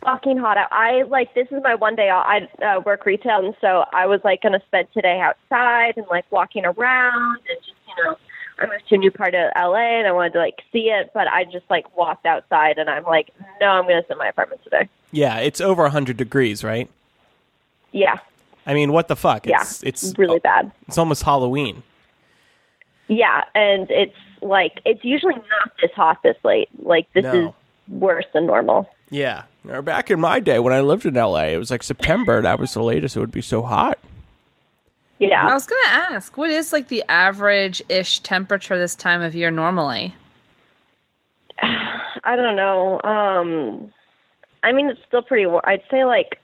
fucking 0.03 0.37
hot 0.37 0.57
out. 0.57 0.67
I 0.71 1.03
like 1.03 1.33
this 1.33 1.47
is 1.49 1.63
my 1.63 1.75
one 1.75 1.95
day 1.95 2.09
off. 2.09 2.25
I 2.27 2.63
uh, 2.63 2.81
work 2.81 3.05
retail, 3.05 3.43
and 3.45 3.55
so 3.61 3.85
I 3.93 4.05
was 4.05 4.19
like 4.23 4.41
going 4.41 4.53
to 4.53 4.61
spend 4.67 4.87
today 4.93 5.19
outside 5.21 5.93
and 5.97 6.05
like 6.09 6.25
walking 6.31 6.65
around 6.65 7.37
and 7.49 7.57
just 7.65 7.77
you 7.97 8.03
know. 8.03 8.17
I 8.57 8.67
moved 8.67 8.87
to 8.87 8.95
a 8.95 8.97
new 8.97 9.11
part 9.11 9.35
of 9.35 9.51
LA 9.53 9.99
and 9.99 10.07
I 10.07 10.13
wanted 10.13 10.31
to 10.31 10.39
like 10.39 10.61
see 10.71 10.89
it, 10.89 11.11
but 11.13 11.27
I 11.27 11.43
just 11.43 11.65
like 11.69 11.97
walked 11.97 12.25
outside 12.25 12.77
and 12.77 12.89
I'm 12.89 13.03
like, 13.03 13.31
no, 13.59 13.67
I'm 13.67 13.83
going 13.83 13.97
to 14.01 14.07
sit 14.07 14.11
in 14.13 14.17
my 14.17 14.27
apartment 14.29 14.63
today. 14.63 14.87
Yeah, 15.11 15.39
it's 15.39 15.59
over 15.59 15.83
100 15.83 16.15
degrees, 16.15 16.63
right? 16.63 16.89
Yeah, 17.91 18.15
I 18.65 18.73
mean, 18.73 18.93
what 18.93 19.09
the 19.09 19.17
fuck? 19.17 19.45
yeah, 19.45 19.59
It's 19.61 19.83
it's 19.83 20.13
really 20.17 20.39
bad. 20.39 20.71
it's 20.87 20.97
almost 20.97 21.23
Halloween. 21.23 21.83
Yeah, 23.07 23.43
and 23.53 23.89
it's 23.91 24.15
like 24.41 24.81
it's 24.85 25.03
usually 25.03 25.35
not 25.35 25.71
this 25.81 25.91
hot 25.95 26.21
this 26.23 26.37
late. 26.43 26.69
Like 26.79 27.11
this 27.13 27.23
No. 27.23 27.47
is 27.49 27.53
worse 27.89 28.25
than 28.33 28.45
normal. 28.47 28.89
Yeah. 29.09 29.43
Or 29.69 29.81
back 29.81 30.09
in 30.09 30.19
my 30.19 30.39
day 30.39 30.59
when 30.59 30.73
I 30.73 30.81
lived 30.81 31.05
in 31.05 31.13
LA, 31.15 31.45
it 31.49 31.57
was 31.57 31.69
like 31.71 31.83
September. 31.83 32.41
That 32.41 32.59
was 32.59 32.73
the 32.73 32.81
latest 32.83 33.15
it 33.15 33.19
would 33.19 33.31
be 33.31 33.41
so 33.41 33.61
hot. 33.61 33.99
Yeah. 35.19 35.47
I 35.47 35.53
was 35.53 35.65
gonna 35.65 35.87
ask, 36.15 36.35
what 36.37 36.49
is 36.49 36.73
like 36.73 36.87
the 36.89 37.03
average 37.07 37.81
ish 37.89 38.19
temperature 38.19 38.77
this 38.77 38.95
time 38.95 39.21
of 39.21 39.33
year 39.35 39.49
normally? 39.51 40.13
I 41.61 42.35
don't 42.35 42.55
know. 42.55 42.99
Um 43.03 43.91
I 44.63 44.71
mean 44.71 44.89
it's 44.89 44.99
still 45.07 45.21
pretty 45.21 45.45
warm. 45.45 45.61
I'd 45.65 45.83
say 45.91 46.05
like 46.05 46.39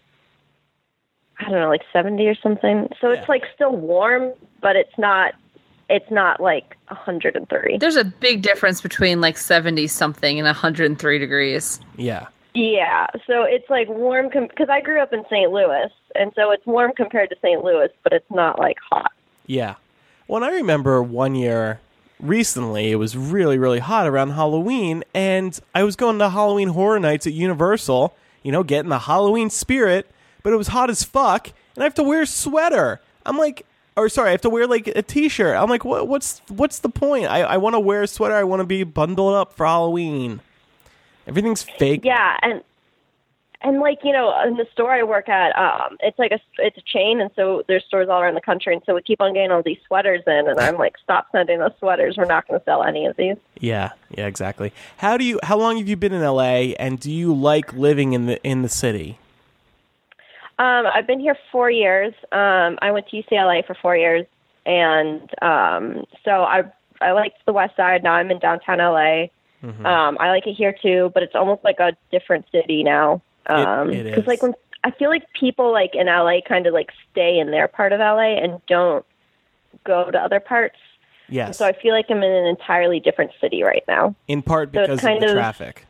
I 1.40 1.44
don't 1.50 1.60
know, 1.60 1.70
like 1.70 1.82
70 1.92 2.24
or 2.28 2.36
something. 2.36 2.88
So 3.02 3.10
it's 3.10 3.28
like 3.28 3.44
still 3.56 3.76
warm, 3.76 4.32
but 4.62 4.76
it's 4.76 4.96
not 5.00 5.34
it's 5.92 6.10
not 6.10 6.40
like 6.40 6.78
103. 6.88 7.78
There's 7.78 7.96
a 7.96 8.06
big 8.06 8.42
difference 8.42 8.82
between 8.82 9.22
like 9.22 9.38
70 9.38 9.88
something 9.88 10.40
and 10.40 10.46
103 10.46 11.20
degrees. 11.20 11.80
Yeah. 11.98 12.28
Yeah, 12.54 13.08
so 13.28 13.44
it's 13.44 13.70
like 13.70 13.88
warm 13.88 14.28
because 14.28 14.68
I 14.70 14.82
grew 14.82 15.02
up 15.02 15.14
in 15.14 15.24
St. 15.30 15.52
Louis, 15.52 15.90
and 16.16 16.34
so 16.36 16.52
it's 16.52 16.66
warm 16.66 16.92
compared 16.94 17.30
to 17.30 17.38
St. 17.42 17.64
Louis, 17.64 17.88
but 18.04 18.12
it's 18.12 18.30
not 18.30 18.60
like 18.60 18.78
hot. 18.90 19.12
Yeah. 19.46 19.76
Well, 20.28 20.44
I 20.44 20.50
remember 20.50 21.02
one 21.02 21.34
year 21.34 21.80
recently, 22.20 22.92
it 22.92 22.96
was 22.96 23.16
really, 23.16 23.58
really 23.58 23.80
hot 23.80 24.06
around 24.06 24.32
Halloween, 24.32 25.04
and 25.14 25.58
I 25.74 25.84
was 25.84 25.96
going 25.96 26.20
to 26.20 26.30
Halloween 26.30 26.70
Horror 26.70 27.00
Nights 27.00 27.26
at 27.26 27.34
Universal, 27.34 28.14
you 28.44 28.52
know, 28.52 28.64
getting 28.64 28.90
the 28.90 29.00
Halloween 29.00 29.50
spirit, 29.50 30.12
but 30.44 30.52
it 30.52 30.58
was 30.58 30.68
hot 30.68 30.90
as 30.90 31.04
fuck, 31.04 31.48
and 31.76 31.84
I 31.84 31.86
have 31.86 31.96
to 31.96 32.04
wear 32.04 32.24
a 32.24 32.28
sweater. 32.28 33.00
I'm 33.26 33.38
like, 33.38 33.66
or 33.96 34.10
sorry, 34.10 34.30
I 34.30 34.32
have 34.32 34.42
to 34.42 34.50
wear 34.50 34.68
like 34.68 34.88
a 34.88 35.02
t-shirt. 35.02 35.56
I'm 35.56 35.70
like, 35.70 35.86
what, 35.86 36.08
what's 36.08 36.42
what's 36.48 36.80
the 36.80 36.90
point? 36.90 37.26
I, 37.26 37.42
I 37.42 37.58
want 37.58 37.76
to 37.76 37.80
wear 37.80 38.04
a 38.04 38.08
sweater. 38.08 38.36
I 38.36 38.44
want 38.44 38.62
to 38.62 38.66
be 38.66 38.84
bundled 38.84 39.34
up 39.34 39.54
for 39.54 39.66
Halloween. 39.66 40.42
Everything's 41.28 41.64
fake. 41.64 42.02
Yeah, 42.04 42.38
and 42.42 42.64
and 43.64 43.80
like 43.80 44.00
you 44.04 44.12
know, 44.12 44.34
in 44.48 44.56
the 44.56 44.66
store 44.72 44.92
I 44.92 45.04
work 45.04 45.30
at, 45.30 45.56
um, 45.58 45.98
it's 46.00 46.18
like 46.18 46.32
a 46.32 46.40
it's 46.58 46.78
a 46.78 46.82
chain, 46.82 47.22
and 47.22 47.30
so 47.36 47.64
there's 47.68 47.84
stores 47.86 48.10
all 48.10 48.22
around 48.22 48.36
the 48.36 48.42
country, 48.42 48.74
and 48.74 48.82
so 48.86 48.96
we 48.96 49.02
keep 49.02 49.22
on 49.22 49.34
getting 49.34 49.52
all 49.52 49.62
these 49.64 49.78
sweaters 49.88 50.24
in, 50.26 50.48
and 50.48 50.60
I'm 50.60 50.78
like, 50.78 50.96
stop 51.04 51.28
sending 51.32 51.60
those 51.60 51.74
sweaters. 51.80 52.18
We're 52.18 52.26
not 52.26 52.48
going 52.48 52.60
to 52.60 52.64
sell 52.64 52.84
any 52.84 53.06
of 53.06 53.18
these. 53.18 53.36
Yeah, 53.60 53.92
yeah, 54.10 54.26
exactly. 54.26 54.74
How 54.98 55.18
do 55.18 55.24
you? 55.24 55.40
How 55.44 55.58
long 55.58 55.78
have 55.78 55.88
you 55.88 55.96
been 55.96 56.14
in 56.14 56.22
LA, 56.22 56.74
and 56.80 57.00
do 57.00 57.12
you 57.12 57.34
like 57.34 57.74
living 57.74 58.14
in 58.14 58.26
the 58.26 58.44
in 58.44 58.62
the 58.62 58.70
city? 58.70 59.20
Um, 60.62 60.86
I've 60.94 61.08
been 61.08 61.20
here 61.20 61.36
four 61.52 61.72
years. 61.72 62.14
Um, 62.32 62.78
I 62.84 62.92
went 62.92 63.08
to 63.10 63.18
UCLA 63.24 63.66
for 63.66 63.74
four 63.82 63.98
years, 63.98 64.28
and 64.64 65.22
um, 65.42 66.06
so 66.24 66.44
I 66.44 66.64
I 67.02 67.14
liked 67.14 67.38
the 67.48 67.54
West 67.54 67.76
Side. 67.76 68.04
Now 68.04 68.14
I'm 68.14 68.30
in 68.30 68.38
downtown 68.38 68.78
LA. 68.78 69.28
Mm-hmm. 69.64 69.84
Um, 69.86 70.18
I 70.20 70.30
like 70.30 70.46
it 70.46 70.54
here 70.54 70.76
too, 70.80 71.10
but 71.16 71.24
it's 71.24 71.34
almost 71.34 71.64
like 71.64 71.80
a 71.80 71.94
different 72.12 72.46
city 72.52 72.84
now. 72.84 73.24
Um, 73.48 73.90
it 73.90 74.06
is. 74.06 74.28
like 74.28 74.44
when 74.44 74.54
I 74.84 74.92
feel 74.92 75.10
like 75.10 75.24
people 75.34 75.72
like 75.72 75.96
in 75.96 76.06
LA 76.06 76.42
kind 76.48 76.68
of 76.68 76.74
like 76.76 76.92
stay 77.12 77.40
in 77.40 77.50
their 77.50 77.68
part 77.68 77.92
of 77.92 78.00
LA 78.00 78.36
and 78.38 78.62
don't 78.68 79.04
go 79.84 80.12
to 80.12 80.18
other 80.20 80.40
parts. 80.40 80.78
Yes. 81.28 81.58
So 81.58 81.66
I 81.66 81.74
feel 81.74 81.94
like 81.94 82.06
I'm 82.10 82.22
in 82.22 82.32
an 82.32 82.46
entirely 82.46 83.00
different 83.00 83.32
city 83.42 83.64
right 83.64 83.84
now. 83.88 84.14
in 84.28 84.44
part 84.44 84.70
so 84.76 84.82
because 84.82 85.00
of 85.00 85.02
kind 85.02 85.24
the 85.24 85.28
of- 85.28 85.34
traffic. 85.34 85.88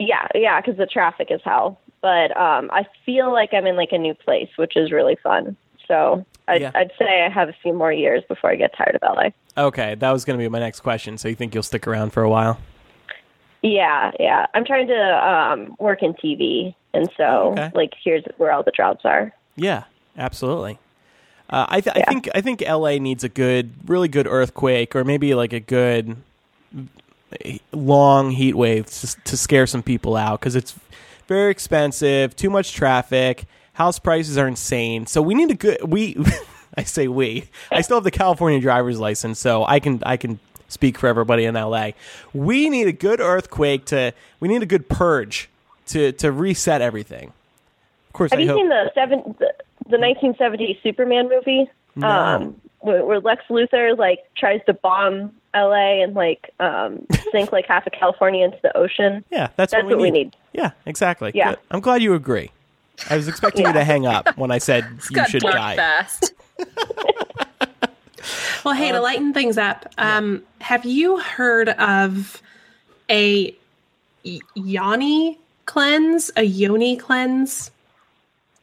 Yeah, 0.00 0.26
yeah, 0.34 0.60
because 0.60 0.76
the 0.78 0.86
traffic 0.86 1.28
is 1.30 1.40
hell. 1.44 1.78
But 2.02 2.36
um, 2.36 2.68
I 2.72 2.84
feel 3.06 3.32
like 3.32 3.54
I'm 3.54 3.66
in 3.66 3.76
like 3.76 3.92
a 3.92 3.98
new 3.98 4.12
place, 4.14 4.48
which 4.56 4.76
is 4.76 4.90
really 4.92 5.16
fun. 5.22 5.56
So 5.88 6.26
I'd, 6.48 6.60
Yeah. 6.60 6.72
I'd 6.74 6.90
say 6.98 7.22
I 7.24 7.28
have 7.28 7.48
a 7.48 7.54
few 7.62 7.72
more 7.72 7.92
years 7.92 8.22
before 8.28 8.50
I 8.50 8.56
get 8.56 8.76
tired 8.76 8.98
of 9.00 9.02
LA. 9.16 9.30
Okay, 9.56 9.94
that 9.94 10.10
was 10.10 10.24
going 10.24 10.38
to 10.38 10.42
be 10.42 10.48
my 10.48 10.58
next 10.58 10.80
question. 10.80 11.16
So 11.16 11.28
you 11.28 11.34
think 11.34 11.54
you'll 11.54 11.62
stick 11.62 11.86
around 11.86 12.12
for 12.12 12.22
a 12.22 12.28
while? 12.28 12.58
Yeah, 13.62 14.10
yeah. 14.18 14.46
I'm 14.54 14.64
trying 14.64 14.88
to 14.88 15.28
um, 15.28 15.76
work 15.78 16.02
in 16.02 16.14
TV, 16.14 16.74
and 16.92 17.08
so 17.16 17.52
Okay. 17.52 17.70
like 17.74 17.92
here's 18.02 18.24
where 18.36 18.50
all 18.50 18.62
the 18.64 18.72
jobs 18.72 19.00
are. 19.04 19.32
Yeah, 19.54 19.84
absolutely. 20.18 20.78
Uh, 21.48 21.66
I, 21.68 21.80
th- 21.80 21.94
I 21.96 22.02
think 22.08 22.28
I 22.34 22.40
think 22.40 22.62
LA 22.66 22.92
needs 22.98 23.22
a 23.22 23.28
good, 23.28 23.72
really 23.86 24.08
good 24.08 24.26
earthquake, 24.26 24.96
or 24.96 25.04
maybe 25.04 25.34
like 25.34 25.52
a 25.52 25.60
good 25.60 26.16
eh, 27.44 27.58
long 27.72 28.30
heat 28.32 28.54
wave 28.56 28.86
to, 28.86 29.16
to 29.24 29.36
scare 29.36 29.66
some 29.66 29.82
people 29.82 30.16
out 30.16 30.40
because 30.40 30.56
it's 30.56 30.74
very 31.28 31.50
expensive, 31.50 32.34
too 32.36 32.50
much 32.50 32.72
traffic, 32.72 33.44
house 33.74 33.98
prices 33.98 34.36
are 34.38 34.48
insane. 34.48 35.06
So 35.06 35.22
we 35.22 35.34
need 35.34 35.50
a 35.50 35.54
good 35.54 35.78
we. 35.88 36.16
I 36.76 36.84
say 36.84 37.06
we. 37.06 37.50
I 37.70 37.82
still 37.82 37.98
have 37.98 38.04
the 38.04 38.10
California 38.10 38.58
driver's 38.60 38.98
license, 38.98 39.38
so 39.38 39.64
I 39.64 39.78
can 39.78 40.02
I 40.04 40.16
can 40.16 40.40
speak 40.68 40.96
for 40.96 41.06
everybody 41.06 41.44
in 41.44 41.54
LA. 41.54 41.90
We 42.32 42.70
need 42.70 42.86
a 42.86 42.92
good 42.92 43.20
earthquake 43.20 43.84
to. 43.86 44.12
We 44.40 44.48
need 44.48 44.62
a 44.62 44.66
good 44.66 44.88
purge 44.88 45.50
to 45.88 46.12
to 46.12 46.32
reset 46.32 46.80
everything. 46.80 47.32
Of 48.08 48.12
course, 48.14 48.30
Have 48.30 48.40
I 48.40 48.42
you 48.42 48.48
hope. 48.48 48.58
seen 48.58 48.68
the 48.68 48.90
seven 48.94 49.18
the, 49.38 49.52
the 49.88 49.98
1970 49.98 50.80
Superman 50.82 51.28
movie? 51.28 51.70
No. 51.94 52.08
Um, 52.08 52.60
where, 52.82 53.04
where 53.04 53.20
Lex 53.20 53.44
Luthor 53.48 53.96
like 53.96 54.20
tries 54.36 54.60
to 54.66 54.74
bomb 54.74 55.32
LA 55.54 56.02
and 56.02 56.14
like 56.14 56.50
um, 56.60 57.06
sink 57.32 57.52
like 57.52 57.66
half 57.66 57.86
of 57.86 57.92
California 57.92 58.44
into 58.44 58.58
the 58.62 58.76
ocean. 58.76 59.24
Yeah, 59.30 59.48
that's, 59.56 59.72
That's 59.72 59.84
what, 59.84 59.88
we, 59.88 59.94
what 59.94 60.02
we 60.02 60.10
need. 60.10 60.24
need. 60.26 60.36
Yeah, 60.52 60.70
exactly. 60.86 61.32
Yeah. 61.34 61.50
Good. 61.50 61.58
I'm 61.70 61.80
glad 61.80 62.02
you 62.02 62.14
agree. 62.14 62.50
I 63.08 63.16
was 63.16 63.26
expecting 63.26 63.66
you 63.66 63.72
to 63.72 63.84
hang 63.84 64.06
up 64.06 64.36
when 64.36 64.50
I 64.50 64.58
said 64.58 64.86
you 65.10 65.16
Got 65.16 65.30
should 65.30 65.42
dark 65.42 65.54
die. 65.56 65.76
fast. 65.76 66.34
Well, 68.64 68.74
hey, 68.74 68.92
to 68.92 69.00
lighten 69.00 69.34
things 69.34 69.58
up, 69.58 69.92
um, 69.98 70.44
have 70.60 70.84
you 70.84 71.18
heard 71.18 71.70
of 71.70 72.40
a 73.10 73.52
y- 74.24 74.38
yoni 74.54 75.36
cleanse, 75.66 76.30
a 76.36 76.44
yoni 76.44 76.96
cleanse? 76.96 77.72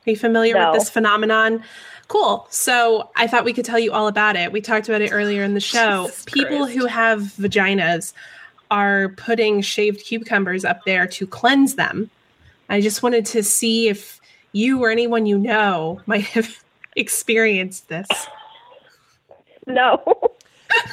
Are 0.09 0.13
you 0.13 0.17
familiar 0.17 0.55
No. 0.55 0.71
with 0.71 0.79
this 0.79 0.89
phenomenon? 0.89 1.63
Cool. 2.07 2.47
So 2.49 3.11
I 3.15 3.27
thought 3.27 3.45
we 3.45 3.53
could 3.53 3.63
tell 3.65 3.77
you 3.77 3.91
all 3.91 4.07
about 4.07 4.35
it. 4.35 4.51
We 4.51 4.59
talked 4.59 4.89
about 4.89 5.01
it 5.03 5.11
earlier 5.11 5.43
in 5.43 5.53
the 5.53 5.59
show. 5.75 6.05
Jesus 6.07 6.25
People 6.25 6.57
Christ. 6.65 6.73
who 6.79 6.85
have 6.87 7.19
vaginas 7.39 8.13
are 8.71 9.09
putting 9.09 9.61
shaved 9.61 10.03
cucumbers 10.03 10.65
up 10.65 10.83
there 10.85 11.05
to 11.05 11.27
cleanse 11.27 11.75
them. 11.75 12.09
I 12.69 12.81
just 12.81 13.03
wanted 13.03 13.25
to 13.27 13.43
see 13.43 13.87
if 13.87 14.19
you 14.51 14.83
or 14.83 14.89
anyone 14.89 15.27
you 15.27 15.37
know 15.37 16.01
might 16.07 16.23
have 16.25 16.57
experienced 16.95 17.87
this. 17.89 18.07
No. 19.67 20.01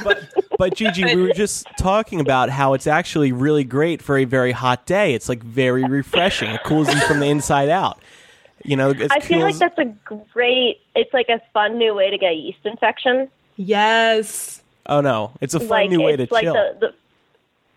But 0.02 0.32
but 0.58 0.74
Gigi, 0.74 1.04
we 1.04 1.16
were 1.20 1.34
just 1.34 1.66
talking 1.78 2.18
about 2.18 2.48
how 2.48 2.72
it's 2.72 2.86
actually 2.86 3.30
really 3.30 3.62
great 3.62 4.00
for 4.00 4.16
a 4.16 4.24
very 4.24 4.52
hot 4.52 4.86
day. 4.86 5.12
It's 5.12 5.28
like 5.28 5.42
very 5.42 5.84
refreshing. 5.84 6.48
It 6.48 6.62
cools 6.64 6.88
you 6.92 6.98
from 7.02 7.20
the 7.20 7.26
inside 7.26 7.68
out. 7.68 7.98
You 8.66 8.76
know, 8.76 8.90
it 8.90 9.10
I 9.12 9.20
feel 9.20 9.40
like 9.40 9.56
that's 9.56 9.78
a 9.78 9.84
great. 10.32 10.80
It's 10.94 11.12
like 11.14 11.28
a 11.28 11.40
fun 11.52 11.78
new 11.78 11.94
way 11.94 12.10
to 12.10 12.18
get 12.18 12.32
a 12.32 12.34
yeast 12.34 12.58
infection. 12.64 13.28
Yes. 13.56 14.62
Oh 14.86 15.00
no, 15.00 15.32
it's 15.40 15.54
a 15.54 15.60
fun 15.60 15.68
like 15.68 15.90
new 15.90 16.02
way 16.02 16.16
to 16.16 16.26
like 16.30 16.42
chill. 16.44 16.54
the, 16.54 16.76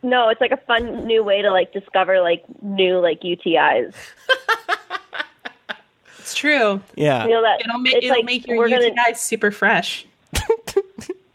the 0.01 0.07
no, 0.07 0.29
it's 0.29 0.41
like 0.41 0.51
a 0.51 0.57
fun 0.57 1.05
new 1.05 1.23
way 1.23 1.41
to 1.41 1.51
like 1.51 1.73
discover 1.73 2.21
like 2.21 2.43
new 2.61 2.99
like 2.99 3.21
UTIs. 3.21 3.93
It's 6.19 6.35
true. 6.35 6.79
yeah. 6.95 7.23
You 7.23 7.31
know 7.31 7.41
that 7.41 7.59
It'll, 7.61 7.79
ma- 7.79 7.89
it'll 7.91 8.09
like 8.11 8.23
make 8.23 8.45
your 8.45 8.59
we're 8.59 8.67
UTI 8.67 8.93
gonna. 8.95 9.15
super 9.15 9.49
fresh. 9.49 10.05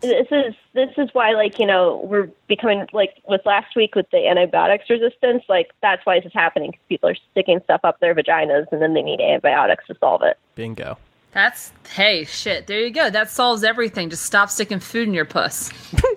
This 0.04 0.26
is 0.30 0.54
this 0.74 0.90
is 0.98 1.08
why 1.12 1.32
like 1.32 1.58
you 1.58 1.66
know 1.66 2.00
we're 2.04 2.28
becoming 2.46 2.86
like 2.92 3.14
with 3.26 3.40
last 3.44 3.74
week 3.74 3.94
with 3.94 4.10
the 4.10 4.28
antibiotics 4.28 4.90
resistance. 4.90 5.44
Like 5.48 5.70
that's 5.82 6.04
why 6.04 6.18
this 6.18 6.26
is 6.26 6.32
happening 6.32 6.72
because 6.72 6.84
people 6.88 7.10
are 7.10 7.16
sticking 7.32 7.60
stuff 7.64 7.80
up 7.84 8.00
their 8.00 8.14
vaginas 8.14 8.66
and 8.70 8.82
then 8.82 8.94
they 8.94 9.02
need 9.02 9.20
antibiotics 9.20 9.86
to 9.86 9.96
solve 9.98 10.22
it. 10.22 10.38
Bingo. 10.54 10.98
That's 11.32 11.72
hey 11.94 12.24
shit. 12.24 12.66
There 12.66 12.80
you 12.80 12.90
go. 12.90 13.10
That 13.10 13.30
solves 13.30 13.64
everything. 13.64 14.10
Just 14.10 14.24
stop 14.24 14.50
sticking 14.50 14.80
food 14.80 15.08
in 15.08 15.14
your 15.14 15.24
puss. 15.24 15.72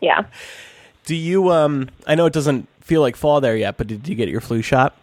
Yeah. 0.00 0.26
Do 1.04 1.14
you 1.14 1.50
um 1.50 1.88
I 2.06 2.14
know 2.14 2.26
it 2.26 2.32
doesn't 2.32 2.68
feel 2.80 3.00
like 3.00 3.16
fall 3.16 3.40
there 3.40 3.56
yet, 3.56 3.76
but 3.76 3.86
did 3.86 4.06
you 4.08 4.14
get 4.14 4.28
your 4.28 4.40
flu 4.40 4.62
shot? 4.62 4.96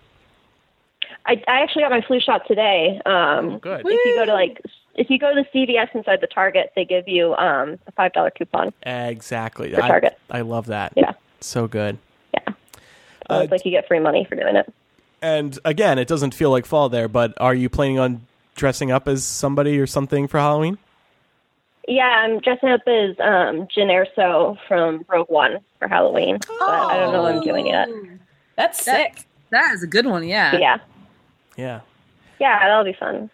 I, 1.27 1.41
I 1.47 1.61
actually 1.61 1.81
got 1.81 1.91
my 1.91 2.01
flu 2.01 2.19
shot 2.19 2.47
today. 2.47 3.01
Um, 3.05 3.57
good. 3.57 3.81
If 3.83 4.05
you 4.05 4.15
go 4.15 4.25
to 4.25 4.33
like, 4.33 4.61
if 4.95 5.09
you 5.09 5.19
go 5.19 5.33
to 5.33 5.43
the 5.43 5.59
CVS 5.59 5.93
inside 5.95 6.21
the 6.21 6.27
Target, 6.27 6.71
they 6.75 6.85
give 6.85 7.07
you 7.07 7.35
um, 7.35 7.77
a 7.87 7.91
five 7.91 8.13
dollar 8.13 8.31
coupon. 8.31 8.73
Exactly. 8.83 9.73
For 9.73 9.83
I, 9.83 9.87
Target. 9.87 10.17
I 10.31 10.41
love 10.41 10.67
that. 10.67 10.93
Yeah. 10.95 11.13
So 11.41 11.67
good. 11.67 11.97
Yeah. 12.33 12.53
So 13.29 13.39
it's 13.39 13.51
like 13.51 13.65
you 13.65 13.71
get 13.71 13.87
free 13.87 13.99
money 13.99 14.25
for 14.27 14.35
doing 14.35 14.55
it. 14.55 14.71
And 15.21 15.57
again, 15.65 15.97
it 15.97 16.07
doesn't 16.07 16.33
feel 16.35 16.51
like 16.51 16.65
fall 16.65 16.89
there, 16.89 17.07
but 17.07 17.33
are 17.37 17.55
you 17.55 17.69
planning 17.69 17.97
on 17.99 18.25
dressing 18.55 18.91
up 18.91 19.07
as 19.07 19.23
somebody 19.23 19.79
or 19.79 19.87
something 19.87 20.27
for 20.27 20.39
Halloween? 20.39 20.77
Yeah, 21.87 22.03
I'm 22.05 22.39
dressing 22.39 22.69
up 22.69 22.81
as 22.87 23.11
um, 23.19 23.67
Jyn 23.67 23.89
Erso 23.91 24.57
from 24.67 25.05
Rogue 25.07 25.29
One 25.29 25.59
for 25.79 25.87
Halloween, 25.87 26.39
but 26.59 26.61
I 26.69 26.97
don't 26.97 27.13
know 27.13 27.21
what 27.23 27.35
I'm 27.35 27.41
doing 27.43 27.67
yet. 27.67 27.89
That's 28.55 28.83
That- 28.85 29.15
sick. 29.15 29.25
That 29.51 29.73
is 29.75 29.83
a 29.83 29.87
good 29.87 30.07
one. 30.07 30.27
Yeah. 30.27 30.55
Yeah, 30.57 30.77
Yeah. 31.55 31.81
yeah, 32.39 32.59
that'll 32.67 32.83
be 32.83 32.93
fun. 32.93 33.29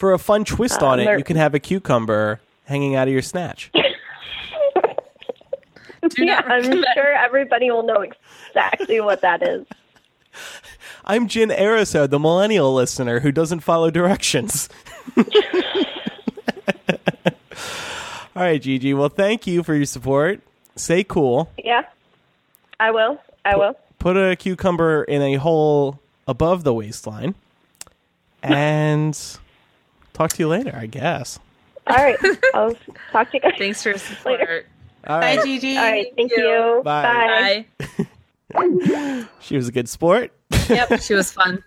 For 0.00 0.14
a 0.14 0.18
fun 0.18 0.46
twist 0.46 0.82
Uh, 0.82 0.86
on 0.86 0.98
it, 1.00 1.18
you 1.18 1.24
can 1.24 1.36
have 1.36 1.54
a 1.54 1.58
cucumber 1.58 2.40
hanging 2.64 2.96
out 2.96 3.06
of 3.06 3.12
your 3.12 3.22
snatch. 3.22 3.70
Yeah, 6.16 6.40
I'm 6.46 6.62
sure 6.64 7.12
everybody 7.12 7.70
will 7.70 7.82
know 7.82 8.00
exactly 8.00 9.02
what 9.02 9.20
that 9.20 9.42
is. 9.42 9.66
I'm 11.04 11.28
Jin 11.28 11.50
Ariso, 11.50 12.08
the 12.08 12.18
millennial 12.18 12.74
listener 12.74 13.20
who 13.20 13.30
doesn't 13.30 13.60
follow 13.60 13.90
directions. 13.90 14.70
All 15.18 15.24
right, 18.34 18.60
Gigi. 18.62 18.94
Well, 18.94 19.10
thank 19.10 19.46
you 19.46 19.62
for 19.62 19.74
your 19.74 19.84
support. 19.84 20.40
Stay 20.74 21.04
cool. 21.04 21.50
Yeah, 21.62 21.82
I 22.80 22.90
will. 22.92 23.20
I 23.44 23.56
will. 23.56 23.76
Put 23.98 24.16
a 24.16 24.36
cucumber 24.36 25.04
in 25.04 25.20
a 25.20 25.34
hole 25.34 26.00
above 26.26 26.64
the 26.64 26.72
waistline. 26.72 27.34
And 28.42 29.14
talk 30.20 30.32
to 30.34 30.42
you 30.42 30.48
later, 30.48 30.76
I 30.76 30.84
guess. 30.86 31.38
All 31.86 31.96
right, 31.96 32.16
I'll 32.54 32.76
talk 33.10 33.30
to 33.30 33.36
you 33.38 33.40
guys. 33.40 33.54
Thanks 33.58 33.82
for 33.82 33.88
your 33.90 33.98
support. 33.98 34.66
All 35.06 35.18
right. 35.18 35.38
Bye, 35.38 35.44
Gigi. 35.44 35.76
All 35.78 35.82
right, 35.82 36.06
thank 36.14 36.30
you. 36.36 36.82
Bye. 36.84 37.66
Bye. 38.52 39.26
She 39.40 39.56
was 39.56 39.68
a 39.68 39.72
good 39.72 39.88
sport. 39.88 40.32
Yep. 40.68 41.00
She 41.00 41.14
was 41.14 41.32
fun. 41.32 41.64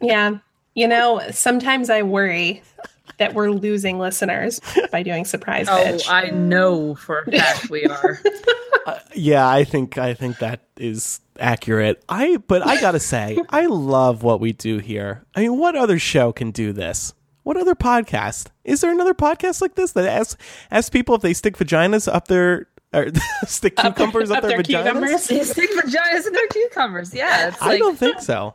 Yeah. 0.00 0.38
You 0.74 0.86
know, 0.88 1.20
sometimes 1.30 1.90
I 1.90 2.02
worry 2.02 2.62
that 3.18 3.34
we're 3.34 3.50
losing 3.50 3.98
listeners 3.98 4.60
by 4.92 5.02
doing 5.02 5.24
surprise 5.26 5.66
Oh, 5.68 5.82
pitch. 5.82 6.08
I 6.08 6.30
know 6.30 6.94
for 6.94 7.20
a 7.26 7.30
fact 7.32 7.70
we 7.70 7.84
are. 7.86 8.20
Uh, 8.86 9.00
yeah, 9.16 9.48
I 9.48 9.64
think 9.64 9.98
I 9.98 10.14
think 10.14 10.38
that 10.38 10.60
is 10.76 11.18
accurate. 11.40 12.00
I 12.08 12.36
but 12.36 12.64
I 12.64 12.80
gotta 12.80 13.00
say, 13.00 13.36
I 13.50 13.66
love 13.66 14.22
what 14.22 14.38
we 14.38 14.52
do 14.52 14.78
here. 14.78 15.24
I 15.34 15.40
mean, 15.40 15.58
what 15.58 15.74
other 15.74 15.98
show 15.98 16.30
can 16.32 16.52
do 16.52 16.72
this? 16.72 17.12
What 17.46 17.56
other 17.56 17.76
podcast? 17.76 18.48
Is 18.64 18.80
there 18.80 18.90
another 18.90 19.14
podcast 19.14 19.62
like 19.62 19.76
this 19.76 19.92
that 19.92 20.04
asks 20.04 20.36
asks 20.68 20.90
people 20.90 21.14
if 21.14 21.22
they 21.22 21.32
stick 21.32 21.56
vaginas 21.56 22.12
up 22.12 22.26
their 22.26 22.66
or 22.92 23.06
stick 23.46 23.76
cucumbers 23.76 24.32
up, 24.32 24.38
up 24.38 24.42
their, 24.42 24.60
their 24.60 24.62
vaginas? 24.64 24.82
cucumbers? 24.82 25.26
They 25.28 25.44
stick 25.44 25.70
vaginas 25.70 26.26
in 26.26 26.32
their 26.32 26.48
cucumbers. 26.48 27.14
Yeah, 27.14 27.46
it's 27.46 27.62
I 27.62 27.66
like 27.68 27.78
don't 27.78 27.96
think 27.96 28.20
so. 28.20 28.54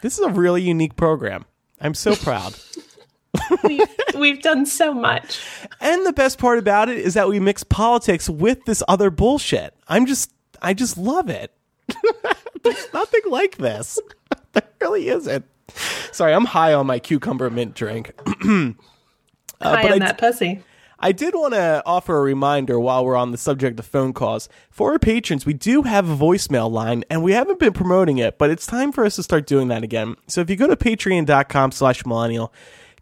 This 0.00 0.18
is 0.18 0.24
a 0.24 0.30
really 0.30 0.62
unique 0.62 0.96
program. 0.96 1.44
I'm 1.82 1.92
so 1.92 2.16
proud. 2.16 2.54
We've 4.18 4.40
done 4.40 4.64
so 4.64 4.94
much. 4.94 5.38
And 5.82 6.06
the 6.06 6.14
best 6.14 6.38
part 6.38 6.58
about 6.58 6.88
it 6.88 6.96
is 6.96 7.12
that 7.12 7.28
we 7.28 7.40
mix 7.40 7.62
politics 7.62 8.30
with 8.30 8.64
this 8.64 8.82
other 8.88 9.10
bullshit. 9.10 9.74
I'm 9.86 10.06
just, 10.06 10.32
I 10.62 10.72
just 10.72 10.96
love 10.96 11.28
it. 11.28 11.52
There's 12.62 12.88
nothing 12.94 13.20
like 13.26 13.58
this. 13.58 13.98
there 14.52 14.62
really 14.80 15.08
isn't. 15.08 15.44
Sorry, 16.12 16.32
I'm 16.32 16.44
high 16.44 16.74
on 16.74 16.86
my 16.86 16.98
cucumber 16.98 17.50
mint 17.50 17.74
drink. 17.74 18.12
Uh, 19.60 19.76
High 19.76 19.86
on 19.86 19.92
I 19.92 19.98
that 20.00 20.18
pussy. 20.18 20.62
I 20.98 21.12
did 21.12 21.34
want 21.34 21.54
to 21.54 21.82
offer 21.86 22.18
a 22.18 22.22
reminder 22.22 22.78
while 22.78 23.04
we're 23.04 23.16
on 23.16 23.30
the 23.30 23.38
subject 23.38 23.78
of 23.78 23.86
phone 23.86 24.12
calls. 24.12 24.48
For 24.70 24.92
our 24.92 24.98
patrons, 24.98 25.46
we 25.46 25.54
do 25.54 25.82
have 25.82 26.08
a 26.08 26.16
voicemail 26.16 26.70
line, 26.70 27.04
and 27.08 27.22
we 27.22 27.32
haven't 27.32 27.58
been 27.58 27.72
promoting 27.72 28.18
it, 28.18 28.36
but 28.36 28.50
it's 28.50 28.66
time 28.66 28.92
for 28.92 29.04
us 29.04 29.16
to 29.16 29.22
start 29.22 29.46
doing 29.46 29.68
that 29.68 29.82
again. 29.82 30.16
So 30.26 30.40
if 30.40 30.50
you 30.50 30.56
go 30.56 30.66
to 30.66 30.76
patreon.com 30.76 31.72
slash 31.72 32.04
millennial, 32.04 32.52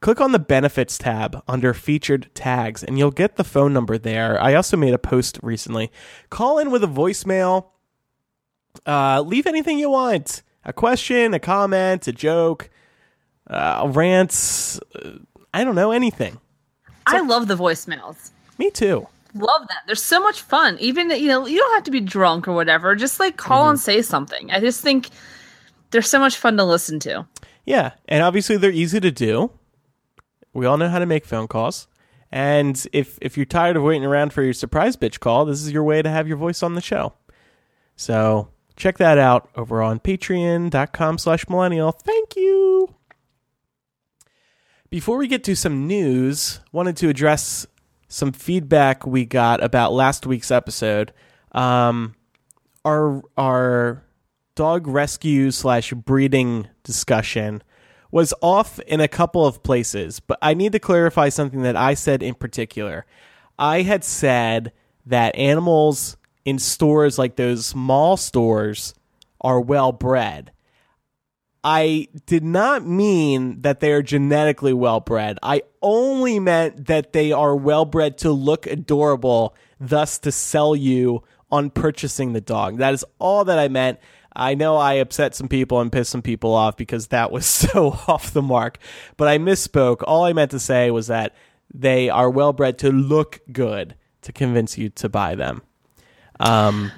click 0.00 0.20
on 0.20 0.32
the 0.32 0.38
benefits 0.38 0.98
tab 0.98 1.42
under 1.48 1.72
featured 1.74 2.28
tags, 2.34 2.82
and 2.84 2.98
you'll 2.98 3.10
get 3.10 3.36
the 3.36 3.44
phone 3.44 3.72
number 3.72 3.98
there. 3.98 4.40
I 4.40 4.54
also 4.54 4.76
made 4.76 4.94
a 4.94 4.98
post 4.98 5.38
recently. 5.42 5.90
Call 6.28 6.58
in 6.58 6.70
with 6.70 6.84
a 6.84 6.88
voicemail. 6.88 7.68
Uh, 8.86 9.20
leave 9.20 9.46
anything 9.46 9.78
you 9.78 9.90
want. 9.90 10.42
A 10.64 10.72
question, 10.72 11.34
a 11.34 11.38
comment, 11.38 12.06
a 12.06 12.12
joke, 12.12 12.70
uh, 13.48 13.80
a 13.82 13.88
rant. 13.88 14.78
Uh, 14.94 15.10
I 15.52 15.64
don't 15.64 15.74
know, 15.74 15.90
anything. 15.90 16.38
I 17.06 17.20
love 17.20 17.48
the 17.48 17.56
voicemails. 17.56 18.30
Me 18.58 18.70
too. 18.70 19.06
love 19.34 19.66
that. 19.68 19.82
They're 19.86 19.94
so 19.96 20.20
much 20.20 20.40
fun. 20.42 20.78
Even 20.78 21.10
you 21.10 21.28
know, 21.28 21.46
you 21.46 21.58
don't 21.58 21.74
have 21.74 21.84
to 21.84 21.90
be 21.90 22.00
drunk 22.00 22.46
or 22.46 22.52
whatever. 22.52 22.94
Just 22.94 23.18
like 23.18 23.36
call 23.36 23.68
and 23.68 23.78
say 23.78 24.02
something. 24.02 24.50
I 24.50 24.60
just 24.60 24.80
think 24.82 25.08
they're 25.90 26.02
so 26.02 26.18
much 26.18 26.36
fun 26.36 26.56
to 26.56 26.64
listen 26.64 27.00
to. 27.00 27.26
Yeah, 27.64 27.92
and 28.08 28.22
obviously 28.22 28.56
they're 28.56 28.70
easy 28.70 29.00
to 29.00 29.10
do. 29.10 29.50
We 30.52 30.66
all 30.66 30.76
know 30.76 30.88
how 30.88 30.98
to 30.98 31.06
make 31.06 31.24
phone 31.24 31.48
calls. 31.48 31.88
And 32.30 32.86
if 32.92 33.18
if 33.20 33.36
you're 33.36 33.46
tired 33.46 33.76
of 33.76 33.82
waiting 33.82 34.04
around 34.04 34.32
for 34.32 34.42
your 34.42 34.52
surprise 34.52 34.96
bitch 34.96 35.20
call, 35.20 35.44
this 35.44 35.60
is 35.60 35.72
your 35.72 35.84
way 35.84 36.02
to 36.02 36.08
have 36.10 36.28
your 36.28 36.36
voice 36.36 36.62
on 36.62 36.74
the 36.74 36.80
show. 36.80 37.12
So 37.96 38.48
check 38.76 38.98
that 38.98 39.18
out 39.18 39.50
over 39.56 39.82
on 39.82 40.00
patreon.com 40.00 41.18
slash 41.18 41.48
millennial. 41.48 41.92
Thank 41.92 42.36
you. 42.36 42.94
Before 44.90 45.16
we 45.16 45.26
get 45.26 45.44
to 45.44 45.56
some 45.56 45.86
news, 45.86 46.60
wanted 46.70 46.96
to 46.98 47.08
address 47.08 47.66
some 48.08 48.32
feedback 48.32 49.06
we 49.06 49.24
got 49.24 49.62
about 49.62 49.92
last 49.92 50.26
week's 50.26 50.50
episode. 50.50 51.12
Um, 51.52 52.14
our 52.84 53.22
our 53.36 54.04
dog 54.54 54.86
rescue 54.86 55.50
slash 55.50 55.92
breeding 55.92 56.68
discussion 56.82 57.62
was 58.10 58.34
off 58.42 58.78
in 58.80 59.00
a 59.00 59.08
couple 59.08 59.46
of 59.46 59.62
places, 59.62 60.20
but 60.20 60.38
I 60.42 60.52
need 60.52 60.72
to 60.72 60.78
clarify 60.78 61.30
something 61.30 61.62
that 61.62 61.76
I 61.76 61.94
said 61.94 62.22
in 62.22 62.34
particular. 62.34 63.06
I 63.58 63.82
had 63.82 64.04
said 64.04 64.72
that 65.06 65.34
animals 65.36 66.18
in 66.44 66.58
stores 66.58 67.18
like 67.18 67.36
those 67.36 67.66
small 67.66 68.16
stores 68.16 68.94
are 69.40 69.60
well 69.60 69.92
bred. 69.92 70.52
I 71.64 72.08
did 72.26 72.42
not 72.42 72.84
mean 72.84 73.60
that 73.60 73.80
they 73.80 73.92
are 73.92 74.02
genetically 74.02 74.72
well 74.72 75.00
bred. 75.00 75.38
I 75.42 75.62
only 75.80 76.40
meant 76.40 76.86
that 76.86 77.12
they 77.12 77.30
are 77.30 77.54
well 77.54 77.84
bred 77.84 78.18
to 78.18 78.32
look 78.32 78.66
adorable, 78.66 79.54
thus 79.78 80.18
to 80.20 80.32
sell 80.32 80.74
you 80.74 81.22
on 81.52 81.70
purchasing 81.70 82.32
the 82.32 82.40
dog. 82.40 82.78
That 82.78 82.94
is 82.94 83.04
all 83.20 83.44
that 83.44 83.58
I 83.58 83.68
meant. 83.68 84.00
I 84.34 84.54
know 84.54 84.76
I 84.76 84.94
upset 84.94 85.34
some 85.34 85.48
people 85.48 85.80
and 85.80 85.92
pissed 85.92 86.10
some 86.10 86.22
people 86.22 86.54
off 86.54 86.76
because 86.76 87.08
that 87.08 87.30
was 87.30 87.46
so 87.46 87.90
off 88.08 88.32
the 88.32 88.42
mark, 88.42 88.78
but 89.16 89.28
I 89.28 89.38
misspoke. 89.38 90.02
All 90.04 90.24
I 90.24 90.32
meant 90.32 90.50
to 90.52 90.60
say 90.60 90.90
was 90.90 91.06
that 91.06 91.34
they 91.72 92.10
are 92.10 92.30
well 92.30 92.52
bred 92.52 92.78
to 92.78 92.90
look 92.90 93.40
good 93.52 93.94
to 94.22 94.32
convince 94.32 94.78
you 94.78 94.88
to 94.90 95.08
buy 95.08 95.34
them. 95.34 95.62
Um, 96.40 96.92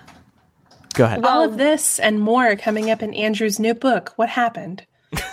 go 0.95 1.05
ahead. 1.05 1.25
All 1.25 1.45
of 1.45 1.57
this 1.57 1.99
and 1.99 2.21
more 2.21 2.57
coming 2.57 2.91
up 2.91 3.03
in 3.03 3.15
Andrew's 3.15 3.59
new 3.59 3.75
book. 3.75 4.13
What 4.17 4.29
happened? 4.29 4.87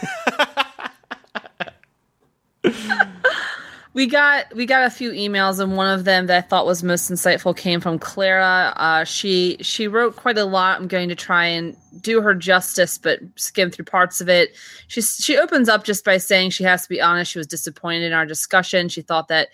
we 3.93 4.07
got 4.07 4.53
we 4.55 4.65
got 4.65 4.85
a 4.85 4.89
few 4.89 5.11
emails 5.11 5.59
and 5.59 5.75
one 5.75 5.87
of 5.87 6.05
them 6.05 6.27
that 6.27 6.37
i 6.37 6.41
thought 6.41 6.65
was 6.65 6.83
most 6.83 7.11
insightful 7.11 7.55
came 7.55 7.81
from 7.81 7.99
clara 7.99 8.73
uh, 8.75 9.03
she 9.03 9.57
she 9.61 9.87
wrote 9.87 10.15
quite 10.15 10.37
a 10.37 10.45
lot 10.45 10.79
i'm 10.79 10.87
going 10.87 11.09
to 11.09 11.15
try 11.15 11.45
and 11.45 11.75
do 11.99 12.21
her 12.21 12.33
justice 12.33 12.97
but 12.97 13.19
skim 13.35 13.69
through 13.69 13.85
parts 13.85 14.21
of 14.21 14.29
it 14.29 14.55
she 14.87 15.01
she 15.01 15.37
opens 15.37 15.67
up 15.67 15.83
just 15.83 16.05
by 16.05 16.17
saying 16.17 16.49
she 16.49 16.63
has 16.63 16.83
to 16.83 16.89
be 16.89 17.01
honest 17.01 17.31
she 17.31 17.37
was 17.39 17.47
disappointed 17.47 18.03
in 18.03 18.13
our 18.13 18.25
discussion 18.25 18.87
she 18.87 19.01
thought 19.01 19.27
that 19.27 19.49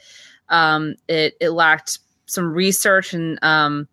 um, 0.50 0.96
it 1.08 1.36
it 1.42 1.50
lacked 1.50 2.00
some 2.26 2.54
research 2.54 3.14
and 3.14 3.38
um, 3.42 3.88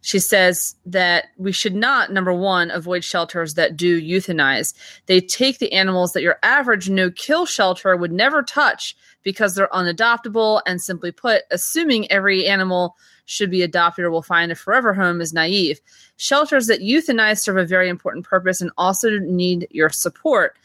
she 0.00 0.18
says 0.18 0.76
that 0.86 1.26
we 1.36 1.52
should 1.52 1.74
not, 1.74 2.12
number 2.12 2.32
one, 2.32 2.70
avoid 2.70 3.02
shelters 3.02 3.54
that 3.54 3.76
do 3.76 4.00
euthanize. 4.00 4.72
They 5.06 5.20
take 5.20 5.58
the 5.58 5.72
animals 5.72 6.12
that 6.12 6.22
your 6.22 6.38
average 6.42 6.88
no 6.88 7.10
kill 7.10 7.46
shelter 7.46 7.96
would 7.96 8.12
never 8.12 8.42
touch 8.42 8.96
because 9.22 9.54
they're 9.54 9.68
unadoptable. 9.68 10.62
And 10.66 10.80
simply 10.80 11.10
put, 11.10 11.42
assuming 11.50 12.10
every 12.10 12.46
animal 12.46 12.96
should 13.24 13.50
be 13.50 13.62
adopted 13.62 14.04
or 14.04 14.10
will 14.10 14.22
find 14.22 14.52
a 14.52 14.54
forever 14.54 14.94
home 14.94 15.20
is 15.20 15.34
naive. 15.34 15.80
Shelters 16.16 16.68
that 16.68 16.80
euthanize 16.80 17.40
serve 17.40 17.58
a 17.58 17.66
very 17.66 17.88
important 17.88 18.24
purpose 18.24 18.60
and 18.60 18.70
also 18.78 19.18
need 19.18 19.66
your 19.70 19.90
support. 19.90 20.56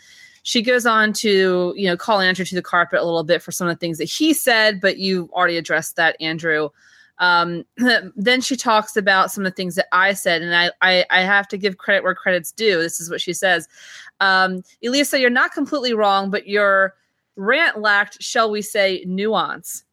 She 0.43 0.61
goes 0.61 0.85
on 0.85 1.13
to, 1.13 1.73
you 1.75 1.87
know, 1.87 1.97
call 1.97 2.19
Andrew 2.19 2.45
to 2.45 2.55
the 2.55 2.61
carpet 2.61 2.99
a 2.99 3.03
little 3.03 3.23
bit 3.23 3.41
for 3.41 3.51
some 3.51 3.67
of 3.67 3.75
the 3.75 3.79
things 3.79 3.97
that 3.97 4.05
he 4.05 4.33
said, 4.33 4.79
but 4.79 4.97
you 4.97 5.29
already 5.33 5.57
addressed 5.57 5.95
that, 5.95 6.15
Andrew. 6.21 6.69
Um, 7.19 7.63
then 8.15 8.41
she 8.41 8.55
talks 8.55 8.97
about 8.97 9.31
some 9.31 9.45
of 9.45 9.51
the 9.51 9.55
things 9.55 9.75
that 9.75 9.87
I 9.91 10.13
said, 10.13 10.41
and 10.41 10.55
I, 10.55 10.71
I, 10.81 11.05
I 11.09 11.21
have 11.21 11.47
to 11.49 11.57
give 11.57 11.77
credit 11.77 12.03
where 12.03 12.15
credit's 12.15 12.51
due. 12.51 12.81
This 12.81 12.99
is 12.99 13.09
what 13.09 13.21
she 13.21 13.33
says. 13.33 13.67
Um, 14.19 14.63
Elisa, 14.83 15.19
you're 15.19 15.29
not 15.29 15.51
completely 15.51 15.93
wrong, 15.93 16.29
but 16.29 16.47
your 16.47 16.95
rant 17.35 17.79
lacked, 17.79 18.21
shall 18.21 18.49
we 18.49 18.61
say, 18.61 19.03
nuance. 19.07 19.83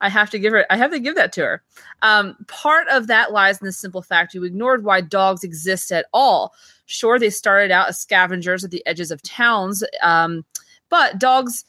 I 0.00 0.08
have 0.10 0.28
to 0.30 0.38
give 0.38 0.52
her. 0.52 0.66
I 0.70 0.76
have 0.76 0.90
to 0.90 1.00
give 1.00 1.14
that 1.14 1.32
to 1.34 1.40
her. 1.42 1.62
Um, 2.02 2.36
part 2.48 2.86
of 2.88 3.06
that 3.06 3.32
lies 3.32 3.60
in 3.60 3.64
the 3.64 3.72
simple 3.72 4.02
fact 4.02 4.34
you 4.34 4.44
ignored 4.44 4.84
why 4.84 5.00
dogs 5.00 5.42
exist 5.42 5.90
at 5.90 6.06
all. 6.12 6.52
Sure, 6.84 7.18
they 7.18 7.30
started 7.30 7.70
out 7.70 7.88
as 7.88 7.98
scavengers 7.98 8.62
at 8.62 8.70
the 8.70 8.86
edges 8.86 9.10
of 9.10 9.22
towns, 9.22 9.82
um, 10.02 10.44
but 10.90 11.18
dogs 11.18 11.64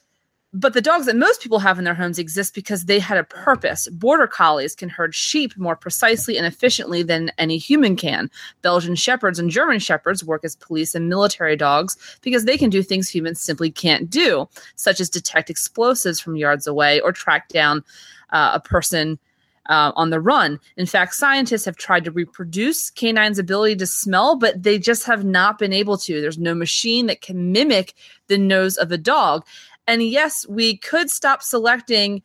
but 0.54 0.74
the 0.74 0.82
dogs 0.82 1.06
that 1.06 1.16
most 1.16 1.42
people 1.42 1.60
have 1.60 1.78
in 1.78 1.84
their 1.84 1.94
homes 1.94 2.18
exist 2.18 2.56
because 2.56 2.86
they 2.86 3.00
had 3.00 3.18
a 3.18 3.24
purpose. 3.24 3.88
Border 3.90 4.28
collies 4.28 4.76
can 4.76 4.90
herd 4.90 5.14
sheep 5.14 5.58
more 5.58 5.76
precisely 5.76 6.38
and 6.38 6.46
efficiently 6.46 7.04
than 7.04 7.32
any 7.38 7.58
human 7.58 7.96
can. 7.96 8.32
Belgian 8.62 8.96
shepherds 8.96 9.40
and 9.40 9.50
German 9.50 9.80
shepherds 9.80 10.24
work 10.24 10.46
as 10.46 10.56
police 10.56 10.96
and 10.96 11.10
military 11.10 11.56
dogs 11.56 11.98
because 12.22 12.46
they 12.46 12.58
can 12.58 12.70
do 12.70 12.82
things 12.82 13.10
humans 13.10 13.42
simply 13.42 13.70
can't 13.70 14.10
do, 14.10 14.48
such 14.76 15.00
as 15.00 15.10
detect 15.10 15.50
explosives 15.50 16.20
from 16.20 16.38
yards 16.38 16.66
away 16.66 17.02
or 17.02 17.12
track 17.12 17.50
down 17.50 17.84
uh, 18.32 18.52
a 18.54 18.60
person 18.60 19.20
uh, 19.70 19.92
on 19.96 20.10
the 20.10 20.20
run. 20.20 20.60
In 20.78 20.86
fact, 20.86 21.14
scientists 21.14 21.66
have 21.66 21.76
tried 21.76 22.04
to 22.06 22.12
reproduce 22.12 22.90
canines' 22.90 23.40
ability 23.40 23.76
to 23.78 23.88
smell, 23.88 24.38
but 24.38 24.64
they 24.64 24.80
just 24.80 25.04
have 25.06 25.24
not 25.26 25.60
been 25.60 25.74
able 25.74 25.98
to. 25.98 26.22
There's 26.22 26.38
no 26.38 26.56
machine 26.56 27.08
that 27.08 27.22
can 27.22 27.52
mimic 27.52 27.94
the 28.28 28.38
nose 28.38 28.78
of 28.78 28.92
a 28.92 28.98
dog. 28.98 29.46
And 29.88 30.04
yes, 30.04 30.46
we 30.48 30.78
could 30.78 31.10
stop 31.10 31.42
selecting 31.42 32.22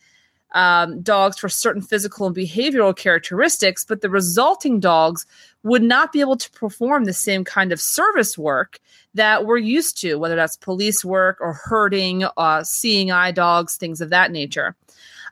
um, 0.55 1.01
dogs 1.03 1.39
for 1.39 1.49
certain 1.49 1.83
physical 1.83 2.27
and 2.27 2.37
behavioral 2.37 2.95
characteristics, 2.95 3.85
but 3.85 4.01
the 4.01 4.11
resulting 4.11 4.81
dogs 4.81 5.25
would 5.63 5.83
not 5.83 6.13
be 6.13 6.21
able 6.21 6.37
to 6.37 6.51
perform 6.51 7.05
the 7.05 7.13
same 7.13 7.45
kind 7.45 7.73
of 7.73 7.81
service 7.81 8.37
work 8.37 8.79
that 9.15 9.47
we're 9.47 9.59
used 9.59 9.99
to, 10.01 10.17
whether 10.17 10.37
that's 10.37 10.57
police 10.57 11.05
work 11.05 11.39
or 11.41 11.55
herding, 11.55 12.25
uh, 12.37 12.65
seeing 12.65 13.11
eye 13.11 13.31
dogs, 13.31 13.77
things 13.77 14.01
of 14.01 14.11
that 14.11 14.31
nature. 14.31 14.77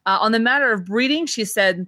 Uh, 0.06 0.18
on 0.20 0.32
the 0.32 0.38
matter 0.38 0.72
of 0.72 0.86
breeding, 0.86 1.26
she 1.26 1.44
said 1.44 1.86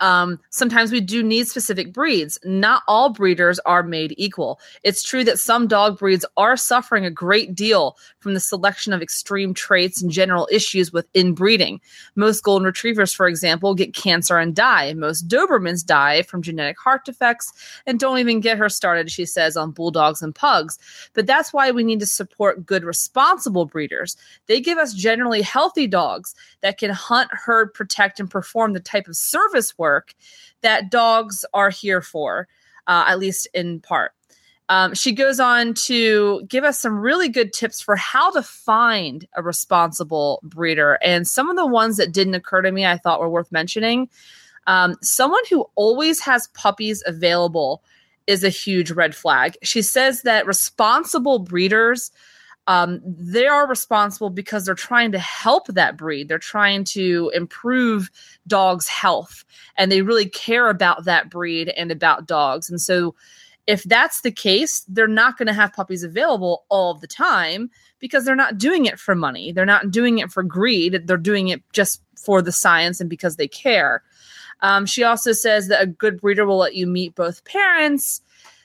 um, 0.00 0.40
sometimes 0.50 0.92
we 0.92 1.00
do 1.00 1.22
need 1.22 1.48
specific 1.48 1.92
breeds. 1.92 2.38
Not 2.44 2.82
all 2.88 3.10
breeders 3.10 3.58
are 3.60 3.82
made 3.82 4.14
equal. 4.16 4.60
It's 4.82 5.02
true 5.02 5.24
that 5.24 5.38
some 5.38 5.66
dog 5.66 5.98
breeds 5.98 6.24
are 6.36 6.56
suffering 6.56 7.04
a 7.04 7.10
great 7.10 7.54
deal 7.54 7.96
from 8.18 8.34
the 8.34 8.40
selection 8.40 8.92
of 8.92 9.02
extreme 9.02 9.54
traits 9.54 10.02
and 10.02 10.10
general 10.10 10.48
issues 10.50 10.92
with 10.92 11.06
inbreeding. 11.14 11.80
Most 12.14 12.42
golden 12.42 12.66
retrievers, 12.66 13.12
for 13.12 13.26
example, 13.26 13.74
get 13.74 13.94
cancer 13.94 14.38
and 14.38 14.54
die. 14.54 14.92
Most 14.94 15.28
Dobermans 15.28 15.84
die 15.84 16.22
from 16.22 16.42
genetic 16.42 16.78
heart 16.78 17.04
defects. 17.04 17.52
And 17.86 18.00
don't 18.00 18.18
even 18.18 18.40
get 18.40 18.58
her 18.58 18.68
started, 18.68 19.10
she 19.10 19.24
says, 19.24 19.56
on 19.56 19.70
bulldogs 19.70 20.22
and 20.22 20.34
pugs. 20.34 20.78
But 21.14 21.26
that's 21.26 21.52
why 21.52 21.70
we 21.70 21.84
need 21.84 22.00
to 22.00 22.06
support 22.06 22.66
good, 22.66 22.84
responsible 22.84 23.66
breeders. 23.66 24.16
They 24.46 24.60
give 24.60 24.78
us 24.78 24.94
generally 24.94 25.42
healthy 25.42 25.86
dogs 25.86 26.34
that 26.62 26.78
can 26.78 26.90
hunt, 26.90 27.30
herd, 27.32 27.72
protect, 27.74 28.20
and 28.20 28.30
perform 28.30 28.72
the 28.72 28.80
type 28.80 29.08
of 29.08 29.16
service 29.16 29.75
work 29.78 30.14
that 30.62 30.90
dogs 30.90 31.44
are 31.54 31.70
here 31.70 32.00
for, 32.00 32.48
uh, 32.86 33.04
at 33.08 33.18
least 33.18 33.48
in 33.54 33.80
part. 33.80 34.12
Um, 34.68 34.94
she 34.94 35.12
goes 35.12 35.38
on 35.38 35.74
to 35.74 36.44
give 36.48 36.64
us 36.64 36.80
some 36.80 36.98
really 36.98 37.28
good 37.28 37.52
tips 37.52 37.80
for 37.80 37.94
how 37.94 38.32
to 38.32 38.42
find 38.42 39.26
a 39.34 39.42
responsible 39.42 40.40
breeder. 40.42 40.98
And 41.04 41.26
some 41.26 41.48
of 41.48 41.56
the 41.56 41.66
ones 41.66 41.98
that 41.98 42.12
didn't 42.12 42.34
occur 42.34 42.62
to 42.62 42.72
me, 42.72 42.84
I 42.84 42.96
thought 42.96 43.20
were 43.20 43.28
worth 43.28 43.52
mentioning. 43.52 44.08
Um, 44.66 44.96
someone 45.02 45.42
who 45.48 45.66
always 45.76 46.18
has 46.20 46.48
puppies 46.48 47.02
available 47.06 47.84
is 48.26 48.42
a 48.42 48.48
huge 48.48 48.90
red 48.90 49.14
flag. 49.14 49.56
She 49.62 49.82
says 49.82 50.22
that 50.22 50.46
responsible 50.46 51.38
breeders 51.38 52.10
um, 52.66 53.00
they 53.04 53.46
are 53.46 53.68
responsible 53.68 54.30
because 54.30 54.64
they're 54.64 54.74
trying 54.74 55.12
to 55.12 55.18
help 55.18 55.66
that 55.68 55.96
breed. 55.96 56.28
They're 56.28 56.38
trying 56.38 56.84
to 56.84 57.30
improve 57.34 58.10
dogs' 58.46 58.88
health, 58.88 59.44
and 59.76 59.90
they 59.90 60.02
really 60.02 60.28
care 60.28 60.68
about 60.68 61.04
that 61.04 61.30
breed 61.30 61.68
and 61.70 61.92
about 61.92 62.26
dogs. 62.26 62.68
And 62.68 62.80
so, 62.80 63.14
if 63.66 63.82
that's 63.84 64.20
the 64.20 64.30
case, 64.30 64.84
they're 64.88 65.08
not 65.08 65.38
going 65.38 65.46
to 65.46 65.52
have 65.52 65.72
puppies 65.72 66.04
available 66.04 66.64
all 66.68 66.94
the 66.94 67.08
time 67.08 67.70
because 67.98 68.24
they're 68.24 68.36
not 68.36 68.58
doing 68.58 68.86
it 68.86 68.98
for 68.98 69.14
money. 69.14 69.52
They're 69.52 69.66
not 69.66 69.90
doing 69.90 70.18
it 70.18 70.30
for 70.30 70.42
greed. 70.42 71.06
They're 71.06 71.16
doing 71.16 71.48
it 71.48 71.62
just 71.72 72.00
for 72.16 72.42
the 72.42 72.52
science 72.52 73.00
and 73.00 73.10
because 73.10 73.36
they 73.36 73.48
care. 73.48 74.02
Um, 74.60 74.86
she 74.86 75.02
also 75.02 75.32
says 75.32 75.68
that 75.68 75.82
a 75.82 75.86
good 75.86 76.20
breeder 76.20 76.46
will 76.46 76.58
let 76.58 76.74
you 76.74 76.86
meet 76.86 77.14
both 77.14 77.44
parents. 77.44 78.22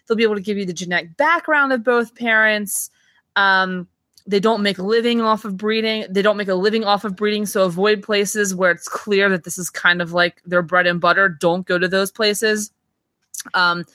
They'll 0.07 0.17
be 0.17 0.23
able 0.23 0.36
to 0.36 0.41
give 0.41 0.57
you 0.57 0.65
the 0.65 0.73
genetic 0.73 1.17
background 1.17 1.73
of 1.73 1.84
both 1.84 2.15
parents. 2.15 2.89
Um, 3.36 3.88
they 4.27 4.39
don't 4.39 4.61
make 4.61 4.77
a 4.77 4.84
living 4.84 5.21
off 5.21 5.45
of 5.45 5.57
breeding. 5.57 6.05
They 6.09 6.21
don't 6.21 6.38
make 6.38 6.47
a 6.47 6.55
living 6.55 6.84
off 6.84 7.03
of 7.03 7.15
breeding. 7.15 7.45
So 7.45 7.63
avoid 7.65 8.03
places 8.03 8.53
where 8.53 8.71
it's 8.71 8.88
clear 8.88 9.29
that 9.29 9.43
this 9.43 9.57
is 9.57 9.69
kind 9.69 10.01
of 10.01 10.13
like 10.13 10.41
their 10.45 10.61
bread 10.61 10.88
and 10.88 11.01
butter. 11.01 11.27
Don't 11.27 11.65
go 11.65 11.79
to 11.79 11.88
those 11.88 12.11
places. 12.11 12.71
Um, 13.53 13.86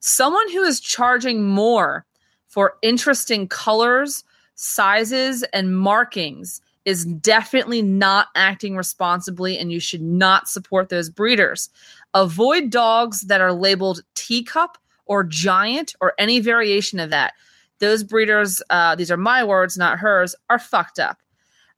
someone 0.00 0.50
who 0.50 0.62
is 0.62 0.80
charging 0.80 1.44
more 1.44 2.04
for 2.48 2.74
interesting 2.82 3.46
colors, 3.48 4.24
sizes, 4.54 5.42
and 5.52 5.78
markings 5.78 6.60
is 6.84 7.04
definitely 7.04 7.82
not 7.82 8.28
acting 8.34 8.76
responsibly, 8.76 9.58
and 9.58 9.72
you 9.72 9.80
should 9.80 10.02
not 10.02 10.48
support 10.48 10.88
those 10.88 11.10
breeders. 11.10 11.68
Avoid 12.14 12.70
dogs 12.70 13.22
that 13.22 13.40
are 13.40 13.52
labeled 13.52 14.02
teacup 14.14 14.78
or 15.04 15.22
giant 15.22 15.94
or 16.00 16.14
any 16.18 16.40
variation 16.40 16.98
of 17.00 17.10
that. 17.10 17.34
Those 17.78 18.02
breeders, 18.02 18.62
uh, 18.70 18.94
these 18.94 19.10
are 19.10 19.16
my 19.16 19.44
words, 19.44 19.76
not 19.76 19.98
hers, 19.98 20.34
are 20.48 20.58
fucked 20.58 20.98
up. 20.98 21.18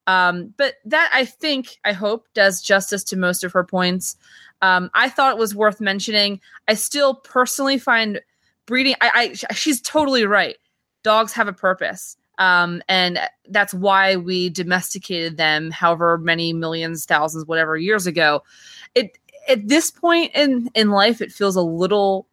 Um, 0.07 0.55
but 0.57 0.77
that 0.87 1.11
I 1.13 1.27
think, 1.27 1.77
I 1.85 1.93
hope, 1.93 2.27
does 2.33 2.63
justice 2.63 3.05
to 3.05 3.17
most 3.17 3.45
of 3.45 3.53
her 3.53 3.63
points. 3.63 4.17
Um, 4.63 4.91
I 4.95 5.11
thought 5.11 5.33
it 5.35 5.39
was 5.39 5.55
worth 5.55 5.81
mentioning. 5.81 6.41
I 6.67 6.75
still 6.75 7.15
personally 7.15 7.79
find 7.79 8.21
breeding. 8.65 8.95
I, 9.03 9.37
I 9.51 9.53
she's 9.55 9.81
totally 9.83 10.25
right. 10.25 10.57
Dogs 11.03 11.33
have 11.35 11.47
a 11.47 11.53
purpose, 11.53 12.17
um, 12.39 12.83
and 12.89 13.21
that's 13.51 13.75
why 13.75 14.17
we 14.17 14.49
domesticated 14.49 15.37
them. 15.37 15.71
However 15.71 16.17
many 16.19 16.53
millions, 16.53 17.05
thousands, 17.05 17.47
whatever 17.47 17.77
years 17.77 18.07
ago. 18.07 18.43
It 18.95 19.19
at 19.47 19.69
this 19.69 19.91
point 19.91 20.33
in 20.35 20.71
in 20.75 20.91
life, 20.91 21.21
it 21.21 21.33
feels 21.33 21.55
a 21.55 21.63
little 21.63 22.27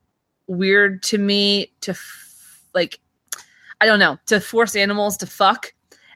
weird 0.47 1.03
to 1.03 1.17
me 1.17 1.73
to 1.81 1.91
f- 1.91 2.61
like. 2.73 2.99
I 3.81 3.85
don't 3.85 3.99
know 3.99 4.17
to 4.27 4.39
force 4.39 4.75
animals 4.75 5.17
to 5.17 5.27
fuck, 5.27 5.73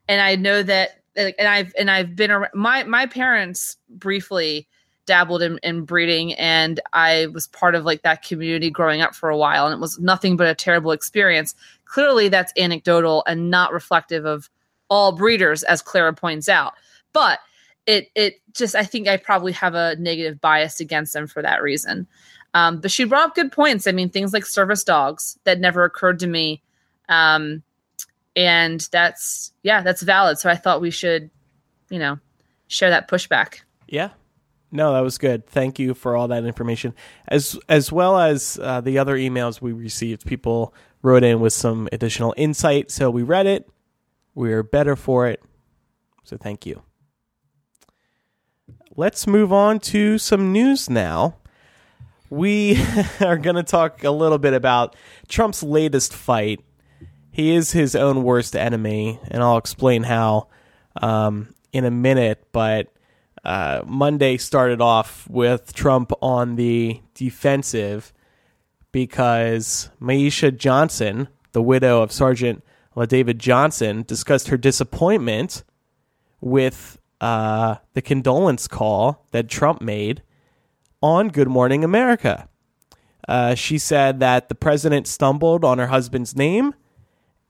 and 0.07 0.22
I 0.22 0.36
know 0.36 0.64
that, 0.64 1.01
and 1.16 1.47
I've 1.47 1.74
and 1.78 1.89
I've 1.89 2.16
been 2.16 2.32
around. 2.32 2.51
My 2.53 2.84
my 2.84 3.05
parents 3.05 3.78
briefly 3.89 4.68
dabbled 5.10 5.41
in, 5.41 5.57
in 5.64 5.86
breeding 5.86 6.36
and 6.36 6.80
I 6.93 7.26
was 7.34 7.47
part 7.47 7.74
of 7.74 7.84
like 7.84 8.03
that 8.03 8.22
community 8.22 8.70
growing 8.70 9.01
up 9.01 9.16
for 9.16 9.30
a 9.30 9.38
while 9.38 9.66
and 9.66 9.74
it 9.74 9.80
was 9.80 9.97
nothing 9.97 10.38
but 10.38 10.45
a 10.45 10.53
terrible 10.53 10.91
experience. 10.91 11.55
Clearly 11.86 12.30
that's 12.30 12.53
anecdotal 12.55 13.24
and 13.26 13.49
not 13.49 13.74
reflective 13.74 14.24
of 14.26 14.51
all 14.88 15.12
breeders 15.12 15.64
as 15.64 15.82
Clara 15.82 16.14
points 16.14 16.47
out. 16.47 16.74
But 17.12 17.39
it 17.88 18.12
it 18.14 18.36
just 18.53 18.76
I 18.76 18.84
think 18.84 19.07
I 19.07 19.18
probably 19.18 19.51
have 19.53 19.74
a 19.74 19.95
negative 19.95 20.39
bias 20.39 20.80
against 20.80 21.14
them 21.14 21.26
for 21.26 21.41
that 21.41 21.64
reason. 21.64 22.05
Um, 22.53 22.80
but 22.80 22.91
she 22.91 23.03
brought 23.03 23.30
up 23.30 23.36
good 23.36 23.51
points. 23.51 23.88
I 23.88 23.91
mean, 23.91 24.10
things 24.10 24.32
like 24.32 24.45
service 24.45 24.84
dogs 24.84 25.39
that 25.43 25.60
never 25.60 25.84
occurred 25.84 26.20
to 26.20 26.28
me. 26.28 26.62
Um, 27.10 27.64
and 28.36 28.88
that's 28.91 29.51
yeah, 29.64 29.82
that's 29.82 30.01
valid. 30.01 30.39
So 30.39 30.49
I 30.49 30.55
thought 30.55 30.80
we 30.80 30.91
should, 30.91 31.30
you 31.89 31.99
know, 31.99 32.20
share 32.68 32.89
that 32.91 33.10
pushback. 33.10 33.62
Yeah, 33.88 34.12
no, 34.72 34.93
that 34.93 35.01
was 35.01 35.18
good. 35.18 35.47
Thank 35.47 35.80
you 35.80 35.93
for 35.93 36.16
all 36.16 36.28
that 36.30 36.45
information, 36.45 36.93
as 37.28 37.60
as 37.68 37.91
well 37.91 38.18
as 38.18 38.60
uh, 38.62 38.82
the 38.82 38.99
other 38.99 39.18
emails 39.18 39.62
we 39.62 39.74
received. 39.74 40.26
People 40.26 40.74
wrote 41.01 41.24
in 41.24 41.39
with 41.39 41.53
some 41.53 41.89
additional 41.91 42.34
insight, 42.38 42.91
so 42.91 43.10
we 43.10 43.24
read 43.24 43.47
it. 43.47 43.70
We're 44.36 44.64
better 44.64 44.95
for 44.95 45.28
it, 45.28 45.41
so 46.24 46.38
thank 46.38 46.66
you. 46.66 46.84
Let's 48.95 49.28
move 49.28 49.51
on 49.51 49.80
to 49.80 50.18
some 50.18 50.51
news 50.51 50.89
now. 50.89 51.38
We 52.30 52.80
are 53.22 53.38
going 53.38 53.55
to 53.55 53.64
talk 53.64 54.03
a 54.03 54.12
little 54.12 54.38
bit 54.38 54.53
about 54.53 54.95
Trump's 55.28 55.64
latest 55.64 56.14
fight. 56.14 56.62
He 57.32 57.53
is 57.55 57.71
his 57.71 57.95
own 57.95 58.23
worst 58.23 58.55
enemy, 58.55 59.19
and 59.30 59.43
I'll 59.43 59.57
explain 59.57 60.03
how 60.03 60.47
um, 61.01 61.53
in 61.71 61.86
a 61.86 61.91
minute. 61.91 62.47
But 62.51 62.91
uh, 63.43 63.82
Monday 63.86 64.38
started 64.38 64.82
off 64.82 65.30
with 65.30 65.73
Trump 65.73 66.11
on 66.21 66.55
the 66.55 67.01
defensive 67.13 68.13
because 68.91 69.89
Myeshia 70.01 70.57
Johnson, 70.57 71.27
the 71.51 71.61
widow 71.61 72.01
of 72.01 72.11
Sergeant 72.11 72.63
LaDavid 72.95 73.38
Johnson, 73.38 74.03
discussed 74.03 74.49
her 74.49 74.57
disappointment 74.57 75.63
with 76.41 76.97
uh, 77.21 77.75
the 77.93 78.01
condolence 78.01 78.67
call 78.67 79.25
that 79.32 79.47
Trump 79.47 79.82
made 79.82 80.23
on 81.01 81.30
Good 81.30 81.47
Morning 81.47 81.84
America. 81.84 82.47
Uh, 83.27 83.53
she 83.53 83.77
said 83.77 84.19
that 84.19 84.49
the 84.49 84.55
president 84.55 85.07
stumbled 85.07 85.63
on 85.63 85.77
her 85.77 85.88
husband's 85.88 86.36
name 86.36 86.73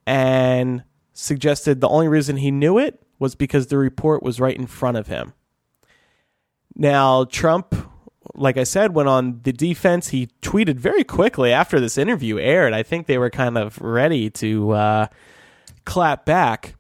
and 0.10 0.84
suggested 1.14 1.82
the 1.82 1.88
only 1.88 2.08
reason 2.08 2.38
he 2.38 2.50
knew 2.50 2.80
it 2.80 3.00
was 3.20 3.36
because 3.36 3.68
the 3.68 3.78
report 3.78 4.24
was 4.24 4.40
right 4.40 4.58
in 4.58 4.66
front 4.66 4.98
of 4.98 5.06
him. 5.06 5.34
Now, 6.76 7.26
Trump, 7.26 7.76
like 8.34 8.58
I 8.58 8.64
said, 8.64 8.96
went 8.96 9.08
on 9.08 9.42
the 9.44 9.54
defense. 9.54 10.08
He 10.08 10.30
tweeted 10.42 10.78
very 10.78 11.04
quickly 11.04 11.54
after 11.54 11.80
this 11.80 11.96
interview 11.96 12.40
aired. 12.40 12.74
I 12.74 12.82
think 12.82 13.06
they 13.06 13.20
were 13.20 13.30
kind 13.30 13.56
of 13.56 13.80
ready 13.80 14.32
to 14.32 14.72
uh, 14.72 15.08
clap 15.86 16.26
back. 16.26 16.74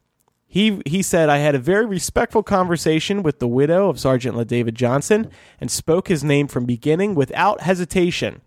He 0.47 0.81
he 0.87 1.03
said, 1.03 1.29
"I 1.29 1.37
had 1.37 1.53
a 1.53 1.59
very 1.59 1.85
respectful 1.85 2.41
conversation 2.41 3.21
with 3.21 3.37
the 3.37 3.47
widow 3.47 3.89
of 3.89 3.99
Sergeant 3.99 4.35
LaDavid 4.35 4.73
Johnson 4.73 5.29
and 5.61 5.69
spoke 5.69 6.07
his 6.07 6.23
name 6.23 6.47
from 6.47 6.65
beginning 6.65 7.13
without 7.13 7.61
hesitation." 7.61 8.41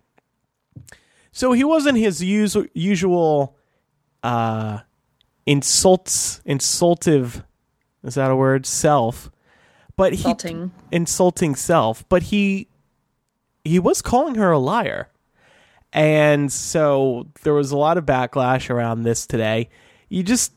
So 1.31 1.53
he 1.53 1.63
wasn't 1.63 1.99
his 1.99 2.21
usual 2.21 2.67
usual 2.75 3.57
uh, 4.23 4.81
insults 5.47 6.41
insultive 6.45 7.45
is 8.05 8.15
that 8.15 8.31
a 8.31 8.37
word? 8.37 8.67
Self. 8.67 9.31
But 9.97 10.13
insulting. 10.13 10.73
he 10.91 10.97
insulting 10.97 11.55
self. 11.55 12.09
But 12.09 12.25
he 12.25 12.69
he 13.65 13.79
was 13.79 14.03
calling 14.03 14.35
her 14.37 14.51
a 14.51 14.59
liar. 14.59 15.09
And 15.93 16.51
so 16.51 17.29
there 17.43 17.53
was 17.53 17.71
a 17.71 17.77
lot 17.77 17.99
of 17.99 18.07
backlash 18.07 18.71
around 18.71 19.03
this 19.03 19.27
today. 19.27 19.69
You 20.09 20.23
just 20.23 20.53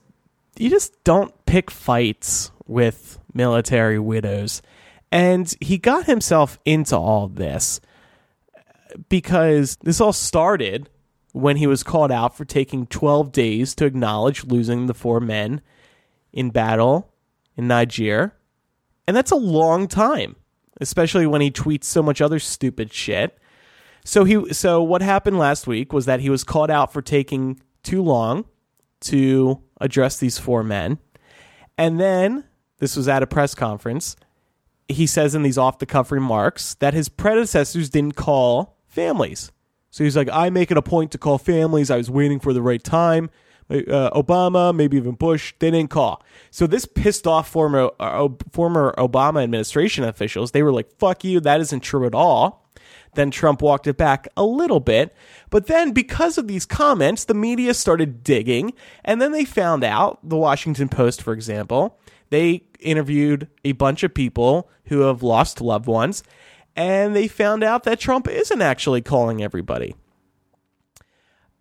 you 0.57 0.69
just 0.69 1.03
don't 1.03 1.33
pick 1.45 1.69
fights 1.69 2.51
with 2.65 3.19
military 3.33 3.99
widows. 3.99 4.61
And 5.11 5.53
he 5.61 5.77
got 5.77 6.05
himself 6.05 6.57
into 6.65 6.97
all 6.97 7.27
this 7.27 7.79
because 9.09 9.77
this 9.83 10.01
all 10.01 10.13
started 10.13 10.89
when 11.35 11.57
he 11.57 11.67
was 11.67 11.83
called 11.83 12.13
out 12.13 12.33
for 12.33 12.45
taking 12.45 12.87
12 12.87 13.33
days 13.33 13.75
to 13.75 13.85
acknowledge 13.85 14.45
losing 14.45 14.85
the 14.85 14.93
four 14.93 15.19
men 15.19 15.59
in 16.31 16.49
battle 16.49 17.11
in 17.57 17.67
Niger. 17.67 18.33
And 19.05 19.17
that's 19.17 19.31
a 19.31 19.35
long 19.35 19.89
time, 19.89 20.37
especially 20.79 21.27
when 21.27 21.41
he 21.41 21.51
tweets 21.51 21.83
so 21.83 22.01
much 22.01 22.21
other 22.21 22.39
stupid 22.39 22.93
shit. 22.93 23.37
So 24.05 24.23
he 24.23 24.53
so 24.53 24.81
what 24.81 25.01
happened 25.01 25.37
last 25.37 25.67
week 25.67 25.91
was 25.91 26.05
that 26.05 26.21
he 26.21 26.29
was 26.29 26.45
called 26.45 26.71
out 26.71 26.93
for 26.93 27.01
taking 27.01 27.59
too 27.83 28.01
long 28.01 28.45
to 29.01 29.61
address 29.81 30.17
these 30.17 30.37
four 30.37 30.63
men. 30.63 30.99
And 31.77 31.99
then 31.99 32.45
this 32.79 32.95
was 32.95 33.09
at 33.09 33.23
a 33.23 33.27
press 33.27 33.53
conference. 33.53 34.15
He 34.87 35.05
says 35.05 35.35
in 35.35 35.43
these 35.43 35.57
off 35.57 35.79
the 35.79 35.85
cuff 35.85 36.13
remarks 36.13 36.75
that 36.75 36.93
his 36.93 37.09
predecessors 37.09 37.89
didn't 37.89 38.15
call 38.15 38.77
families. 38.87 39.51
So 39.95 40.03
he's 40.03 40.17
like, 40.17 40.27
I 40.29 40.49
make 40.49 40.71
it 40.71 40.77
a 40.77 40.81
point 40.81 41.13
to 41.13 41.17
call 41.17 41.37
families. 41.37 41.89
I 41.89 41.95
was 41.95 42.09
waiting 42.09 42.41
for 42.41 42.51
the 42.51 42.61
right 42.61 42.83
time. 42.83 43.29
Uh, 43.69 44.09
Obama, 44.09 44.75
maybe 44.75 44.97
even 44.97 45.13
Bush, 45.13 45.53
they 45.59 45.71
didn't 45.71 45.89
call. 45.89 46.21
So 46.51 46.67
this 46.67 46.85
pissed 46.85 47.25
off 47.25 47.47
former 47.47 47.89
uh, 47.97 48.27
former 48.51 48.93
Obama 48.97 49.41
administration 49.41 50.03
officials. 50.03 50.51
They 50.51 50.63
were 50.63 50.73
like, 50.73 50.91
"Fuck 50.99 51.23
you, 51.23 51.39
that 51.39 51.61
isn't 51.61 51.79
true 51.79 52.05
at 52.05 52.13
all." 52.13 52.69
Then 53.13 53.31
Trump 53.31 53.61
walked 53.61 53.87
it 53.87 53.95
back 53.95 54.27
a 54.35 54.43
little 54.43 54.81
bit. 54.81 55.15
But 55.49 55.67
then, 55.67 55.93
because 55.93 56.37
of 56.37 56.49
these 56.49 56.65
comments, 56.65 57.23
the 57.23 57.33
media 57.33 57.73
started 57.73 58.21
digging. 58.21 58.73
And 59.05 59.21
then 59.21 59.31
they 59.31 59.45
found 59.45 59.85
out, 59.85 60.19
the 60.27 60.35
Washington 60.35 60.89
Post, 60.89 61.21
for 61.21 61.31
example, 61.31 61.97
they 62.31 62.63
interviewed 62.81 63.47
a 63.63 63.71
bunch 63.71 64.03
of 64.03 64.13
people 64.13 64.69
who 64.87 65.01
have 65.01 65.23
lost 65.23 65.61
loved 65.61 65.87
ones. 65.87 66.21
And 66.75 67.15
they 67.15 67.27
found 67.27 67.63
out 67.63 67.83
that 67.83 67.99
Trump 67.99 68.27
isn't 68.27 68.61
actually 68.61 69.01
calling 69.01 69.41
everybody. 69.41 69.95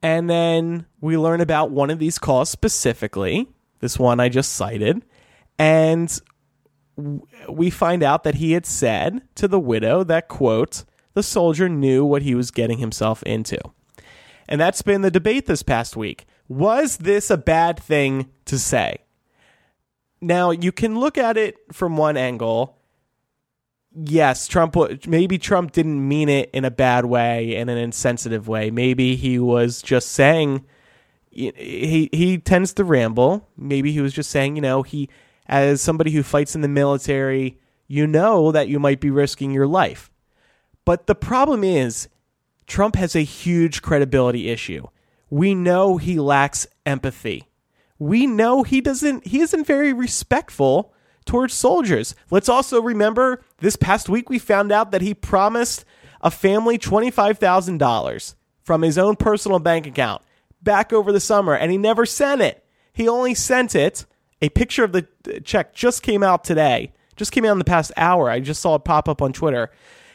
And 0.02 0.28
then 0.28 0.86
we 1.00 1.16
learn 1.16 1.40
about 1.40 1.70
one 1.70 1.90
of 1.90 1.98
these 1.98 2.18
calls 2.18 2.50
specifically, 2.50 3.48
this 3.80 3.98
one 3.98 4.20
I 4.20 4.28
just 4.28 4.52
cited. 4.52 5.04
And 5.58 6.20
we 7.48 7.70
find 7.70 8.02
out 8.02 8.24
that 8.24 8.36
he 8.36 8.52
had 8.52 8.66
said 8.66 9.22
to 9.36 9.48
the 9.48 9.60
widow 9.60 10.04
that, 10.04 10.28
quote, 10.28 10.84
the 11.14 11.22
soldier 11.22 11.68
knew 11.68 12.04
what 12.04 12.22
he 12.22 12.34
was 12.34 12.50
getting 12.50 12.78
himself 12.78 13.22
into. 13.22 13.58
And 14.48 14.60
that's 14.60 14.82
been 14.82 15.02
the 15.02 15.10
debate 15.10 15.46
this 15.46 15.62
past 15.62 15.96
week. 15.96 16.26
Was 16.48 16.98
this 16.98 17.30
a 17.30 17.38
bad 17.38 17.80
thing 17.80 18.30
to 18.44 18.58
say? 18.58 18.98
Now, 20.20 20.50
you 20.50 20.72
can 20.72 20.98
look 20.98 21.16
at 21.16 21.36
it 21.36 21.56
from 21.72 21.96
one 21.96 22.16
angle. 22.16 22.78
Yes, 23.94 24.48
Trump, 24.48 24.76
maybe 25.06 25.38
Trump 25.38 25.70
didn't 25.70 26.06
mean 26.06 26.28
it 26.28 26.50
in 26.52 26.64
a 26.64 26.70
bad 26.70 27.06
way, 27.06 27.54
in 27.54 27.68
an 27.68 27.78
insensitive 27.78 28.48
way. 28.48 28.70
Maybe 28.70 29.14
he 29.14 29.38
was 29.38 29.80
just 29.80 30.10
saying, 30.10 30.64
he 31.30 32.08
he 32.12 32.38
tends 32.38 32.72
to 32.74 32.84
ramble. 32.84 33.48
Maybe 33.56 33.92
he 33.92 34.00
was 34.00 34.12
just 34.12 34.30
saying, 34.30 34.56
you 34.56 34.62
know, 34.62 34.82
he 34.82 35.08
as 35.46 35.80
somebody 35.80 36.12
who 36.12 36.22
fights 36.22 36.54
in 36.54 36.60
the 36.60 36.68
military, 36.68 37.58
you 37.86 38.06
know 38.06 38.52
that 38.52 38.68
you 38.68 38.78
might 38.78 39.00
be 39.00 39.10
risking 39.10 39.50
your 39.50 39.66
life. 39.66 40.10
But 40.84 41.06
the 41.06 41.14
problem 41.14 41.64
is 41.64 42.08
Trump 42.66 42.96
has 42.96 43.14
a 43.14 43.20
huge 43.20 43.82
credibility 43.82 44.48
issue. 44.48 44.86
We 45.30 45.54
know 45.54 45.96
he 45.96 46.18
lacks 46.18 46.66
empathy. 46.86 47.48
We 47.98 48.26
know 48.26 48.62
he 48.62 48.80
doesn't 48.80 49.26
he 49.26 49.40
isn't 49.40 49.66
very 49.66 49.92
respectful 49.92 50.93
towards 51.24 51.54
soldiers. 51.54 52.14
Let's 52.30 52.48
also 52.48 52.80
remember 52.80 53.42
this 53.58 53.76
past 53.76 54.08
week 54.08 54.28
we 54.28 54.38
found 54.38 54.72
out 54.72 54.90
that 54.90 55.02
he 55.02 55.14
promised 55.14 55.84
a 56.20 56.30
family 56.30 56.78
$25,000 56.78 58.34
from 58.62 58.82
his 58.82 58.98
own 58.98 59.16
personal 59.16 59.58
bank 59.58 59.86
account 59.86 60.22
back 60.62 60.92
over 60.92 61.12
the 61.12 61.20
summer 61.20 61.54
and 61.54 61.70
he 61.70 61.78
never 61.78 62.06
sent 62.06 62.40
it. 62.40 62.64
He 62.92 63.08
only 63.08 63.34
sent 63.34 63.74
it. 63.74 64.06
A 64.42 64.48
picture 64.48 64.84
of 64.84 64.92
the 64.92 65.06
uh, 65.28 65.40
check 65.44 65.74
just 65.74 66.02
came 66.02 66.22
out 66.22 66.44
today. 66.44 66.92
Just 67.16 67.32
came 67.32 67.44
out 67.44 67.52
in 67.52 67.58
the 67.58 67.64
past 67.64 67.92
hour. 67.96 68.28
I 68.28 68.40
just 68.40 68.60
saw 68.60 68.74
it 68.74 68.84
pop 68.84 69.08
up 69.08 69.22
on 69.22 69.32
Twitter. 69.32 69.70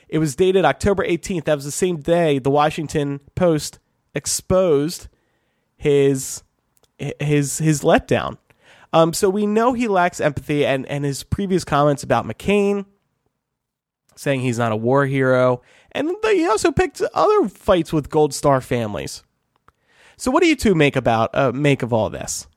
It 0.08 0.18
was 0.18 0.36
dated 0.36 0.66
October 0.66 1.06
18th. 1.06 1.46
That 1.46 1.56
was 1.56 1.66
the 1.66 1.72
same 1.72 1.98
day 1.98 2.40
the 2.40 2.50
Washington 2.50 3.22
Post 3.36 3.80
exposed 4.14 5.08
his 5.78 6.44
his 6.98 7.60
his 7.60 7.82
letdown. 7.82 8.38
Um, 8.92 9.14
so 9.14 9.30
we 9.30 9.46
know 9.46 9.74
he 9.74 9.88
lacks 9.88 10.20
empathy, 10.20 10.66
and 10.66 10.86
and 10.88 11.06
his 11.06 11.24
previous 11.24 11.64
comments 11.64 12.04
about 12.04 12.26
McCain, 12.26 12.86
saying 14.16 14.42
he's 14.42 14.58
not 14.58 14.72
a 14.72 14.76
war 14.76 15.06
hero, 15.06 15.62
and 15.92 16.12
he 16.24 16.48
also 16.48 16.72
picked 16.72 17.02
other 17.14 17.48
fights 17.50 17.94
with 17.94 18.10
Gold 18.10 18.34
Star 18.34 18.62
families. 18.62 19.24
So 20.18 20.32
what 20.32 20.44
do 20.44 20.50
you 20.50 20.56
two 20.56 20.76
make 20.76 20.96
about 20.96 21.30
uh, 21.34 21.52
make 21.52 21.84
of 21.84 21.94
all 21.94 22.10
this? 22.10 22.48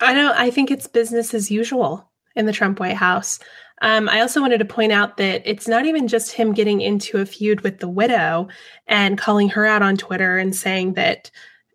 I 0.00 0.14
don't. 0.14 0.36
I 0.36 0.50
think 0.50 0.70
it's 0.70 0.86
business 0.86 1.34
as 1.34 1.50
usual 1.50 2.10
in 2.34 2.46
the 2.46 2.52
Trump 2.52 2.80
White 2.80 2.96
House. 2.96 3.38
Um, 3.82 4.08
I 4.08 4.20
also 4.20 4.40
wanted 4.40 4.58
to 4.58 4.64
point 4.64 4.92
out 4.92 5.16
that 5.16 5.42
it's 5.44 5.66
not 5.66 5.86
even 5.86 6.06
just 6.06 6.32
him 6.32 6.52
getting 6.52 6.80
into 6.80 7.18
a 7.18 7.26
feud 7.26 7.62
with 7.62 7.78
the 7.78 7.88
widow 7.88 8.48
and 8.86 9.16
calling 9.16 9.48
her 9.50 9.64
out 9.64 9.82
on 9.82 9.96
Twitter 9.96 10.36
and 10.36 10.54
saying 10.54 10.94
that 10.94 11.30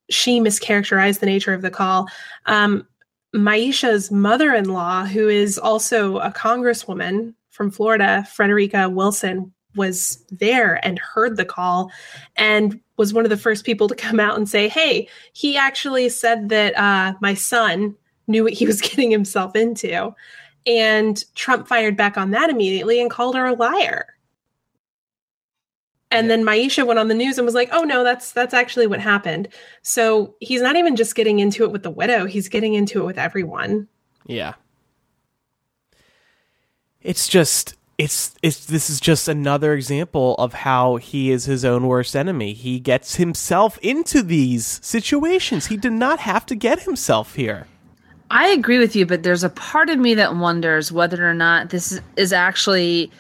she 0.10 0.40
mischaracterized 0.40 1.20
the 1.20 1.26
nature 1.26 1.54
of 1.54 1.62
the 1.62 1.72
call. 1.72 2.08
Um, 2.46 2.88
Myeshia's 3.34 4.12
mother 4.12 4.54
in 4.54 4.70
law, 4.70 5.06
who 5.06 5.28
is 5.28 5.58
also 5.58 6.18
a 6.20 6.32
congresswoman 6.32 7.34
from 7.52 7.72
Florida, 7.72 8.26
Frederica 8.32 8.90
Wilson, 8.90 9.52
was 9.76 10.26
there 10.32 10.86
and 10.86 10.98
heard 11.00 11.36
the 11.36 11.46
call 11.46 11.92
and 12.38 12.80
was 12.98 13.14
one 13.14 13.26
of 13.26 13.30
the 13.30 13.38
first 13.38 13.66
people 13.66 13.88
to 13.88 13.96
come 14.06 14.20
out 14.20 14.38
and 14.38 14.50
say, 14.50 14.68
Hey, 14.68 15.08
he 15.34 15.58
actually 15.58 16.10
said 16.10 16.50
that 16.50 16.78
uh, 16.78 17.14
my 17.22 17.34
son 17.34 17.96
knew 18.28 18.44
what 18.44 18.54
he 18.54 18.66
was 18.66 18.82
getting 18.90 19.12
himself 19.12 19.56
into. 19.56 20.14
And 20.66 21.24
Trump 21.36 21.68
fired 21.68 21.96
back 21.96 22.18
on 22.18 22.32
that 22.32 22.50
immediately 22.50 23.00
and 23.00 23.12
called 23.12 23.36
her 23.36 23.46
a 23.46 23.54
liar. 23.54 24.15
And 26.12 26.30
then 26.30 26.44
Myeshia 26.44 26.86
went 26.86 27.00
on 27.00 27.08
the 27.08 27.16
news 27.16 27.38
and 27.38 27.46
was 27.46 27.56
like, 27.56 27.70
"Oh 27.72 27.84
no, 27.84 28.04
that's 28.04 28.32
that's 28.32 28.54
actually 28.54 28.88
what 28.88 29.00
happened." 29.00 29.48
So 29.82 30.36
he's 30.40 30.62
not 30.62 30.76
even 30.76 30.96
just 30.96 31.16
getting 31.16 31.40
into 31.40 31.64
it 31.64 31.72
with 31.72 31.84
the 31.84 31.90
widow; 31.90 32.26
he's 32.26 32.48
getting 32.48 32.74
into 32.74 33.02
it 33.02 33.06
with 33.06 33.18
everyone. 33.18 33.88
Yeah. 34.26 34.54
It's 37.02 37.28
just 37.28 37.76
it's 37.98 38.36
it's 38.42 38.66
this 38.66 38.90
is 38.90 39.00
just 39.00 39.28
another 39.28 39.74
example 39.74 40.36
of 40.36 40.54
how 40.54 40.98
he 40.98 41.32
is 41.32 41.46
his 41.46 41.64
own 41.64 41.88
worst 41.88 42.16
enemy. 42.16 42.54
He 42.54 42.80
gets 42.80 43.16
himself 43.16 43.78
into 43.80 44.22
these 44.22 44.80
situations. 44.84 45.68
He 45.68 45.78
did 45.78 45.94
not 45.94 46.20
have 46.20 46.46
to 46.48 46.56
get 46.56 46.82
himself 46.82 47.36
here. 47.36 47.68
I 48.32 48.48
agree 48.48 48.80
with 48.80 48.96
you, 48.96 49.06
but 49.06 49.24
there's 49.24 49.44
a 49.44 49.50
part 49.50 49.90
of 49.90 50.00
me 50.00 50.16
that 50.16 50.36
wonders 50.36 50.92
whether 50.92 51.30
or 51.30 51.34
not 51.34 51.70
this 51.70 52.02
is 52.18 52.34
actually 52.34 53.12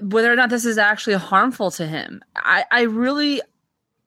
whether 0.00 0.32
or 0.32 0.36
not 0.36 0.50
this 0.50 0.64
is 0.64 0.78
actually 0.78 1.14
harmful 1.14 1.70
to 1.72 1.86
him. 1.86 2.22
I, 2.36 2.64
I 2.70 2.82
really 2.82 3.40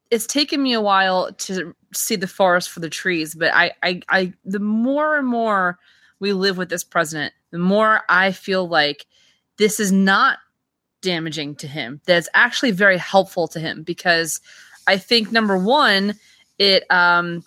it's 0.09 0.25
taken 0.25 0.63
me 0.63 0.73
a 0.73 0.81
while 0.81 1.33
to 1.33 1.75
see 1.93 2.15
the 2.15 2.27
forest 2.27 2.69
for 2.69 2.79
the 2.79 2.89
trees, 2.89 3.35
but 3.35 3.53
I, 3.53 3.71
I 3.83 4.01
I 4.09 4.33
the 4.45 4.59
more 4.59 5.17
and 5.17 5.27
more 5.27 5.77
we 6.19 6.33
live 6.33 6.57
with 6.57 6.69
this 6.69 6.83
president, 6.83 7.33
the 7.51 7.59
more 7.59 8.01
I 8.09 8.31
feel 8.31 8.67
like 8.67 9.05
this 9.57 9.79
is 9.79 9.91
not 9.91 10.39
damaging 11.01 11.55
to 11.55 11.67
him. 11.67 12.01
That's 12.05 12.29
actually 12.33 12.71
very 12.71 12.97
helpful 12.97 13.47
to 13.49 13.59
him 13.59 13.83
because 13.83 14.39
I 14.87 14.97
think 14.97 15.31
number 15.31 15.57
one, 15.57 16.15
it 16.57 16.89
um 16.89 17.43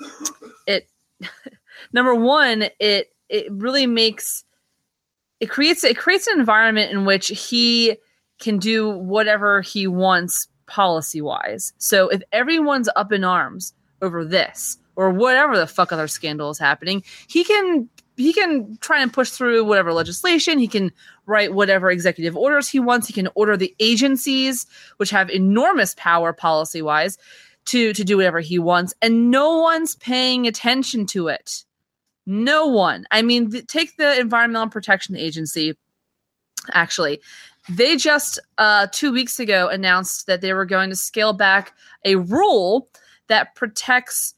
it 0.66 0.88
number 1.93 2.14
one, 2.14 2.64
it 2.78 3.12
it 3.28 3.51
really 3.51 3.86
makes 3.86 4.45
it 5.41 5.47
creates 5.47 5.82
it 5.84 5.97
creates 5.97 6.26
an 6.26 6.38
environment 6.38 6.93
in 6.93 7.05
which 7.05 7.28
he 7.28 7.97
can 8.41 8.59
do 8.59 8.88
whatever 8.91 9.61
he 9.61 9.86
wants 9.86 10.49
policy 10.66 11.20
wise. 11.20 11.72
So 11.78 12.09
if 12.09 12.22
everyone's 12.32 12.88
up 12.97 13.12
in 13.12 13.24
arms 13.24 13.74
over 14.03 14.24
this 14.24 14.78
or 14.97 15.11
whatever 15.11 15.57
the 15.57 15.66
fuck 15.66 15.93
other 15.93 16.09
scandal 16.09 16.51
is 16.51 16.59
happening, 16.59 17.03
he 17.28 17.45
can 17.45 17.88
he 18.16 18.32
can 18.32 18.76
try 18.80 19.01
and 19.01 19.12
push 19.12 19.30
through 19.30 19.64
whatever 19.64 19.93
legislation. 19.93 20.59
He 20.59 20.68
can 20.68 20.93
write 21.26 21.55
whatever 21.55 21.91
executive 21.91 22.36
orders 22.36 22.68
he 22.68 22.78
wants. 22.78 23.07
He 23.07 23.14
can 23.14 23.28
order 23.34 23.57
the 23.57 23.74
agencies, 23.80 24.66
which 24.99 25.11
have 25.11 25.30
enormous 25.30 25.95
power 25.97 26.32
policy 26.32 26.82
wise, 26.82 27.16
to 27.66 27.93
to 27.93 28.05
do 28.05 28.16
whatever 28.16 28.41
he 28.41 28.59
wants, 28.59 28.95
and 29.01 29.30
no 29.30 29.59
one's 29.59 29.95
paying 29.97 30.47
attention 30.47 31.07
to 31.07 31.28
it. 31.28 31.64
No 32.26 32.66
one. 32.66 33.07
I 33.11 33.22
mean, 33.22 33.51
th- 33.51 33.66
take 33.66 33.97
the 33.97 34.18
Environmental 34.20 34.68
Protection 34.68 35.16
Agency. 35.16 35.76
Actually, 36.72 37.20
they 37.71 37.97
just 37.97 38.39
uh, 38.59 38.87
two 38.93 39.12
weeks 39.12 39.39
ago 39.39 39.68
announced 39.68 40.27
that 40.27 40.41
they 40.41 40.53
were 40.53 40.64
going 40.64 40.91
to 40.91 40.97
scale 40.97 41.33
back 41.33 41.73
a 42.05 42.16
rule 42.16 42.89
that 43.29 43.55
protects 43.55 44.35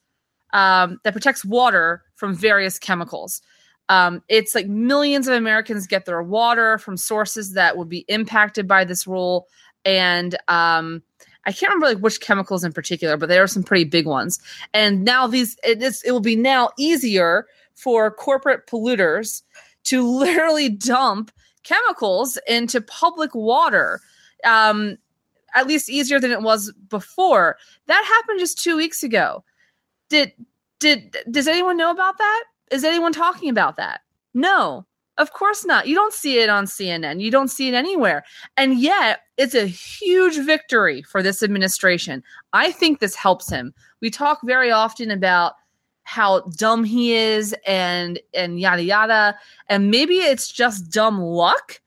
um, 0.52 1.00
that 1.04 1.12
protects 1.12 1.44
water 1.44 2.02
from 2.14 2.34
various 2.34 2.78
chemicals. 2.78 3.40
Um, 3.88 4.22
it's 4.28 4.54
like 4.54 4.66
millions 4.68 5.26
of 5.28 5.34
Americans 5.34 5.86
get 5.86 6.04
their 6.04 6.22
water 6.22 6.78
from 6.78 6.96
sources 6.96 7.54
that 7.54 7.76
would 7.76 7.88
be 7.88 8.04
impacted 8.08 8.68
by 8.68 8.84
this 8.84 9.06
rule, 9.06 9.48
and 9.84 10.36
um, 10.48 11.02
I 11.44 11.52
can't 11.52 11.70
remember 11.70 11.86
like 11.86 12.02
which 12.02 12.20
chemicals 12.20 12.64
in 12.64 12.72
particular, 12.72 13.16
but 13.16 13.28
there 13.28 13.42
are 13.42 13.48
some 13.48 13.62
pretty 13.62 13.84
big 13.84 14.06
ones. 14.06 14.38
And 14.72 15.04
now 15.04 15.26
these 15.26 15.56
it, 15.64 15.82
is, 15.82 16.02
it 16.04 16.12
will 16.12 16.20
be 16.20 16.36
now 16.36 16.70
easier 16.78 17.46
for 17.74 18.10
corporate 18.10 18.66
polluters 18.66 19.42
to 19.84 20.06
literally 20.18 20.68
dump 20.68 21.32
chemicals 21.64 22.38
into 22.46 22.80
public 22.80 23.34
water. 23.34 24.00
Um, 24.44 24.98
at 25.54 25.66
least 25.66 25.90
easier 25.90 26.18
than 26.18 26.30
it 26.30 26.42
was 26.42 26.72
before. 26.88 27.56
That 27.86 28.04
happened 28.06 28.40
just 28.40 28.62
two 28.62 28.76
weeks 28.76 29.02
ago. 29.02 29.44
Did 30.08 30.32
did 30.80 31.16
does 31.30 31.48
anyone 31.48 31.76
know 31.76 31.90
about 31.90 32.18
that? 32.18 32.44
Is 32.70 32.84
anyone 32.84 33.12
talking 33.12 33.50
about 33.50 33.76
that? 33.76 34.00
No, 34.34 34.86
of 35.18 35.32
course 35.32 35.64
not. 35.64 35.86
You 35.86 35.94
don't 35.94 36.14
see 36.14 36.38
it 36.38 36.48
on 36.48 36.64
CNN. 36.64 37.20
You 37.20 37.30
don't 37.30 37.50
see 37.50 37.68
it 37.68 37.74
anywhere. 37.74 38.24
And 38.56 38.80
yet, 38.80 39.20
it's 39.36 39.54
a 39.54 39.66
huge 39.66 40.36
victory 40.44 41.02
for 41.02 41.22
this 41.22 41.42
administration. 41.42 42.22
I 42.52 42.72
think 42.72 42.98
this 42.98 43.14
helps 43.14 43.48
him. 43.50 43.74
We 44.00 44.10
talk 44.10 44.40
very 44.44 44.70
often 44.70 45.10
about 45.10 45.54
how 46.12 46.40
dumb 46.56 46.84
he 46.84 47.14
is 47.14 47.54
and 47.66 48.20
and 48.34 48.60
yada 48.60 48.82
yada. 48.82 49.38
And 49.68 49.90
maybe 49.90 50.16
it's 50.16 50.52
just 50.52 50.90
dumb 50.90 51.18
luck 51.20 51.80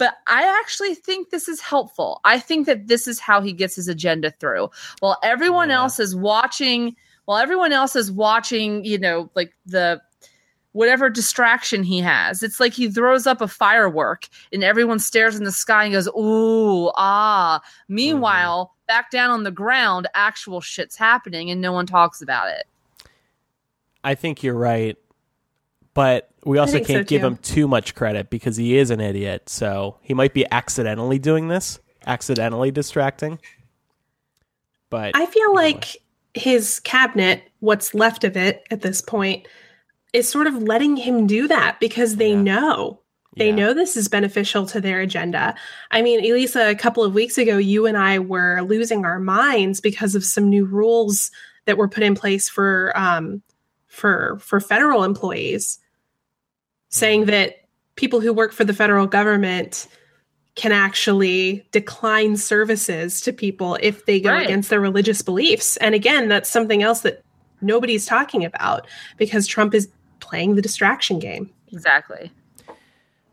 but 0.00 0.14
i 0.26 0.42
actually 0.60 0.94
think 0.94 1.28
this 1.28 1.46
is 1.46 1.60
helpful. 1.60 2.20
I 2.24 2.40
think 2.40 2.66
that 2.66 2.88
this 2.88 3.06
is 3.06 3.20
how 3.20 3.42
he 3.42 3.52
gets 3.52 3.76
his 3.76 3.86
agenda 3.86 4.30
through. 4.40 4.70
While 5.00 5.18
everyone 5.22 5.68
yeah. 5.68 5.76
else 5.76 6.00
is 6.00 6.16
watching 6.16 6.96
while 7.26 7.38
everyone 7.38 7.70
else 7.70 7.94
is 7.94 8.10
watching 8.10 8.84
you 8.84 8.98
know 8.98 9.30
like 9.36 9.52
the 9.66 10.00
whatever 10.72 11.10
distraction 11.10 11.82
he 11.82 11.98
has 12.00 12.42
it's 12.42 12.58
like 12.58 12.72
he 12.72 12.88
throws 12.88 13.26
up 13.26 13.40
a 13.40 13.48
firework 13.48 14.28
and 14.52 14.64
everyone 14.64 14.98
stares 14.98 15.36
in 15.36 15.44
the 15.44 15.52
sky 15.52 15.84
and 15.84 15.92
goes 15.92 16.08
ooh 16.08 16.90
ah. 16.96 17.60
Meanwhile 17.88 18.66
mm-hmm. 18.66 18.86
back 18.88 19.10
down 19.10 19.30
on 19.30 19.42
the 19.44 19.50
ground 19.50 20.08
actual 20.14 20.60
shit's 20.60 20.96
happening 20.96 21.50
and 21.50 21.60
no 21.60 21.72
one 21.72 21.86
talks 21.86 22.22
about 22.22 22.48
it 22.48 22.64
I 24.02 24.14
think 24.14 24.42
you're 24.42 24.54
right, 24.54 24.96
but 25.94 26.30
we 26.44 26.58
also 26.58 26.78
can't 26.78 26.88
so 26.88 27.04
give 27.04 27.22
him 27.22 27.36
too 27.38 27.68
much 27.68 27.94
credit 27.94 28.30
because 28.30 28.56
he 28.56 28.76
is 28.76 28.90
an 28.90 29.00
idiot. 29.00 29.48
So 29.48 29.98
he 30.00 30.14
might 30.14 30.32
be 30.32 30.46
accidentally 30.50 31.18
doing 31.18 31.48
this, 31.48 31.78
accidentally 32.06 32.70
distracting. 32.70 33.38
But 34.88 35.12
I 35.14 35.26
feel 35.26 35.54
like 35.54 35.96
his 36.34 36.80
cabinet, 36.80 37.42
what's 37.60 37.94
left 37.94 38.24
of 38.24 38.36
it 38.36 38.64
at 38.70 38.82
this 38.82 39.00
point, 39.00 39.46
is 40.12 40.28
sort 40.28 40.46
of 40.46 40.62
letting 40.62 40.96
him 40.96 41.26
do 41.26 41.46
that 41.48 41.78
because 41.80 42.16
they 42.16 42.30
yeah. 42.30 42.42
know. 42.42 43.00
They 43.36 43.50
yeah. 43.50 43.54
know 43.54 43.74
this 43.74 43.96
is 43.96 44.08
beneficial 44.08 44.66
to 44.66 44.80
their 44.80 45.00
agenda. 45.00 45.54
I 45.92 46.02
mean, 46.02 46.24
Elisa, 46.24 46.68
a 46.68 46.74
couple 46.74 47.04
of 47.04 47.14
weeks 47.14 47.38
ago, 47.38 47.58
you 47.58 47.86
and 47.86 47.96
I 47.96 48.18
were 48.18 48.62
losing 48.62 49.04
our 49.04 49.20
minds 49.20 49.80
because 49.80 50.16
of 50.16 50.24
some 50.24 50.48
new 50.48 50.64
rules 50.64 51.30
that 51.66 51.78
were 51.78 51.88
put 51.88 52.02
in 52.02 52.16
place 52.16 52.48
for 52.48 52.92
um, 52.96 53.40
for 53.90 54.38
for 54.40 54.60
federal 54.60 55.04
employees, 55.04 55.78
saying 56.88 57.26
that 57.26 57.56
people 57.96 58.20
who 58.20 58.32
work 58.32 58.52
for 58.52 58.64
the 58.64 58.72
federal 58.72 59.06
government 59.06 59.86
can 60.54 60.72
actually 60.72 61.66
decline 61.70 62.36
services 62.36 63.20
to 63.20 63.32
people 63.32 63.76
if 63.80 64.06
they 64.06 64.20
go 64.20 64.30
Right. 64.30 64.44
against 64.46 64.70
their 64.70 64.80
religious 64.80 65.22
beliefs. 65.22 65.76
And 65.78 65.94
again, 65.94 66.28
that's 66.28 66.48
something 66.48 66.82
else 66.82 67.00
that 67.00 67.22
nobody's 67.60 68.06
talking 68.06 68.44
about 68.44 68.86
because 69.16 69.46
Trump 69.46 69.74
is 69.74 69.88
playing 70.20 70.54
the 70.54 70.62
distraction 70.62 71.18
game. 71.18 71.50
Exactly. 71.72 72.32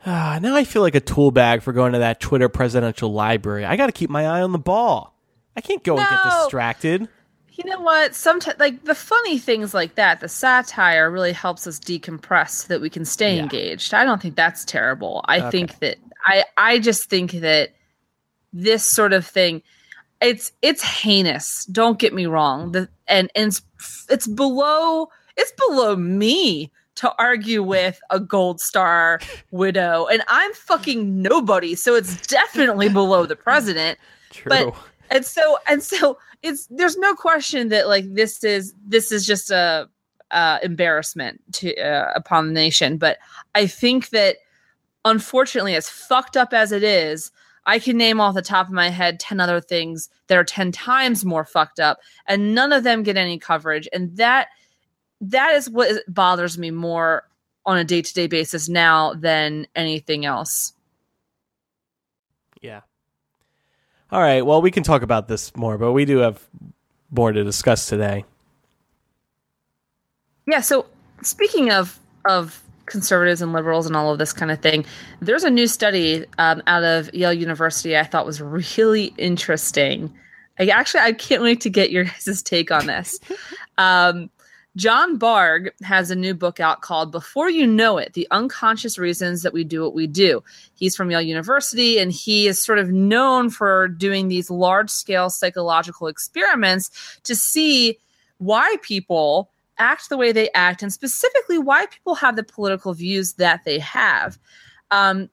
Ah, 0.06 0.40
now 0.42 0.56
I 0.56 0.64
feel 0.64 0.82
like 0.84 0.96
a 0.96 1.00
tool 1.00 1.32
bag 1.32 1.62
for 1.62 1.74
going 1.74 1.94
to 1.94 2.00
that 2.00 2.20
Twitter 2.20 2.50
presidential 2.50 3.12
library. 3.12 3.66
I 3.66 3.76
got 3.76 3.88
to 3.88 3.92
keep 3.92 4.10
my 4.10 4.26
eye 4.26 4.42
on 4.42 4.52
the 4.52 4.60
ball. 4.60 5.14
I 5.56 5.62
can't 5.62 5.84
go 5.84 5.98
and 5.98 6.08
get 6.08 6.24
distracted. 6.42 7.10
You 7.58 7.66
know 7.72 7.80
what? 7.82 8.14
Sometimes, 8.14 8.60
like 8.60 8.84
the 8.86 8.94
funny 8.96 9.40
things 9.40 9.74
like 9.74 9.96
that, 9.96 10.20
the 10.20 10.30
satire 10.30 11.10
really 11.10 11.34
helps 11.34 11.66
us 11.66 11.80
decompress 11.80 12.50
so 12.52 12.68
that 12.68 12.82
we 12.82 12.90
can 12.90 13.04
stay 13.04 13.36
Yeah. 13.36 13.44
engaged. 13.44 13.94
I 13.96 14.04
don't 14.06 14.22
think 14.22 14.36
that's 14.36 14.64
terrible. 14.64 15.22
I 15.26 15.40
Okay. 15.40 15.50
think 15.52 15.80
that 15.80 15.98
I 16.26 16.44
I 16.56 16.78
just 16.80 17.10
think 17.10 17.32
that 17.32 17.72
this 18.54 18.84
sort 18.86 19.12
of 19.12 19.26
thing, 19.26 19.64
it's 20.22 20.52
it's 20.62 20.84
heinous. 20.84 21.66
Don't 21.66 21.98
get 21.98 22.14
me 22.14 22.28
wrong. 22.28 22.74
The 22.74 22.90
and 23.08 23.32
and 23.36 23.48
it's, 23.48 24.06
it's 24.10 24.28
below 24.28 25.10
it's 25.36 25.52
below 25.54 25.96
me 25.96 26.72
to 26.96 27.12
argue 27.20 27.62
with 27.64 28.00
a 28.12 28.20
gold 28.20 28.60
star 28.62 29.20
widow, 29.52 30.06
and 30.08 30.24
I'm 30.28 30.54
fucking 30.54 31.22
nobody. 31.24 31.74
So 31.76 31.96
it's 31.96 32.28
definitely 32.28 32.90
below 32.90 33.26
the 33.26 33.36
president 33.36 33.98
True. 34.32 34.50
but 34.50 34.76
and 35.10 35.26
so 35.26 35.58
and 35.68 35.84
so 35.84 36.18
it's 36.44 36.68
there's 36.68 36.98
no 36.98 37.16
question 37.16 37.70
that 37.70 37.88
like 37.88 38.14
this 38.14 38.44
is 38.44 38.74
this 38.86 39.12
is 39.12 39.26
just 39.26 39.52
a 39.52 39.90
uh, 40.30 40.60
embarrassment 40.62 41.42
to 41.54 41.74
uh, 41.78 42.12
upon 42.14 42.48
the 42.48 42.54
nation. 42.54 42.98
But 42.98 43.18
i 43.56 43.66
think 43.68 44.10
that 44.10 44.38
unfortunately 45.06 45.76
as 45.76 45.88
fucked 45.88 46.36
up 46.36 46.54
as 46.54 46.74
it 46.74 46.84
is 46.84 47.32
i 47.66 47.80
can 47.80 47.96
name 47.98 48.20
off 48.20 48.36
the 48.36 48.42
top 48.42 48.68
of 48.68 48.74
my 48.74 48.90
head 48.90 49.22
10 49.22 49.40
other 49.40 49.62
things 49.62 50.10
that 50.28 50.38
are 50.38 50.44
10 50.44 50.72
times 50.72 51.26
more 51.26 51.46
fucked 51.46 51.80
up 51.80 52.00
and 52.28 52.54
none 52.54 52.72
of 52.72 52.84
them 52.84 53.04
get 53.04 53.18
any 53.18 53.40
coverage. 53.40 53.88
And 53.92 54.16
that 54.18 54.50
that 55.20 55.56
is 55.56 55.70
what 55.70 56.04
bothers 56.08 56.58
me 56.58 56.72
more 56.72 57.28
on 57.66 57.78
a 57.78 57.84
day-to-day 57.84 58.28
basis 58.28 58.70
now 58.70 59.14
than 59.14 59.68
anything 59.76 60.26
else. 60.26 60.74
Yeah. 62.62 62.82
All 64.12 64.22
right. 64.22 64.46
Well, 64.46 64.62
we 64.62 64.72
can 64.72 64.84
talk 64.84 65.02
about 65.02 65.28
this 65.28 65.56
more, 65.56 65.78
but 65.78 65.92
we 65.92 66.06
do 66.06 66.18
have 66.20 66.42
more 67.12 67.32
to 67.32 67.44
discuss 67.44 67.88
today. 67.88 68.26
Yeah. 70.48 70.62
So 70.62 70.86
speaking 71.24 71.72
of 71.72 72.00
of 72.26 72.64
conservatives 72.86 73.42
and 73.42 73.52
liberals 73.52 73.86
and 73.86 73.96
all 73.96 74.14
of 74.14 74.18
this 74.18 74.32
kind 74.32 74.50
of 74.50 74.62
thing, 74.62 74.86
there's 75.20 75.44
a 75.44 75.50
new 75.50 75.68
study 75.68 76.26
um, 76.38 76.64
out 76.68 76.84
of 76.84 77.14
Yale 77.14 77.34
University 77.34 77.98
I 77.98 78.04
thought 78.04 78.26
was 78.26 78.42
really 78.42 79.14
interesting. 79.18 80.14
I 80.58 80.68
actually 80.68 81.02
I 81.02 81.12
can't 81.12 81.42
wait 81.42 81.62
to 81.62 81.70
get 81.70 81.92
your 81.92 82.04
guys' 82.26 82.42
take 82.42 82.72
on 82.72 82.88
this. 82.88 83.20
Um, 83.78 84.30
John 84.78 85.18
Bargh 85.18 85.72
has 85.82 86.12
a 86.12 86.16
new 86.16 86.36
book 86.36 86.60
out 86.60 86.82
called 86.82 87.12
Before 87.12 87.50
You 87.50 87.66
Know 87.66 87.98
It 87.98 88.14
The 88.14 88.28
Unconscious 88.30 89.00
Reasons 89.00 89.42
That 89.42 89.52
We 89.52 89.64
Do 89.64 89.82
What 89.82 89.96
We 89.96 90.06
Do. 90.06 90.44
He's 90.76 90.96
from 90.96 91.10
Yale 91.10 91.20
University 91.20 91.98
and 91.98 92.12
he 92.12 92.48
is 92.48 92.62
sort 92.62 92.78
of 92.78 92.92
known 92.92 93.50
for 93.50 93.88
doing 93.88 94.28
these 94.28 94.52
large 94.52 94.92
scale 94.92 95.32
psychological 95.32 96.06
experiments 96.06 97.20
to 97.24 97.36
see 97.36 97.98
why 98.38 98.78
people 98.84 99.50
act 99.80 100.10
the 100.10 100.18
way 100.18 100.32
they 100.32 100.52
act 100.52 100.84
and 100.84 100.94
specifically 100.94 101.58
why 101.58 101.88
people 101.88 102.14
have 102.14 102.36
the 102.36 102.44
political 102.44 102.94
views 102.94 103.34
that 103.34 103.64
they 103.66 103.80
have. 103.80 104.38
Um, 104.92 105.28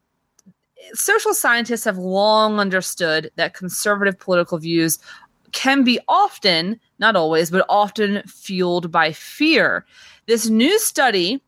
social 0.94 1.34
scientists 1.34 1.84
have 1.84 1.98
long 1.98 2.58
understood 2.58 3.30
that 3.36 3.52
conservative 3.52 4.18
political 4.18 4.56
views 4.56 4.98
can 5.54 5.84
be 5.84 5.98
often, 6.08 6.78
not 6.98 7.16
always, 7.16 7.50
but 7.50 7.64
often 7.68 8.22
fueled 8.26 8.90
by 8.90 9.12
fear. 9.12 9.86
This 10.26 10.50
new 10.50 10.78
study 10.78 11.42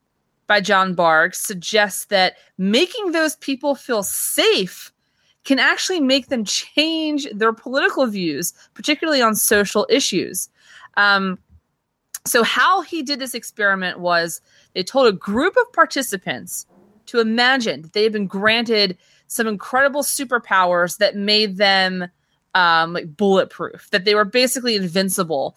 by 0.47 0.61
John 0.61 0.95
Bargh 0.95 1.35
suggests 1.35 2.07
that 2.07 2.37
making 2.57 3.13
those 3.13 3.37
people 3.37 3.75
feel 3.75 4.03
safe 4.03 4.93
can 5.45 5.59
actually 5.59 6.01
make 6.01 6.29
them 6.29 6.45
change 6.45 7.27
their 7.33 7.53
political 7.53 8.07
views, 8.07 8.55
particularly 8.75 9.21
on 9.21 9.35
social 9.35 9.87
issues. 9.91 10.49
Um, 10.97 11.39
so, 12.25 12.43
how 12.43 12.81
he 12.81 13.03
did 13.03 13.19
this 13.19 13.35
experiment 13.35 14.01
was 14.01 14.41
they 14.75 14.83
told 14.83 15.07
a 15.07 15.13
group 15.13 15.57
of 15.57 15.73
participants 15.73 16.67
to 17.07 17.21
imagine 17.21 17.83
that 17.83 17.93
they 17.93 18.03
had 18.03 18.13
been 18.13 18.27
granted 18.27 18.99
some 19.29 19.47
incredible 19.47 20.03
superpowers 20.03 20.99
that 20.99 21.17
made 21.17 21.57
them 21.57 22.09
um, 22.57 22.95
like 22.95 23.17
bulletproof, 23.17 23.89
that 23.91 24.07
they 24.07 24.15
were 24.15 24.25
basically 24.25 24.77
invincible, 24.77 25.57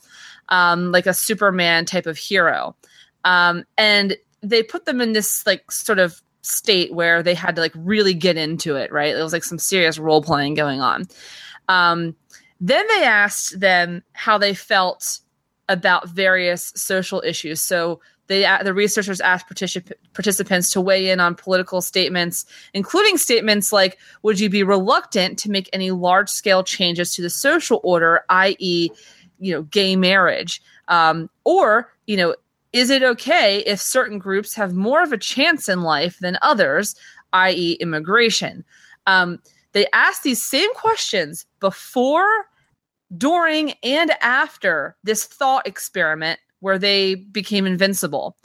um, 0.49 0.91
like 0.91 1.05
a 1.05 1.13
Superman 1.13 1.85
type 1.85 2.05
of 2.05 2.17
hero. 2.17 2.75
Um, 3.23 3.63
and 3.77 4.17
they 4.41 4.61
put 4.61 4.85
them 4.85 4.99
in 4.99 5.13
this 5.13 5.45
like 5.47 5.71
sort 5.71 5.97
of 5.97 6.21
state 6.41 6.93
where 6.93 7.23
they 7.23 7.33
had 7.33 7.55
to 7.55 7.61
like 7.61 7.71
really 7.75 8.13
get 8.13 8.35
into 8.35 8.75
it, 8.75 8.91
right? 8.91 9.15
It 9.15 9.23
was 9.23 9.31
like 9.31 9.45
some 9.45 9.59
serious 9.59 9.97
role 9.97 10.21
playing 10.21 10.55
going 10.55 10.81
on. 10.81 11.07
Um, 11.69 12.15
then 12.59 12.85
they 12.89 13.05
asked 13.05 13.57
them 13.59 14.03
how 14.11 14.37
they 14.37 14.53
felt 14.53 15.19
about 15.69 16.09
various 16.09 16.73
social 16.75 17.23
issues. 17.25 17.61
So 17.61 18.01
they 18.29 18.45
the 18.63 18.73
researchers 18.73 19.19
asked 19.19 19.49
particip- 19.49 19.91
participants 20.13 20.69
to 20.71 20.79
weigh 20.79 21.09
in 21.09 21.19
on 21.19 21.35
political 21.35 21.81
statements, 21.81 22.45
including 22.73 23.17
statements 23.17 23.73
like, 23.73 23.97
"Would 24.21 24.39
you 24.39 24.49
be 24.49 24.63
reluctant 24.63 25.37
to 25.39 25.51
make 25.51 25.67
any 25.73 25.91
large 25.91 26.29
scale 26.29 26.63
changes 26.63 27.13
to 27.15 27.23
the 27.23 27.29
social 27.29 27.81
order, 27.83 28.21
i.e., 28.29 28.89
you 29.39 29.51
know, 29.51 29.63
gay 29.63 29.95
marriage, 29.95 30.61
um, 30.87 31.29
or 31.43 31.91
you 32.05 32.15
know, 32.15 32.35
is 32.71 32.91
it 32.91 33.01
okay 33.01 33.59
if 33.65 33.81
certain 33.81 34.19
groups 34.19 34.53
have 34.53 34.73
more 34.73 35.01
of 35.01 35.11
a 35.11 35.17
chance 35.17 35.67
in 35.67 35.81
life 35.81 36.19
than 36.19 36.37
others, 36.43 36.95
i.e., 37.33 37.73
immigration?" 37.81 38.63
Um, 39.07 39.39
they 39.71 39.87
asked 39.91 40.21
these 40.21 40.43
same 40.43 40.71
questions 40.75 41.47
before 41.59 42.45
during 43.17 43.71
and 43.81 44.11
after 44.21 44.95
this 45.03 45.25
thought 45.25 45.65
experiment 45.65 46.39
where 46.59 46.77
they 46.77 47.15
became 47.15 47.65
invincible. 47.65 48.35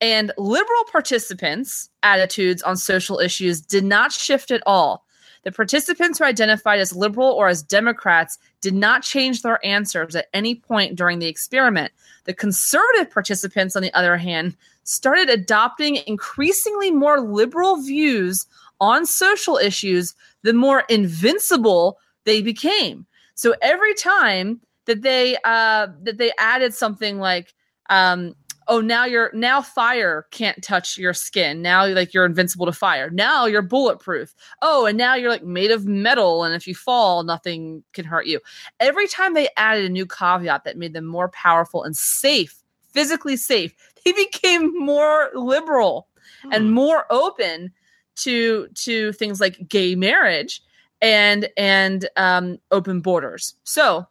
And 0.00 0.32
liberal 0.38 0.84
participants' 0.90 1.90
attitudes 2.02 2.62
on 2.62 2.76
social 2.76 3.18
issues 3.18 3.60
did 3.60 3.84
not 3.84 4.12
shift 4.12 4.50
at 4.50 4.62
all. 4.66 5.04
The 5.42 5.52
participants 5.52 6.18
who 6.18 6.24
identified 6.24 6.80
as 6.80 6.94
liberal 6.94 7.28
or 7.28 7.48
as 7.48 7.62
Democrats 7.62 8.38
did 8.60 8.74
not 8.74 9.02
change 9.02 9.42
their 9.42 9.64
answers 9.64 10.14
at 10.14 10.28
any 10.34 10.54
point 10.54 10.96
during 10.96 11.18
the 11.18 11.28
experiment. 11.28 11.92
The 12.24 12.34
conservative 12.34 13.10
participants, 13.10 13.74
on 13.74 13.82
the 13.82 13.94
other 13.94 14.16
hand, 14.18 14.56
started 14.84 15.30
adopting 15.30 15.96
increasingly 16.06 16.90
more 16.90 17.20
liberal 17.20 17.80
views 17.82 18.46
on 18.80 19.06
social 19.06 19.56
issues 19.56 20.14
the 20.42 20.52
more 20.52 20.84
invincible 20.88 21.98
they 22.24 22.42
became. 22.42 23.06
So 23.34 23.54
every 23.62 23.94
time 23.94 24.60
that 24.90 25.02
they 25.02 25.36
uh, 25.44 25.86
that 26.02 26.18
they 26.18 26.32
added 26.36 26.74
something 26.74 27.18
like, 27.20 27.54
um, 27.90 28.34
"Oh, 28.66 28.80
now 28.80 29.04
you're 29.04 29.30
now 29.32 29.62
fire 29.62 30.26
can't 30.32 30.60
touch 30.64 30.98
your 30.98 31.14
skin. 31.14 31.62
Now 31.62 31.86
like 31.86 32.12
you're 32.12 32.26
invincible 32.26 32.66
to 32.66 32.72
fire. 32.72 33.08
Now 33.08 33.46
you're 33.46 33.62
bulletproof. 33.62 34.34
Oh, 34.62 34.86
and 34.86 34.98
now 34.98 35.14
you're 35.14 35.30
like 35.30 35.44
made 35.44 35.70
of 35.70 35.86
metal, 35.86 36.42
and 36.42 36.56
if 36.56 36.66
you 36.66 36.74
fall, 36.74 37.22
nothing 37.22 37.84
can 37.92 38.04
hurt 38.04 38.26
you." 38.26 38.40
Every 38.80 39.06
time 39.06 39.34
they 39.34 39.48
added 39.56 39.84
a 39.84 39.88
new 39.90 40.06
caveat 40.06 40.64
that 40.64 40.76
made 40.76 40.92
them 40.92 41.06
more 41.06 41.28
powerful 41.28 41.84
and 41.84 41.96
safe, 41.96 42.60
physically 42.92 43.36
safe, 43.36 43.72
they 44.04 44.10
became 44.10 44.76
more 44.76 45.30
liberal 45.34 46.08
and 46.50 46.72
more 46.72 47.06
open 47.10 47.72
to 48.16 48.66
to 48.74 49.12
things 49.12 49.40
like 49.40 49.68
gay 49.68 49.94
marriage 49.94 50.62
and 51.00 51.48
and 51.56 52.08
um, 52.16 52.58
open 52.72 53.00
borders. 53.00 53.54
So 53.62 54.08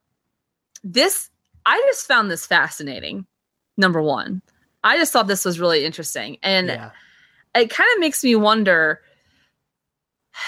this 0.84 1.30
I 1.66 1.82
just 1.88 2.08
found 2.08 2.32
this 2.32 2.46
fascinating. 2.46 3.26
Number 3.78 4.02
one, 4.02 4.42
I 4.84 4.98
just 4.98 5.14
thought 5.14 5.28
this 5.28 5.46
was 5.46 5.60
really 5.60 5.86
interesting, 5.86 6.38
and 6.42 6.68
Yeah. 6.68 6.92
it 7.56 7.70
kind 7.70 7.90
of 7.96 8.00
makes 8.00 8.24
me 8.24 8.36
wonder. 8.36 9.02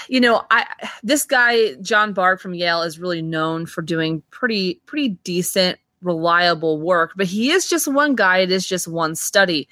You 0.08 0.20
know, 0.20 0.42
I 0.50 0.66
this 1.02 1.24
guy 1.24 1.74
John 1.74 2.12
Bargh 2.12 2.40
from 2.40 2.54
Yale 2.54 2.82
is 2.82 2.98
really 2.98 3.20
known 3.22 3.66
for 3.66 3.82
doing 3.82 4.22
pretty 4.30 4.80
pretty 4.86 5.10
decent, 5.24 5.78
reliable 6.00 6.80
work, 6.80 7.12
but 7.16 7.26
he 7.26 7.50
is 7.50 7.68
just 7.68 7.88
one 7.88 8.14
guy. 8.14 8.38
It 8.38 8.50
is 8.50 8.66
just 8.66 8.88
one 8.88 9.14
study. 9.14 9.68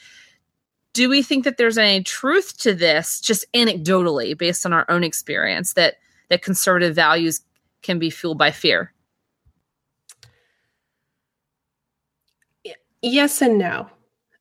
Do 0.93 1.09
we 1.09 1.23
think 1.23 1.45
that 1.45 1.57
there's 1.57 1.79
any 1.79 2.03
truth 2.03 2.59
to 2.59 2.75
this, 2.75 3.21
just 3.21 3.45
anecdotally, 3.55 4.37
based 4.37 4.67
on 4.67 4.73
our 4.73 4.85
own 4.91 5.05
experience, 5.05 5.73
that 5.75 5.95
that 6.29 6.43
conservative 6.43 6.95
values 6.95 7.41
can 7.83 7.99
be 7.99 8.11
fueled 8.11 8.39
by 8.39 8.51
fear? 8.51 8.93
Yes 13.03 13.41
and 13.41 13.59
no. 13.59 13.89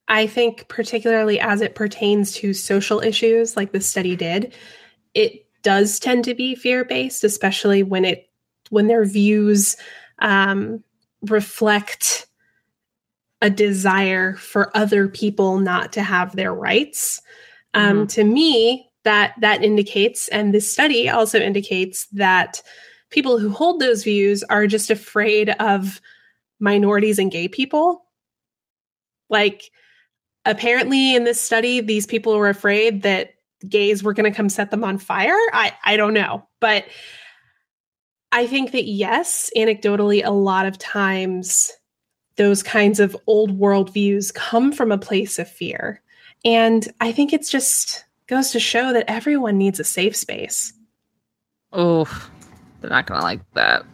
I 0.07 0.26
think, 0.26 0.68
particularly 0.68 1.39
as 1.39 1.62
it 1.62 1.76
pertains 1.76 2.32
to 2.34 2.53
social 2.53 2.99
issues 2.99 3.55
like 3.55 3.72
the 3.72 3.82
study 3.82 4.16
did, 4.16 4.53
it 5.14 5.45
does 5.62 5.99
tend 5.99 6.24
to 6.26 6.34
be 6.34 6.55
fear 6.55 6.84
based, 6.84 7.24
especially 7.24 7.84
when 7.84 8.05
it 8.05 8.30
when 8.70 8.88
their 8.88 9.05
views 9.05 9.78
um, 10.20 10.84
reflect 11.22 12.28
a 13.41 13.49
desire 13.49 14.36
for 14.36 14.76
other 14.76 15.07
people 15.07 15.60
not 15.60 15.93
to 15.93 16.03
have 16.03 16.36
their 16.36 16.53
rights. 16.53 17.22
Um, 17.74 17.97
mm-hmm. 17.97 18.05
To 18.07 18.24
me, 18.24 18.89
that 19.03 19.34
that 19.39 19.64
indicates, 19.64 20.28
and 20.30 20.53
this 20.53 20.72
study 20.72 21.07
also 21.07 21.39
indicates 21.39 22.07
that 22.07 22.62
people 23.12 23.39
who 23.39 23.49
hold 23.49 23.80
those 23.80 24.03
views 24.03 24.43
are 24.43 24.68
just 24.68 24.89
afraid 24.89 25.49
of 25.60 26.01
minorities 26.60 27.20
and 27.20 27.32
gay 27.32 27.47
people. 27.47 28.05
Like 29.30 29.71
apparently 30.45 31.15
in 31.15 31.23
this 31.23 31.39
study 31.39 31.82
these 31.82 32.07
people 32.07 32.36
were 32.38 32.49
afraid 32.49 33.03
that 33.03 33.36
gays 33.67 34.03
were 34.03 34.13
going 34.13 34.30
to 34.32 34.36
come 34.36 34.49
set 34.49 34.71
them 34.71 34.84
on 34.84 34.97
fire. 34.97 35.38
I 35.53 35.73
i 35.86 35.97
don't 35.97 36.13
know. 36.13 36.47
But 36.59 36.86
i 38.32 38.45
think 38.45 38.71
that 38.71 38.86
yes 38.86 39.49
anecdotally 39.57 40.23
a 40.23 40.32
lot 40.32 40.65
of 40.65 40.77
times 40.77 41.71
those 42.36 42.61
kinds 42.61 42.99
of 42.99 43.17
old 43.25 43.51
world 43.57 43.91
views 43.91 44.32
come 44.32 44.71
from 44.71 44.91
a 44.91 44.97
place 44.97 45.39
of 45.39 45.49
fear. 45.49 46.01
And 46.45 46.88
i 47.01 47.11
think 47.11 47.34
it's 47.34 47.49
just 47.49 48.05
goes 48.27 48.51
to 48.51 48.59
show 48.59 48.93
that 48.93 49.05
everyone 49.07 49.57
needs 49.57 49.80
a 49.80 49.84
safe 49.84 50.15
space. 50.15 50.73
Oh 51.73 52.30
they're 52.82 52.89
not 52.89 53.07
gonna 53.07 53.21
like 53.21 53.41
that. 53.53 53.86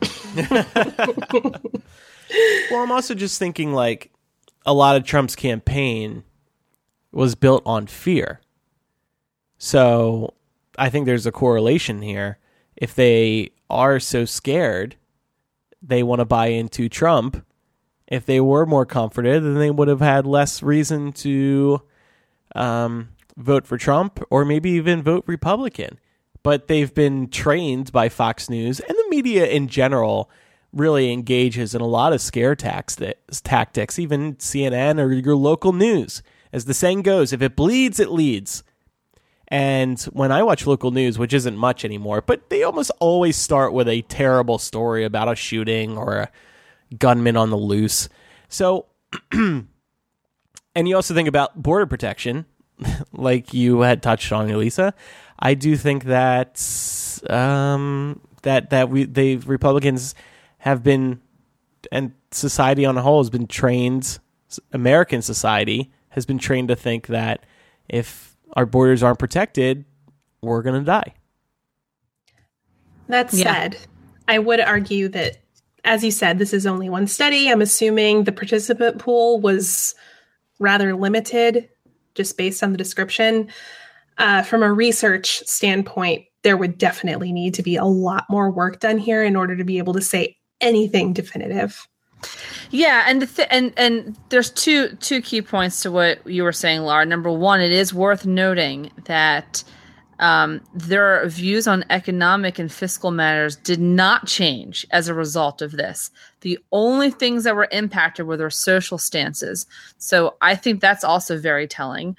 Well 2.71 2.81
i'm 2.81 2.91
also 2.91 3.13
just 3.13 3.37
thinking 3.37 3.71
like 3.71 4.11
a 4.65 4.73
lot 4.73 4.95
of 4.95 5.03
trump's 5.03 5.35
campaign 5.35 6.23
was 7.11 7.35
built 7.35 7.63
on 7.65 7.87
fear. 7.87 8.41
So 9.57 10.33
I 10.77 10.89
think 10.89 11.05
there's 11.05 11.25
a 11.25 11.31
correlation 11.31 12.01
here. 12.01 12.39
If 12.75 12.93
they 12.93 13.51
are 13.69 13.99
so 13.99 14.25
scared, 14.25 14.95
they 15.81 16.03
want 16.03 16.19
to 16.19 16.25
buy 16.25 16.47
into 16.47 16.89
Trump. 16.89 17.45
If 18.07 18.25
they 18.25 18.39
were 18.39 18.65
more 18.65 18.85
comforted, 18.85 19.43
then 19.43 19.55
they 19.55 19.71
would 19.71 19.87
have 19.87 20.01
had 20.01 20.25
less 20.25 20.61
reason 20.61 21.13
to 21.13 21.81
um, 22.53 23.09
vote 23.37 23.65
for 23.65 23.77
Trump 23.77 24.21
or 24.29 24.45
maybe 24.45 24.71
even 24.71 25.01
vote 25.01 25.23
Republican. 25.25 25.99
But 26.43 26.67
they've 26.67 26.93
been 26.93 27.29
trained 27.29 27.91
by 27.91 28.09
Fox 28.09 28.49
News 28.49 28.79
and 28.79 28.95
the 28.95 29.05
media 29.09 29.47
in 29.47 29.67
general 29.67 30.29
really 30.75 31.11
engages 31.11 31.73
in 31.73 31.81
a 31.81 31.87
lot 31.87 32.13
of 32.13 32.21
scare 32.21 32.55
tactics, 32.55 33.97
even 33.97 34.35
CNN 34.35 34.99
or 34.99 35.11
your 35.11 35.35
local 35.35 35.73
news. 35.73 36.21
As 36.51 36.65
the 36.65 36.73
saying 36.73 37.01
goes, 37.01 37.33
if 37.33 37.41
it 37.41 37.55
bleeds, 37.55 37.99
it 37.99 38.11
leads. 38.11 38.63
And 39.47 40.01
when 40.03 40.31
I 40.31 40.43
watch 40.43 40.67
local 40.67 40.91
news, 40.91 41.17
which 41.17 41.33
isn't 41.33 41.55
much 41.55 41.85
anymore, 41.85 42.21
but 42.21 42.49
they 42.49 42.63
almost 42.63 42.91
always 42.99 43.37
start 43.37 43.73
with 43.73 43.87
a 43.87 44.01
terrible 44.03 44.57
story 44.57 45.05
about 45.05 45.31
a 45.31 45.35
shooting 45.35 45.97
or 45.97 46.17
a 46.17 46.29
gunman 46.97 47.37
on 47.37 47.51
the 47.51 47.57
loose. 47.57 48.09
So, 48.49 48.87
and 49.31 49.67
you 50.75 50.95
also 50.95 51.13
think 51.13 51.27
about 51.27 51.61
border 51.61 51.85
protection, 51.85 52.45
like 53.13 53.53
you 53.53 53.81
had 53.81 54.01
touched 54.03 54.31
on, 54.31 54.49
Elisa. 54.49 54.93
I 55.39 55.53
do 55.53 55.75
think 55.75 56.05
that 56.05 56.61
um, 57.29 58.21
that 58.41 58.71
that 58.71 58.89
we 58.89 59.05
the 59.05 59.37
Republicans 59.37 60.15
have 60.65 60.81
been, 60.83 61.21
and 61.91 62.11
society 62.31 62.85
on 62.85 62.97
a 62.97 63.01
whole 63.01 63.21
has 63.21 63.29
been 63.29 63.45
trained, 63.45 64.17
American 64.73 65.21
society 65.21 65.91
has 66.09 66.25
been 66.25 66.39
trained 66.39 66.69
to 66.69 66.75
think 66.75 67.07
that 67.07 67.45
if 67.87 68.35
our 68.53 68.65
borders 68.65 69.03
aren't 69.03 69.19
protected, 69.19 69.85
we're 70.41 70.63
going 70.63 70.79
to 70.79 70.85
die. 70.85 71.13
That 73.07 73.29
said, 73.29 73.73
yeah. 73.75 73.79
I 74.27 74.39
would 74.39 74.59
argue 74.59 75.07
that, 75.09 75.37
as 75.83 76.03
you 76.03 76.09
said, 76.09 76.39
this 76.39 76.51
is 76.51 76.65
only 76.65 76.89
one 76.89 77.05
study. 77.05 77.51
I'm 77.51 77.61
assuming 77.61 78.23
the 78.23 78.31
participant 78.31 78.97
pool 78.97 79.39
was 79.39 79.93
rather 80.57 80.95
limited 80.95 81.69
just 82.15 82.37
based 82.37 82.63
on 82.63 82.71
the 82.71 82.77
description. 82.77 83.49
Uh, 84.17 84.41
from 84.41 84.63
a 84.63 84.73
research 84.73 85.43
standpoint, 85.45 86.25
there 86.41 86.57
would 86.57 86.79
definitely 86.79 87.31
need 87.31 87.53
to 87.53 87.61
be 87.61 87.75
a 87.75 87.85
lot 87.85 88.25
more 88.29 88.49
work 88.49 88.79
done 88.79 88.97
here 88.97 89.23
in 89.23 89.35
order 89.35 89.55
to 89.55 89.63
be 89.63 89.77
able 89.77 89.93
to 89.93 90.01
say 90.01 90.37
anything 90.61 91.13
definitive. 91.13 91.87
Yeah, 92.71 93.03
and 93.07 93.21
the 93.21 93.27
th- 93.27 93.47
and 93.51 93.73
and 93.77 94.17
there's 94.29 94.49
two 94.49 94.89
two 94.95 95.21
key 95.21 95.41
points 95.41 95.81
to 95.83 95.91
what 95.91 96.25
you 96.25 96.43
were 96.43 96.51
saying, 96.51 96.81
Laura. 96.81 97.05
Number 97.05 97.31
one, 97.31 97.61
it 97.61 97.71
is 97.71 97.93
worth 97.93 98.25
noting 98.25 98.91
that 99.05 99.63
um, 100.19 100.61
their 100.73 101.27
views 101.27 101.67
on 101.67 101.83
economic 101.89 102.57
and 102.57 102.71
fiscal 102.71 103.11
matters 103.11 103.55
did 103.57 103.79
not 103.79 104.27
change 104.27 104.85
as 104.91 105.07
a 105.07 105.13
result 105.13 105.61
of 105.61 105.73
this. 105.73 106.09
The 106.41 106.57
only 106.71 107.11
things 107.11 107.43
that 107.43 107.55
were 107.55 107.67
impacted 107.71 108.25
were 108.25 108.37
their 108.37 108.49
social 108.49 108.97
stances. 108.97 109.65
So 109.97 110.35
I 110.41 110.55
think 110.55 110.79
that's 110.79 111.03
also 111.03 111.37
very 111.37 111.67
telling. 111.67 112.15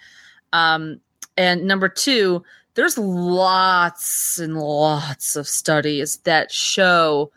Um, 0.52 1.00
and 1.36 1.64
number 1.64 1.88
two, 1.88 2.44
there's 2.74 2.98
lots 2.98 4.38
and 4.38 4.58
lots 4.58 5.36
of 5.36 5.48
studies 5.48 6.18
that 6.18 6.52
show 6.52 7.30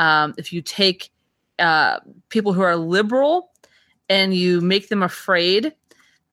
um, 0.00 0.34
if 0.38 0.50
you 0.50 0.62
take 0.62 1.10
uh, 1.58 2.00
people 2.30 2.54
who 2.54 2.62
are 2.62 2.74
liberal 2.74 3.50
and 4.08 4.34
you 4.34 4.62
make 4.62 4.88
them 4.88 5.02
afraid 5.02 5.74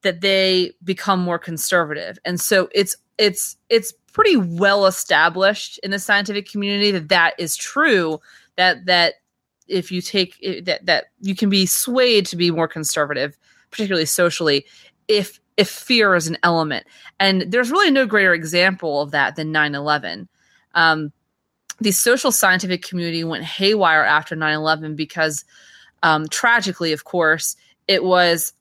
that 0.02 0.22
they 0.22 0.72
become 0.82 1.20
more 1.20 1.38
conservative. 1.38 2.18
And 2.24 2.40
so 2.40 2.70
it's 2.74 2.96
it's 3.18 3.58
it's 3.68 3.92
pretty 4.12 4.36
well 4.36 4.86
established 4.86 5.78
in 5.82 5.90
the 5.90 5.98
scientific 5.98 6.50
community 6.50 6.90
that 6.92 7.10
that 7.10 7.34
is 7.38 7.56
true 7.56 8.20
that 8.56 8.86
that 8.86 9.14
if 9.66 9.92
you 9.92 10.00
take 10.00 10.40
that 10.64 10.86
that 10.86 11.06
you 11.20 11.34
can 11.34 11.50
be 11.50 11.66
swayed 11.66 12.24
to 12.26 12.36
be 12.36 12.50
more 12.50 12.68
conservative 12.68 13.36
particularly 13.70 14.06
socially 14.06 14.64
if 15.08 15.40
if 15.58 15.68
fear 15.68 16.14
is 16.14 16.26
an 16.26 16.38
element. 16.42 16.86
And 17.20 17.52
there's 17.52 17.70
really 17.70 17.90
no 17.90 18.06
greater 18.06 18.32
example 18.32 19.02
of 19.02 19.10
that 19.10 19.36
than 19.36 19.52
9-11 19.52 20.28
um, 20.74 21.12
the 21.80 21.92
social 21.92 22.32
scientific 22.32 22.82
community 22.82 23.24
went 23.24 23.44
haywire 23.44 24.04
after 24.04 24.34
9-11 24.34 24.96
because 24.96 25.44
um, 26.02 26.28
tragically 26.28 26.92
of 26.92 27.04
course 27.04 27.56
it 27.86 28.04
was 28.04 28.52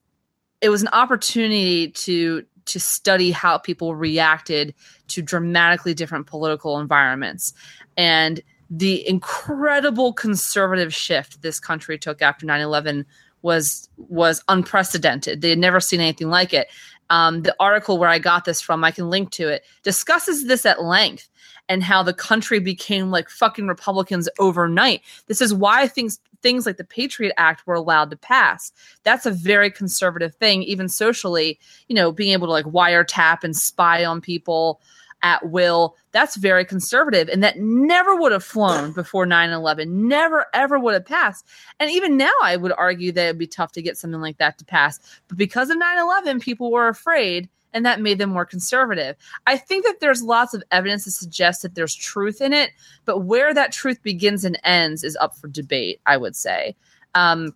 it 0.61 0.69
was 0.69 0.81
an 0.81 0.89
opportunity 0.89 1.89
to 1.89 2.45
to 2.67 2.79
study 2.79 3.31
how 3.31 3.57
people 3.57 3.95
reacted 3.95 4.75
to 5.07 5.21
dramatically 5.21 5.93
different 5.93 6.27
political 6.27 6.79
environments. 6.79 7.53
And 7.95 8.41
the 8.69 9.07
incredible 9.07 10.11
conservative 10.13 10.93
shift 10.93 11.41
this 11.41 11.59
country 11.59 11.97
took 11.97 12.21
after 12.21 12.45
9-11 12.45 13.05
was 13.41 13.89
was 13.97 14.43
unprecedented. 14.47 15.41
They 15.41 15.49
had 15.49 15.59
never 15.59 15.79
seen 15.79 16.01
anything 16.01 16.29
like 16.29 16.53
it. 16.53 16.67
Um, 17.09 17.43
the 17.43 17.55
article 17.57 17.97
where 17.97 18.09
i 18.09 18.19
got 18.19 18.43
this 18.43 18.59
from 18.59 18.83
i 18.83 18.91
can 18.91 19.09
link 19.09 19.31
to 19.31 19.47
it 19.47 19.63
discusses 19.81 20.45
this 20.45 20.65
at 20.65 20.83
length 20.83 21.29
and 21.69 21.83
how 21.83 22.03
the 22.03 22.13
country 22.13 22.59
became 22.59 23.11
like 23.11 23.29
fucking 23.29 23.67
Republicans 23.67 24.29
overnight. 24.39 25.01
This 25.27 25.41
is 25.41 25.53
why 25.53 25.87
things 25.87 26.19
things 26.41 26.65
like 26.65 26.77
the 26.77 26.83
Patriot 26.83 27.33
Act 27.37 27.65
were 27.65 27.73
allowed 27.73 28.11
to 28.11 28.17
pass. 28.17 28.71
That's 29.03 29.25
a 29.25 29.31
very 29.31 29.71
conservative 29.71 30.35
thing, 30.35 30.63
even 30.63 30.87
socially. 30.87 31.59
You 31.87 31.95
know, 31.95 32.11
being 32.11 32.33
able 32.33 32.47
to 32.47 32.53
like 32.53 32.65
wiretap 32.65 33.43
and 33.43 33.55
spy 33.55 34.05
on 34.05 34.21
people 34.21 34.79
at 35.23 35.49
will. 35.49 35.95
That's 36.11 36.35
very 36.35 36.65
conservative. 36.65 37.27
And 37.29 37.43
that 37.43 37.59
never 37.59 38.15
would 38.15 38.31
have 38.31 38.43
flown 38.43 38.91
before 38.93 39.25
9 39.25 39.49
11, 39.49 40.07
never, 40.07 40.45
ever 40.53 40.79
would 40.79 40.93
have 40.93 41.05
passed. 41.05 41.45
And 41.79 41.89
even 41.89 42.17
now, 42.17 42.33
I 42.43 42.57
would 42.57 42.73
argue 42.77 43.11
that 43.13 43.25
it'd 43.25 43.37
be 43.37 43.47
tough 43.47 43.71
to 43.73 43.81
get 43.81 43.97
something 43.97 44.21
like 44.21 44.37
that 44.37 44.57
to 44.59 44.65
pass. 44.65 44.99
But 45.27 45.37
because 45.37 45.69
of 45.69 45.77
9 45.77 45.99
11, 45.99 46.39
people 46.39 46.71
were 46.71 46.87
afraid 46.87 47.49
and 47.73 47.85
that 47.85 48.01
made 48.01 48.17
them 48.17 48.29
more 48.29 48.45
conservative. 48.45 49.15
I 49.45 49.57
think 49.57 49.85
that 49.85 49.99
there's 49.99 50.23
lots 50.23 50.53
of 50.53 50.63
evidence 50.71 51.03
to 51.03 51.11
suggest 51.11 51.61
that 51.61 51.75
there's 51.75 51.95
truth 51.95 52.41
in 52.41 52.53
it, 52.53 52.71
but 53.05 53.19
where 53.19 53.53
that 53.53 53.71
truth 53.71 54.01
begins 54.01 54.45
and 54.45 54.59
ends 54.63 55.03
is 55.03 55.17
up 55.17 55.35
for 55.35 55.47
debate, 55.47 55.99
I 56.05 56.17
would 56.17 56.35
say. 56.35 56.75
Um, 57.15 57.55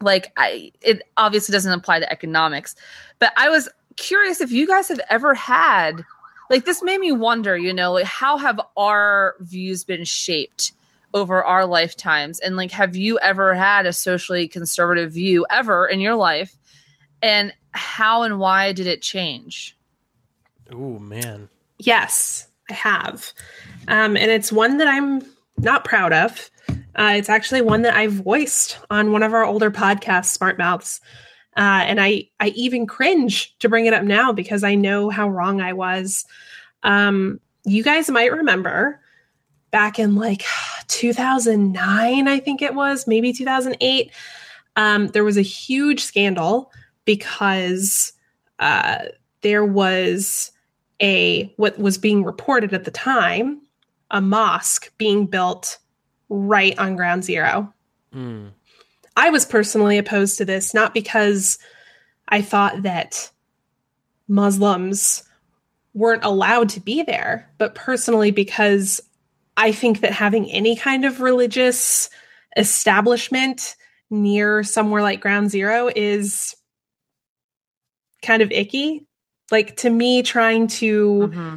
like 0.00 0.32
I 0.36 0.72
it 0.80 1.02
obviously 1.16 1.52
doesn't 1.52 1.72
apply 1.72 2.00
to 2.00 2.10
economics, 2.10 2.74
but 3.18 3.32
I 3.36 3.48
was 3.48 3.68
curious 3.96 4.40
if 4.40 4.50
you 4.50 4.66
guys 4.66 4.88
have 4.88 5.00
ever 5.10 5.34
had 5.34 6.04
like 6.50 6.64
this 6.64 6.82
made 6.82 7.00
me 7.00 7.12
wonder, 7.12 7.56
you 7.56 7.72
know, 7.72 7.92
like 7.92 8.04
how 8.04 8.36
have 8.36 8.60
our 8.76 9.36
views 9.40 9.84
been 9.84 10.04
shaped 10.04 10.72
over 11.14 11.44
our 11.44 11.66
lifetimes 11.66 12.40
and 12.40 12.56
like 12.56 12.70
have 12.70 12.96
you 12.96 13.18
ever 13.20 13.54
had 13.54 13.86
a 13.86 13.92
socially 13.92 14.48
conservative 14.48 15.12
view 15.12 15.46
ever 15.50 15.86
in 15.86 16.00
your 16.00 16.14
life? 16.14 16.56
And 17.22 17.54
how 17.72 18.22
and 18.22 18.38
why 18.38 18.72
did 18.72 18.86
it 18.86 19.00
change? 19.00 19.76
Oh 20.72 20.98
man. 20.98 21.48
Yes, 21.78 22.48
I 22.70 22.74
have. 22.74 23.32
Um, 23.88 24.16
and 24.16 24.30
it's 24.30 24.52
one 24.52 24.78
that 24.78 24.88
I'm 24.88 25.22
not 25.58 25.84
proud 25.84 26.12
of. 26.12 26.50
Uh, 26.68 27.14
it's 27.16 27.28
actually 27.28 27.62
one 27.62 27.82
that 27.82 27.94
I 27.94 28.08
voiced 28.08 28.78
on 28.90 29.12
one 29.12 29.22
of 29.22 29.32
our 29.32 29.44
older 29.44 29.70
podcasts, 29.70 30.26
Smart 30.26 30.58
Mouths. 30.58 31.00
Uh, 31.56 31.84
and 31.86 32.00
I, 32.00 32.28
I 32.40 32.48
even 32.48 32.86
cringe 32.86 33.56
to 33.58 33.68
bring 33.68 33.86
it 33.86 33.94
up 33.94 34.04
now 34.04 34.32
because 34.32 34.64
I 34.64 34.74
know 34.74 35.10
how 35.10 35.28
wrong 35.28 35.60
I 35.60 35.72
was. 35.72 36.24
Um, 36.82 37.40
you 37.64 37.82
guys 37.82 38.10
might 38.10 38.32
remember 38.32 39.00
back 39.70 39.98
in 39.98 40.16
like 40.16 40.44
2009, 40.88 42.28
I 42.28 42.40
think 42.40 42.62
it 42.62 42.74
was, 42.74 43.06
maybe 43.06 43.32
2008. 43.32 44.10
Um, 44.76 45.08
there 45.08 45.24
was 45.24 45.36
a 45.36 45.42
huge 45.42 46.00
scandal 46.00 46.72
because 47.04 48.12
uh, 48.58 48.98
there 49.42 49.64
was 49.64 50.52
a 51.00 51.52
what 51.56 51.78
was 51.78 51.98
being 51.98 52.24
reported 52.24 52.72
at 52.72 52.84
the 52.84 52.90
time 52.90 53.60
a 54.12 54.20
mosque 54.20 54.92
being 54.98 55.26
built 55.26 55.78
right 56.28 56.78
on 56.78 56.96
ground 56.96 57.24
zero. 57.24 57.72
Mm. 58.14 58.50
I 59.16 59.30
was 59.30 59.44
personally 59.44 59.98
opposed 59.98 60.38
to 60.38 60.44
this, 60.44 60.72
not 60.72 60.94
because 60.94 61.58
I 62.28 62.42
thought 62.42 62.82
that 62.82 63.30
Muslims 64.28 65.24
weren't 65.94 66.24
allowed 66.24 66.68
to 66.70 66.80
be 66.80 67.02
there, 67.02 67.50
but 67.58 67.74
personally 67.74 68.30
because 68.30 69.00
I 69.56 69.72
think 69.72 70.00
that 70.00 70.12
having 70.12 70.50
any 70.50 70.76
kind 70.76 71.04
of 71.04 71.20
religious 71.20 72.08
establishment 72.56 73.76
near 74.10 74.62
somewhere 74.62 75.02
like 75.02 75.20
ground 75.20 75.50
zero 75.50 75.90
is 75.94 76.54
kind 78.22 78.42
of 78.42 78.50
icky. 78.50 79.06
Like 79.50 79.76
to 79.78 79.90
me, 79.90 80.22
trying 80.22 80.66
to 80.68 81.30
Mm-hmm. 81.32 81.56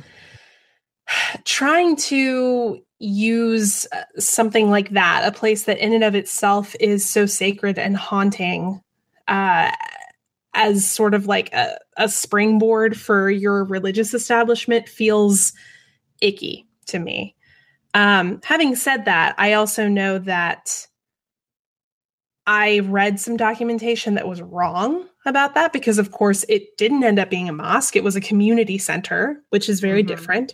trying 1.46 1.96
to 1.96 2.82
use 3.00 3.86
uh, 3.92 4.04
something 4.18 4.70
like 4.70 4.90
that, 4.92 5.24
a 5.26 5.32
place 5.32 5.64
that 5.64 5.78
in 5.78 5.94
and 5.94 6.04
of 6.04 6.16
itself 6.16 6.76
is 6.80 7.08
so 7.08 7.26
sacred 7.26 7.78
and 7.78 7.96
haunting, 7.96 8.82
uh, 9.28 9.72
as 10.54 10.90
sort 10.90 11.14
of 11.14 11.28
like 11.28 11.54
a, 11.54 11.78
a 11.98 12.10
springboard 12.10 12.98
for 13.00 13.30
your 13.30 13.66
religious 13.66 14.14
establishment 14.14 14.88
feels 14.88 15.54
icky 16.22 16.66
to 16.88 16.98
me. 16.98 17.36
Um, 17.94 18.42
having 18.44 18.76
said 18.76 19.06
that, 19.06 19.36
I 19.38 19.54
also 19.54 19.88
know 19.88 20.18
that 20.20 20.88
I 22.48 22.80
read 22.80 23.20
some 23.20 23.38
documentation 23.38 24.16
that 24.16 24.28
was 24.28 24.42
wrong 24.42 25.08
about 25.26 25.56
that 25.56 25.74
because, 25.74 25.98
of 25.98 26.12
course, 26.12 26.46
it 26.50 26.78
didn't 26.78 27.04
end 27.04 27.20
up 27.20 27.30
being 27.30 27.50
a 27.50 27.54
mosque. 27.54 27.96
It 27.96 28.04
was 28.04 28.16
a 28.16 28.22
community 28.22 28.78
center, 28.78 29.42
which 29.50 29.70
is 29.70 29.80
very 29.80 30.04
Mhm. 30.04 30.08
different. 30.08 30.54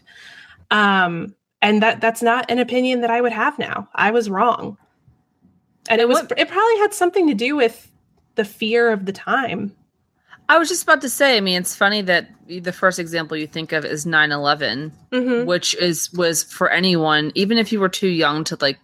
Um, 0.69 1.35
and 1.61 1.81
that 1.83 2.01
that's 2.01 2.21
not 2.21 2.49
an 2.49 2.59
opinion 2.59 3.01
that 3.01 3.11
I 3.11 3.21
would 3.21 3.33
have 3.33 3.59
now. 3.59 3.87
I 3.93 4.11
was 4.11 4.29
wrong, 4.29 4.77
and 5.89 5.99
it 6.01 6.07
was 6.07 6.19
it 6.37 6.47
probably 6.49 6.77
had 6.79 6.93
something 6.93 7.27
to 7.27 7.33
do 7.33 7.55
with 7.55 7.91
the 8.35 8.45
fear 8.45 8.89
of 8.91 9.05
the 9.05 9.11
time. 9.11 9.75
I 10.49 10.57
was 10.57 10.67
just 10.69 10.83
about 10.83 11.01
to 11.01 11.09
say, 11.09 11.37
I 11.37 11.39
mean, 11.41 11.61
it's 11.61 11.75
funny 11.75 12.01
that 12.01 12.29
the 12.47 12.73
first 12.73 12.99
example 12.99 13.37
you 13.37 13.47
think 13.47 13.71
of 13.71 13.85
is 13.85 14.05
9/11, 14.05 14.91
Mhm. 15.11 15.45
which 15.45 15.75
is 15.75 16.11
was 16.13 16.43
for 16.43 16.69
anyone, 16.69 17.31
even 17.35 17.57
if 17.57 17.71
you 17.71 17.79
were 17.79 17.89
too 17.89 18.07
young 18.09 18.43
to 18.45 18.57
like 18.59 18.79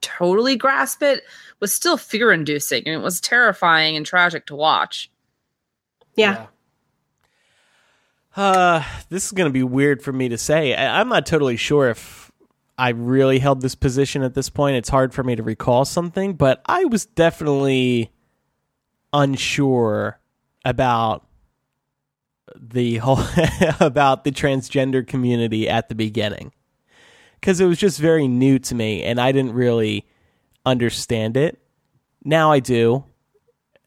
totally 0.00 0.56
grasp 0.56 1.02
it, 1.02 1.24
was 1.60 1.74
still 1.74 1.96
fear 1.98 2.32
inducing 2.32 2.84
and 2.86 2.94
it 2.94 3.02
was 3.04 3.20
terrifying 3.20 3.96
and 3.96 4.06
tragic 4.06 4.46
to 4.46 4.54
watch. 4.54 5.10
Yeah. 6.14 6.46
Uh, 8.36 8.82
this 9.08 9.26
is 9.26 9.32
going 9.32 9.48
to 9.48 9.52
be 9.52 9.62
weird 9.62 10.02
for 10.02 10.12
me 10.12 10.28
to 10.28 10.38
say. 10.38 10.74
I- 10.74 11.00
I'm 11.00 11.08
not 11.08 11.26
totally 11.26 11.56
sure 11.56 11.88
if 11.90 12.30
I 12.78 12.90
really 12.90 13.38
held 13.40 13.60
this 13.60 13.74
position 13.74 14.22
at 14.22 14.34
this 14.34 14.48
point. 14.48 14.76
It's 14.76 14.88
hard 14.88 15.12
for 15.12 15.22
me 15.22 15.36
to 15.36 15.42
recall 15.42 15.84
something, 15.84 16.34
but 16.34 16.62
I 16.66 16.84
was 16.84 17.06
definitely 17.06 18.12
unsure 19.12 20.18
about 20.64 21.26
the 22.56 22.96
whole 22.98 23.18
about 23.80 24.24
the 24.24 24.30
transgender 24.32 25.06
community 25.06 25.68
at 25.68 25.88
the 25.88 25.94
beginning 25.94 26.52
because 27.34 27.60
it 27.60 27.66
was 27.66 27.78
just 27.78 27.98
very 27.98 28.26
new 28.28 28.58
to 28.58 28.74
me 28.74 29.02
and 29.04 29.20
I 29.20 29.32
didn't 29.32 29.52
really 29.52 30.06
understand 30.66 31.36
it. 31.36 31.60
Now 32.24 32.50
I 32.52 32.60
do. 32.60 33.04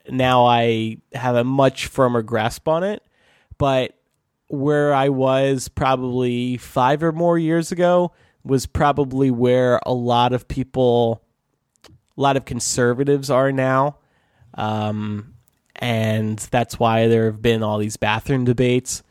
Now 0.10 0.45
I 0.45 0.97
have 1.14 1.36
a 1.36 1.43
much 1.43 1.88
firmer 1.88 2.22
grasp 2.22 2.68
on 2.68 2.84
it, 2.84 3.04
but 3.58 3.95
where 4.47 4.93
I 4.93 5.10
was 5.10 5.68
probably 5.68 6.58
five 6.58 7.01
or 7.04 7.12
more 7.12 7.39
years 7.39 7.72
ago 7.72 8.12
was 8.43 8.66
probably 8.66 9.32
where 9.32 9.80
a 9.86 9.93
lot 9.93 10.34
of 10.34 10.47
people, 10.47 11.24
a 11.88 12.22
lot 12.22 12.38
of 12.38 12.45
conservatives 12.45 13.30
are 13.30 13.51
now. 13.51 13.97
Um, 14.56 15.34
and 15.78 16.38
that's 16.38 16.78
why 16.78 17.08
there 17.08 17.26
have 17.26 17.41
been 17.41 17.64
all 17.64 17.78
these 17.78 17.97
bathroom 17.97 18.45
debates. 18.45 19.01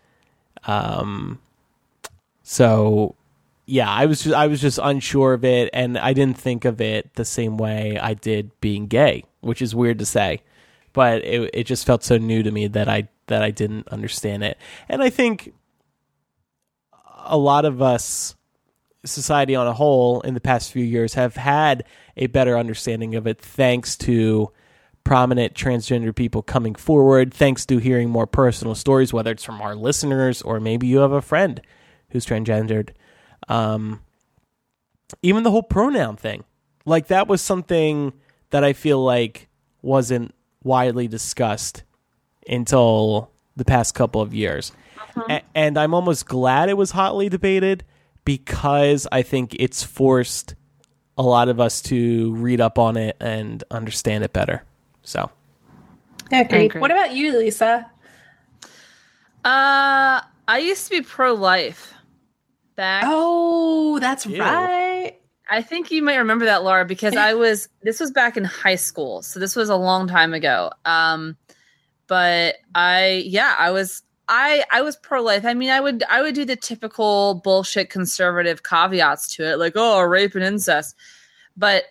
Um, 0.64 1.40
so 2.42 3.16
yeah, 3.66 3.90
I 3.90 4.06
was 4.06 4.22
just, 4.22 4.34
I 4.36 4.46
was 4.46 4.60
just 4.60 4.78
unsure 4.82 5.32
of 5.32 5.44
it, 5.44 5.70
and 5.72 5.96
I 5.96 6.12
didn't 6.12 6.38
think 6.38 6.64
of 6.64 6.80
it 6.80 7.14
the 7.14 7.24
same 7.24 7.56
way 7.56 7.98
I 7.98 8.14
did 8.14 8.50
being 8.60 8.86
gay, 8.86 9.24
which 9.40 9.62
is 9.62 9.74
weird 9.74 9.98
to 10.00 10.06
say, 10.06 10.42
but 10.92 11.24
it 11.24 11.50
it 11.54 11.64
just 11.64 11.86
felt 11.86 12.04
so 12.04 12.18
new 12.18 12.42
to 12.42 12.50
me 12.50 12.66
that 12.68 12.88
I 12.88 13.08
that 13.26 13.42
I 13.42 13.50
didn't 13.50 13.88
understand 13.88 14.44
it, 14.44 14.58
and 14.88 15.02
I 15.02 15.10
think 15.10 15.52
a 17.24 17.38
lot 17.38 17.64
of 17.64 17.80
us, 17.80 18.34
society 19.04 19.54
on 19.54 19.66
a 19.66 19.72
whole, 19.72 20.20
in 20.22 20.34
the 20.34 20.40
past 20.40 20.72
few 20.72 20.84
years, 20.84 21.14
have 21.14 21.36
had 21.36 21.84
a 22.16 22.26
better 22.26 22.58
understanding 22.58 23.14
of 23.14 23.26
it 23.26 23.40
thanks 23.40 23.96
to 23.96 24.50
prominent 25.04 25.54
transgender 25.54 26.14
people 26.14 26.42
coming 26.42 26.74
forward, 26.74 27.34
thanks 27.34 27.66
to 27.66 27.78
hearing 27.78 28.08
more 28.10 28.26
personal 28.26 28.74
stories, 28.74 29.12
whether 29.12 29.32
it's 29.32 29.44
from 29.44 29.60
our 29.60 29.74
listeners 29.74 30.42
or 30.42 30.60
maybe 30.60 30.86
you 30.86 30.98
have 30.98 31.12
a 31.12 31.22
friend 31.22 31.60
who's 32.10 32.26
transgendered. 32.26 32.90
Um, 33.48 34.00
even 35.22 35.42
the 35.42 35.50
whole 35.50 35.62
pronoun 35.62 36.16
thing, 36.16 36.44
like 36.84 37.08
that 37.08 37.28
was 37.28 37.42
something 37.42 38.12
that 38.50 38.64
I 38.64 38.72
feel 38.72 39.02
like 39.02 39.48
wasn't 39.80 40.34
widely 40.64 41.08
discussed 41.08 41.82
until 42.48 43.30
the 43.56 43.64
past 43.64 43.94
couple 43.94 44.20
of 44.20 44.34
years. 44.34 44.72
A- 45.28 45.42
and 45.54 45.76
I'm 45.78 45.94
almost 45.94 46.26
glad 46.26 46.68
it 46.68 46.76
was 46.76 46.90
hotly 46.92 47.28
debated 47.28 47.84
because 48.24 49.06
I 49.12 49.22
think 49.22 49.54
it's 49.58 49.82
forced 49.82 50.54
a 51.18 51.22
lot 51.22 51.48
of 51.48 51.60
us 51.60 51.82
to 51.82 52.32
read 52.34 52.60
up 52.60 52.78
on 52.78 52.96
it 52.96 53.16
and 53.20 53.62
understand 53.70 54.24
it 54.24 54.32
better. 54.32 54.62
So, 55.02 55.30
Yeah, 56.30 56.40
agreed. 56.40 56.66
agree. 56.66 56.80
What 56.80 56.90
about 56.90 57.12
you, 57.14 57.36
Lisa? 57.38 57.90
Uh, 59.44 60.20
I 60.48 60.58
used 60.58 60.84
to 60.84 60.90
be 60.90 61.02
pro 61.02 61.34
life 61.34 61.94
back. 62.76 63.04
Oh, 63.06 63.98
that's 63.98 64.24
Ew. 64.24 64.40
right. 64.40 65.16
I 65.52 65.60
think 65.60 65.90
you 65.90 66.02
might 66.02 66.16
remember 66.16 66.46
that, 66.46 66.64
Laura, 66.64 66.86
because 66.86 67.14
I 67.14 67.34
was 67.34 67.68
this 67.82 68.00
was 68.00 68.10
back 68.10 68.38
in 68.38 68.44
high 68.44 68.76
school, 68.76 69.20
so 69.20 69.38
this 69.38 69.54
was 69.54 69.68
a 69.68 69.76
long 69.76 70.08
time 70.08 70.32
ago. 70.32 70.72
Um, 70.86 71.36
but 72.06 72.56
I, 72.74 73.22
yeah, 73.26 73.54
I 73.58 73.70
was, 73.70 74.02
I, 74.28 74.64
I 74.72 74.80
was 74.80 74.96
pro 74.96 75.22
life. 75.22 75.44
I 75.44 75.52
mean, 75.52 75.68
I 75.68 75.78
would, 75.78 76.04
I 76.08 76.22
would 76.22 76.34
do 76.34 76.46
the 76.46 76.56
typical 76.56 77.34
bullshit 77.44 77.90
conservative 77.90 78.62
caveats 78.62 79.34
to 79.36 79.44
it, 79.44 79.58
like 79.58 79.74
oh, 79.76 80.00
rape 80.00 80.34
and 80.34 80.42
incest. 80.42 80.96
But 81.54 81.84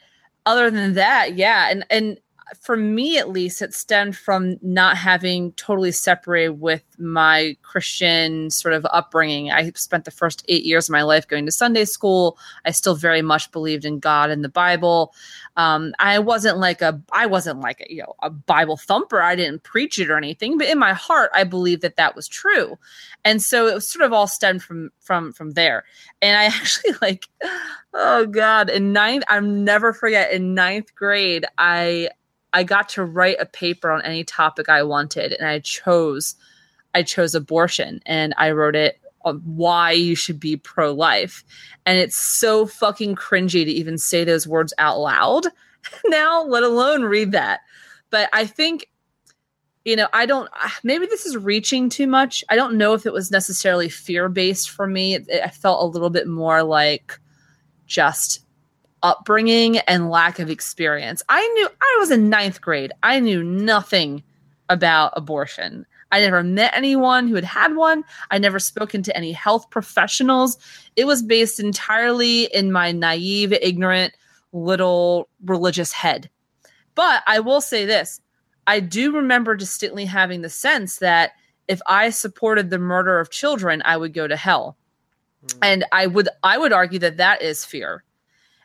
other 0.47 0.72
than 0.72 0.93
that, 0.93 1.36
yeah, 1.36 1.70
and 1.70 1.86
and 1.91 2.20
for 2.60 2.76
me 2.76 3.18
at 3.18 3.30
least, 3.30 3.62
it 3.62 3.74
stemmed 3.74 4.18
from 4.18 4.58
not 4.62 4.97
having 4.97 5.52
totally 5.54 5.91
separated 5.91 6.60
with 6.60 6.84
my 6.99 7.56
Christian 7.62 8.49
sort 8.49 8.74
of 8.74 8.86
upbringing. 8.91 9.52
I 9.52 9.72
spent 9.72 10.06
the 10.06 10.12
first 10.12 10.43
eight 10.47 10.64
years 10.64 10.89
of 10.89 10.93
my 10.93 11.04
life 11.04 11.28
going 11.28 11.45
to 11.45 11.52
Sunday 11.52 11.86
school. 11.86 12.38
I 12.66 12.72
still 12.72 12.95
very 12.95 13.22
much 13.22 13.52
believed 13.52 13.86
in 13.86 13.99
God 13.99 14.30
and 14.30 14.43
the 14.43 14.49
Bible. 14.49 15.14
Um, 15.58 15.93
I 15.99 16.20
wasn't 16.20 16.58
like 16.58 16.82
a, 16.82 17.02
I 17.12 17.26
wasn't 17.26 17.60
like 17.60 17.82
a, 17.82 17.93
you 17.93 18.02
know, 18.02 18.16
a 18.22 18.30
Bible 18.30 18.78
thumper. 18.78 19.22
I 19.22 19.36
didn't 19.36 19.64
preach 19.64 19.99
it 19.99 20.10
or 20.10 20.18
anything, 20.18 20.58
but 20.58 20.68
in 20.68 20.80
my 20.80 20.93
heart, 20.93 21.32
I 21.34 21.43
believed 21.43 21.82
that 21.82 21.95
that 21.95 22.16
was 22.16 22.28
true. 22.28 22.78
And 23.24 23.41
so 23.41 23.68
it 23.68 23.74
was 23.74 23.88
sort 23.88 24.06
of 24.06 24.14
all 24.14 24.28
stemmed 24.28 24.64
from, 24.64 24.89
from, 24.99 25.32
from 25.34 25.52
there. 25.52 25.84
And 26.22 26.38
I 26.38 26.45
actually 26.56 26.93
like, 27.02 27.28
oh 27.93 28.26
God, 28.26 28.70
in 28.70 28.93
ninth, 28.93 29.24
I'll 29.30 29.41
never 29.41 29.93
forget 29.93 30.32
in 30.32 30.54
ninth 30.54 30.95
grade, 30.95 31.45
I, 31.58 32.10
I 32.54 32.64
got 32.64 32.89
to 32.89 33.04
write 33.04 33.38
a 33.39 33.45
paper 33.45 33.91
on 33.91 34.02
any 34.02 34.24
topic 34.24 34.70
I 34.70 34.84
wanted, 34.84 35.34
and 35.34 35.47
I 35.47 35.60
chose 35.60 36.36
I 36.93 37.04
chose 37.04 37.34
abortion, 37.34 38.02
and 38.06 38.34
I 38.38 38.52
wrote 38.52 38.76
it 38.76 38.99
on 39.24 39.38
why 39.45 39.91
you 39.91 40.16
should 40.16 40.39
be 40.39 40.58
pro 40.58 40.91
life, 40.91 41.43
and 41.86 41.97
it's 41.97 42.18
so 42.18 42.66
fucking 42.66 43.16
cringy 43.16 43.64
to 43.64 43.72
even 43.72 43.97
say 43.97 44.24
those 44.24 44.47
words 44.47 44.74
out 44.78 44.99
loud 44.99 45.45
now, 46.06 46.43
let 46.43 46.64
alone 46.64 47.04
read 47.04 47.32
that. 47.32 47.62
But 48.10 48.30
I 48.34 48.45
think 48.45 48.88
you 49.86 49.95
know 49.95 50.08
I 50.14 50.26
don't 50.26 50.49
maybe 50.84 51.06
this 51.06 51.26
is 51.26 51.38
reaching 51.38 51.89
too 51.89 52.08
much. 52.08 52.43
I 52.49 52.56
don't 52.56 52.78
know 52.78 52.93
if 52.93 53.06
it 53.06 53.14
was 53.14 53.32
necessarily 53.32 53.89
fear 53.89 54.28
based 54.28 54.70
for 54.70 54.88
me. 54.88 55.16
It, 55.16 55.30
I 55.43 55.49
felt 55.49 55.84
a 55.84 55.88
little 55.88 56.10
bit 56.10 56.28
more 56.28 56.64
like 56.64 57.20
just 57.86 58.45
upbringing 59.04 59.78
and 59.80 60.10
lack 60.10 60.39
of 60.39 60.49
experience. 60.49 61.24
I 61.30 61.45
knew 61.47 61.68
I 61.82 61.97
was 61.99 62.12
in 62.12 62.30
ninth 62.30 62.62
grade. 62.62 62.91
I 63.04 63.20
knew 63.20 63.43
nothing 63.43 64.24
about 64.70 65.14
abortion. 65.16 65.86
I 66.12 66.20
never 66.20 66.43
met 66.43 66.76
anyone 66.76 67.28
who 67.28 67.36
had 67.36 67.43
had 67.43 67.76
one. 67.76 68.04
I 68.32 68.38
never 68.38 68.60
spoken 68.60 69.02
to 69.04 69.16
any 69.16 69.32
health 69.32 69.70
professionals. 69.70 70.58
It 70.95 71.06
was 71.06 71.24
based 71.24 71.60
entirely 71.60 72.45
in 72.54 72.72
my 72.72 72.91
naive, 72.91 73.54
ignorant 73.54 74.14
little 74.52 75.30
religious 75.45 75.93
head. 75.93 76.30
But 76.95 77.24
I 77.28 77.39
will 77.39 77.62
say 77.62 77.86
this 77.86 78.20
I 78.68 78.80
do 78.80 79.12
remember 79.12 79.56
distinctly 79.56 80.06
having 80.06 80.41
the 80.41 80.49
sense 80.49 80.97
that 80.97 81.32
if 81.68 81.82
I 81.88 82.10
supported 82.10 82.70
the 82.70 82.80
murder 82.80 83.20
of 83.20 83.32
children, 83.32 83.82
I 83.86 83.97
would 83.97 84.14
go 84.14 84.28
to 84.28 84.36
hell. 84.36 84.78
Mm. 85.45 85.58
And 85.62 85.86
I 85.91 86.08
would 86.08 86.30
I 86.43 86.58
would 86.58 86.74
argue 86.74 86.99
that 86.99 87.18
that 87.18 87.41
is 87.41 87.64
fear. 87.64 88.04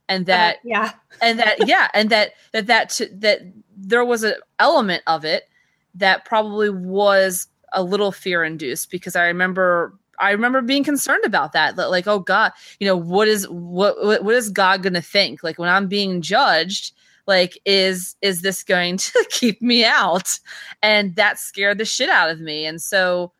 And 0.08 0.26
that 0.26 0.56
uh, 0.56 0.58
yeah. 0.64 0.92
and 1.20 1.38
that 1.38 1.66
yeah, 1.66 1.88
and 1.92 2.10
that 2.10 2.34
that 2.52 2.66
that 2.68 3.00
that 3.20 3.40
there 3.76 4.04
was 4.04 4.22
an 4.22 4.34
element 4.58 5.02
of 5.06 5.24
it 5.24 5.48
that 5.96 6.24
probably 6.24 6.70
was 6.70 7.48
a 7.72 7.82
little 7.82 8.12
fear 8.12 8.44
induced 8.44 8.90
because 8.90 9.16
I 9.16 9.26
remember 9.26 9.94
I 10.18 10.30
remember 10.30 10.62
being 10.62 10.84
concerned 10.84 11.24
about 11.24 11.52
that. 11.52 11.76
That 11.76 11.90
like, 11.90 12.06
oh 12.06 12.18
God, 12.18 12.52
you 12.80 12.86
know, 12.86 12.96
what 12.96 13.28
is 13.28 13.48
what 13.48 14.02
what, 14.04 14.24
what 14.24 14.34
is 14.34 14.50
God 14.50 14.82
gonna 14.82 15.02
think? 15.02 15.42
Like 15.42 15.58
when 15.58 15.68
I'm 15.68 15.88
being 15.88 16.22
judged, 16.22 16.92
like 17.26 17.58
is 17.64 18.16
is 18.22 18.42
this 18.42 18.62
going 18.62 18.96
to 18.98 19.26
keep 19.30 19.60
me 19.60 19.84
out? 19.84 20.38
And 20.82 21.14
that 21.16 21.38
scared 21.38 21.78
the 21.78 21.84
shit 21.84 22.08
out 22.08 22.30
of 22.30 22.40
me. 22.40 22.66
And 22.66 22.80
so 22.80 23.32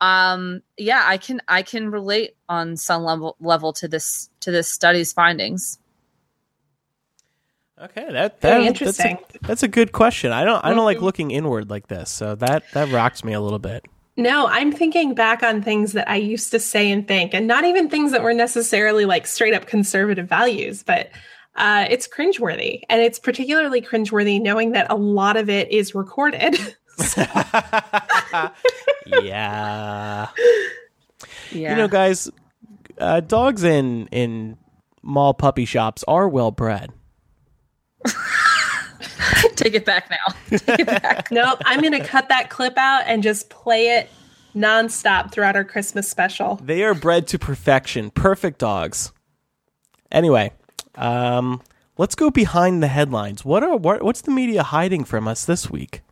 um 0.00 0.62
yeah, 0.76 1.02
I 1.06 1.18
can 1.18 1.40
I 1.48 1.62
can 1.62 1.90
relate 1.90 2.36
on 2.48 2.76
some 2.76 3.02
level 3.02 3.36
level 3.40 3.72
to 3.74 3.88
this 3.88 4.30
to 4.40 4.50
this 4.50 4.70
study's 4.70 5.12
findings. 5.12 5.78
Okay, 7.80 8.06
that, 8.12 8.40
Very 8.40 8.66
interesting. 8.66 9.16
That's 9.20 9.34
a, 9.34 9.46
that's 9.46 9.62
a 9.62 9.68
good 9.68 9.92
question. 9.92 10.32
I 10.32 10.44
don't 10.44 10.62
I 10.64 10.74
don't 10.74 10.84
like 10.84 10.98
Mhm. 10.98 11.02
looking 11.02 11.30
inward 11.30 11.70
like 11.70 11.88
this, 11.88 12.10
so 12.10 12.34
that 12.36 12.64
that 12.74 12.90
rocks 12.92 13.24
me 13.24 13.32
a 13.32 13.40
little 13.40 13.58
bit. 13.58 13.84
No, 14.16 14.46
I'm 14.48 14.70
thinking 14.70 15.14
back 15.14 15.42
on 15.42 15.62
things 15.62 15.92
that 15.92 16.08
I 16.10 16.16
used 16.16 16.50
to 16.50 16.58
say 16.60 16.90
and 16.90 17.08
think, 17.08 17.32
and 17.32 17.46
not 17.46 17.64
even 17.64 17.88
things 17.88 18.12
that 18.12 18.22
were 18.22 18.34
necessarily 18.34 19.06
like 19.06 19.26
straight 19.26 19.54
up 19.54 19.66
conservative 19.66 20.28
values, 20.28 20.82
but 20.82 21.08
uh, 21.56 21.86
it's 21.88 22.06
cringeworthy. 22.06 22.82
And 22.90 23.00
it's 23.00 23.18
particularly 23.18 23.80
cringeworthy 23.80 24.40
knowing 24.42 24.72
that 24.72 24.86
a 24.90 24.94
lot 24.94 25.36
of 25.38 25.48
it 25.48 25.72
is 25.72 25.94
recorded. 25.94 26.58
yeah. 29.06 30.28
Yeah. 31.52 31.70
You 31.70 31.76
know, 31.76 31.88
guys, 31.88 32.30
uh, 32.98 33.18
dogs 33.20 33.64
in 33.64 34.06
in 34.12 34.56
mall 35.02 35.34
puppy 35.34 35.64
shops 35.64 36.04
are 36.06 36.28
well 36.28 36.52
bred. 36.52 36.92
Take 39.56 39.74
it 39.74 39.84
back 39.84 40.10
now. 40.10 40.34
Take 40.58 40.80
it 40.80 40.86
back. 40.86 41.30
nope, 41.30 41.60
I'm 41.64 41.80
going 41.80 41.92
to 41.92 42.04
cut 42.04 42.28
that 42.28 42.50
clip 42.50 42.76
out 42.76 43.04
and 43.06 43.22
just 43.22 43.50
play 43.50 43.88
it 43.98 44.10
nonstop 44.54 45.32
throughout 45.32 45.56
our 45.56 45.64
Christmas 45.64 46.08
special. 46.08 46.56
They 46.56 46.82
are 46.82 46.94
bred 46.94 47.26
to 47.28 47.38
perfection. 47.38 48.10
Perfect 48.10 48.58
dogs. 48.58 49.12
Anyway, 50.10 50.52
um, 50.96 51.62
let's 51.98 52.14
go 52.14 52.30
behind 52.30 52.82
the 52.82 52.88
headlines. 52.88 53.44
What 53.44 53.62
are 53.62 53.76
what, 53.76 54.02
what's 54.02 54.22
the 54.22 54.30
media 54.30 54.62
hiding 54.62 55.04
from 55.04 55.28
us 55.28 55.44
this 55.44 55.70
week? 55.70 56.02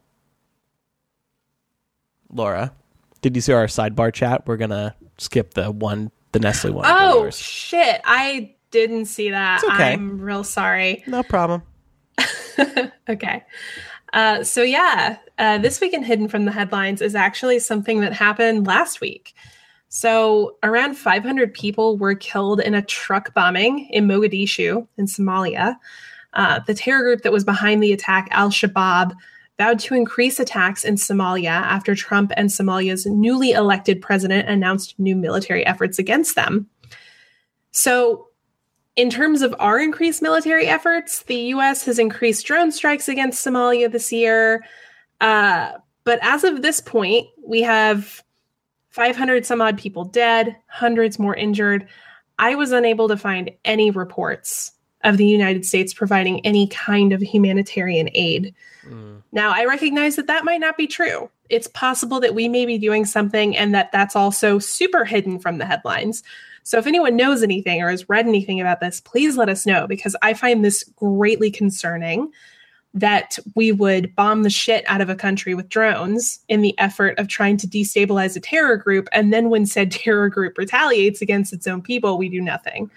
Laura, 2.30 2.72
did 3.22 3.34
you 3.34 3.42
see 3.42 3.52
our 3.52 3.66
sidebar 3.66 4.12
chat? 4.12 4.46
We're 4.46 4.56
gonna 4.56 4.94
skip 5.18 5.54
the 5.54 5.70
one, 5.70 6.10
the 6.32 6.38
Nestle 6.40 6.72
one. 6.72 6.84
Oh, 6.86 7.22
yours. 7.24 7.38
shit. 7.38 8.00
I 8.04 8.54
didn't 8.70 9.06
see 9.06 9.30
that. 9.30 9.62
It's 9.62 9.72
okay. 9.72 9.94
I'm 9.94 10.20
real 10.20 10.44
sorry. 10.44 11.02
no 11.06 11.22
problem. 11.22 11.62
okay. 13.08 13.44
Uh, 14.12 14.42
so, 14.42 14.62
yeah, 14.62 15.18
uh, 15.38 15.58
this 15.58 15.80
week 15.80 15.92
in 15.92 16.02
Hidden 16.02 16.28
from 16.28 16.44
the 16.44 16.52
Headlines 16.52 17.02
is 17.02 17.14
actually 17.14 17.58
something 17.58 18.00
that 18.00 18.12
happened 18.12 18.66
last 18.66 19.00
week. 19.00 19.34
So, 19.88 20.56
around 20.62 20.94
500 20.94 21.52
people 21.54 21.96
were 21.98 22.14
killed 22.14 22.60
in 22.60 22.74
a 22.74 22.82
truck 22.82 23.34
bombing 23.34 23.88
in 23.90 24.06
Mogadishu 24.06 24.86
in 24.96 25.06
Somalia. 25.06 25.76
Uh, 26.34 26.60
the 26.66 26.74
terror 26.74 27.02
group 27.02 27.22
that 27.22 27.32
was 27.32 27.44
behind 27.44 27.82
the 27.82 27.92
attack, 27.92 28.28
Al 28.30 28.50
Shabaab, 28.50 29.14
vowed 29.58 29.78
to 29.80 29.94
increase 29.94 30.38
attacks 30.38 30.84
in 30.84 30.94
Somalia 30.94 31.48
after 31.48 31.94
Trump 31.94 32.32
and 32.36 32.48
Somalia's 32.48 33.06
newly 33.06 33.50
elected 33.50 34.00
president 34.00 34.48
announced 34.48 34.94
new 34.98 35.16
military 35.16 35.66
efforts 35.66 35.98
against 35.98 36.36
them. 36.36 36.68
So, 37.72 38.27
in 38.98 39.10
terms 39.10 39.42
of 39.42 39.54
our 39.60 39.78
increased 39.78 40.20
military 40.20 40.66
efforts, 40.66 41.22
the 41.22 41.36
US 41.54 41.84
has 41.84 42.00
increased 42.00 42.44
drone 42.44 42.72
strikes 42.72 43.08
against 43.08 43.46
Somalia 43.46 43.90
this 43.90 44.12
year. 44.12 44.64
Uh, 45.20 45.74
but 46.02 46.18
as 46.20 46.42
of 46.42 46.62
this 46.62 46.80
point, 46.80 47.28
we 47.46 47.62
have 47.62 48.24
500 48.90 49.46
some 49.46 49.60
odd 49.60 49.78
people 49.78 50.04
dead, 50.04 50.56
hundreds 50.66 51.16
more 51.16 51.36
injured. 51.36 51.86
I 52.40 52.56
was 52.56 52.72
unable 52.72 53.06
to 53.06 53.16
find 53.16 53.52
any 53.64 53.92
reports 53.92 54.72
of 55.04 55.16
the 55.16 55.26
United 55.26 55.64
States 55.64 55.94
providing 55.94 56.44
any 56.44 56.66
kind 56.66 57.12
of 57.12 57.22
humanitarian 57.22 58.10
aid. 58.14 58.52
Now, 59.30 59.52
I 59.54 59.64
recognize 59.66 60.16
that 60.16 60.26
that 60.26 60.44
might 60.44 60.60
not 60.60 60.76
be 60.76 60.88
true. 60.88 61.30
It's 61.50 61.68
possible 61.68 62.18
that 62.18 62.34
we 62.34 62.48
may 62.48 62.66
be 62.66 62.78
doing 62.78 63.04
something 63.04 63.56
and 63.56 63.72
that 63.76 63.92
that's 63.92 64.16
also 64.16 64.58
super 64.58 65.04
hidden 65.04 65.38
from 65.38 65.58
the 65.58 65.66
headlines. 65.66 66.24
So, 66.68 66.76
if 66.76 66.86
anyone 66.86 67.16
knows 67.16 67.42
anything 67.42 67.80
or 67.80 67.88
has 67.88 68.10
read 68.10 68.26
anything 68.26 68.60
about 68.60 68.80
this, 68.80 69.00
please 69.00 69.38
let 69.38 69.48
us 69.48 69.64
know 69.64 69.86
because 69.86 70.14
I 70.20 70.34
find 70.34 70.62
this 70.62 70.84
greatly 70.96 71.50
concerning 71.50 72.30
that 72.92 73.38
we 73.56 73.72
would 73.72 74.14
bomb 74.14 74.42
the 74.42 74.50
shit 74.50 74.84
out 74.86 75.00
of 75.00 75.08
a 75.08 75.14
country 75.14 75.54
with 75.54 75.70
drones 75.70 76.40
in 76.46 76.60
the 76.60 76.78
effort 76.78 77.18
of 77.18 77.26
trying 77.26 77.56
to 77.56 77.66
destabilize 77.66 78.36
a 78.36 78.40
terror 78.40 78.76
group. 78.76 79.08
And 79.12 79.32
then 79.32 79.48
when 79.48 79.64
said 79.64 79.90
terror 79.92 80.28
group 80.28 80.58
retaliates 80.58 81.22
against 81.22 81.54
its 81.54 81.66
own 81.66 81.80
people, 81.80 82.18
we 82.18 82.28
do 82.28 82.42
nothing. 82.42 82.90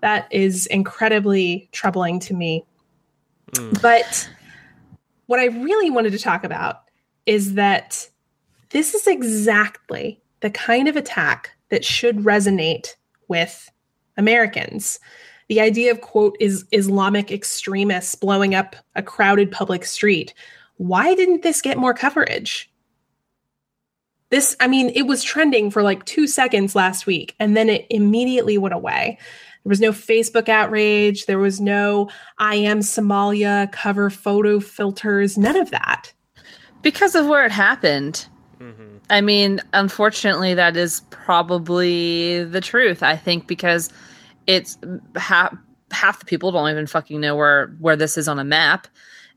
That 0.00 0.26
is 0.32 0.66
incredibly 0.66 1.68
troubling 1.70 2.18
to 2.18 2.34
me. 2.34 2.64
Mm. 3.52 3.80
But 3.80 4.28
what 5.26 5.38
I 5.38 5.44
really 5.44 5.90
wanted 5.90 6.10
to 6.10 6.18
talk 6.18 6.42
about 6.42 6.80
is 7.26 7.54
that 7.54 8.10
this 8.70 8.94
is 8.94 9.06
exactly 9.06 10.20
the 10.40 10.50
kind 10.50 10.88
of 10.88 10.96
attack 10.96 11.52
that 11.68 11.84
should 11.84 12.16
resonate 12.24 12.96
with 13.28 13.70
Americans. 14.16 15.00
The 15.48 15.60
idea 15.60 15.90
of, 15.90 16.00
quote, 16.00 16.36
is 16.40 16.64
Islamic 16.72 17.30
extremists 17.30 18.14
blowing 18.14 18.54
up 18.54 18.76
a 18.94 19.02
crowded 19.02 19.50
public 19.50 19.84
street. 19.84 20.32
Why 20.76 21.14
didn't 21.14 21.42
this 21.42 21.60
get 21.60 21.78
more 21.78 21.94
coverage? 21.94 22.70
This, 24.30 24.56
I 24.60 24.66
mean, 24.66 24.90
it 24.94 25.02
was 25.02 25.22
trending 25.22 25.70
for 25.70 25.82
like 25.82 26.04
two 26.06 26.26
seconds 26.26 26.74
last 26.74 27.06
week 27.06 27.34
and 27.38 27.54
then 27.54 27.68
it 27.68 27.86
immediately 27.90 28.56
went 28.56 28.74
away. 28.74 29.18
There 29.62 29.70
was 29.70 29.80
no 29.80 29.92
Facebook 29.92 30.48
outrage. 30.48 31.26
There 31.26 31.38
was 31.38 31.60
no 31.60 32.08
I 32.38 32.54
am 32.54 32.80
Somalia 32.80 33.70
cover 33.72 34.08
photo 34.10 34.58
filters, 34.58 35.36
none 35.36 35.56
of 35.56 35.70
that. 35.70 36.12
because 36.82 37.14
of 37.14 37.26
where 37.26 37.46
it 37.46 37.52
happened. 37.52 38.26
I 39.10 39.20
mean, 39.20 39.60
unfortunately, 39.72 40.54
that 40.54 40.76
is 40.76 41.00
probably 41.10 42.44
the 42.44 42.60
truth. 42.60 43.02
I 43.02 43.16
think 43.16 43.46
because 43.46 43.90
it's 44.46 44.78
half 45.16 45.56
half 45.90 46.20
the 46.20 46.24
people 46.24 46.52
don't 46.52 46.70
even 46.70 46.86
fucking 46.86 47.20
know 47.20 47.36
where 47.36 47.68
where 47.78 47.96
this 47.96 48.16
is 48.16 48.28
on 48.28 48.38
a 48.38 48.44
map, 48.44 48.86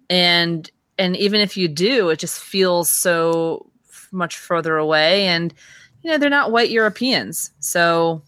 and 0.09 0.69
and 0.97 1.15
even 1.17 1.41
if 1.41 1.57
you 1.57 1.67
do, 1.67 2.09
it 2.09 2.19
just 2.19 2.39
feels 2.39 2.89
so 2.89 3.69
much 4.11 4.37
further 4.37 4.77
away. 4.77 5.27
And 5.27 5.53
you 6.01 6.11
know, 6.11 6.17
they're 6.17 6.29
not 6.29 6.51
white 6.51 6.69
Europeans, 6.69 7.51
so 7.59 8.21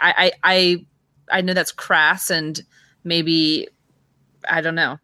I 0.00 0.32
I 0.42 0.86
I, 1.30 1.38
I 1.38 1.40
know 1.40 1.54
that's 1.54 1.72
crass 1.72 2.30
and 2.30 2.60
maybe 3.04 3.68
I 4.48 4.60
don't 4.60 4.74
know 4.74 4.98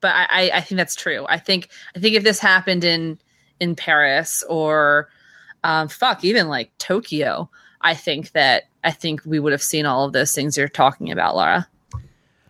but 0.00 0.14
I, 0.14 0.26
I, 0.30 0.50
I 0.54 0.60
think 0.60 0.76
that's 0.76 0.94
true. 0.94 1.26
I 1.28 1.38
think 1.38 1.68
I 1.96 1.98
think 1.98 2.14
if 2.14 2.22
this 2.22 2.38
happened 2.38 2.84
in 2.84 3.18
in 3.60 3.74
Paris 3.76 4.42
or 4.48 5.08
um, 5.64 5.88
fuck 5.88 6.24
even 6.24 6.48
like 6.48 6.70
Tokyo, 6.78 7.50
I 7.80 7.94
think 7.94 8.32
that 8.32 8.64
I 8.84 8.90
think 8.92 9.22
we 9.24 9.38
would 9.40 9.52
have 9.52 9.62
seen 9.62 9.86
all 9.86 10.04
of 10.04 10.12
those 10.12 10.32
things 10.34 10.56
you're 10.56 10.68
talking 10.68 11.10
about, 11.10 11.34
Laura. 11.36 11.66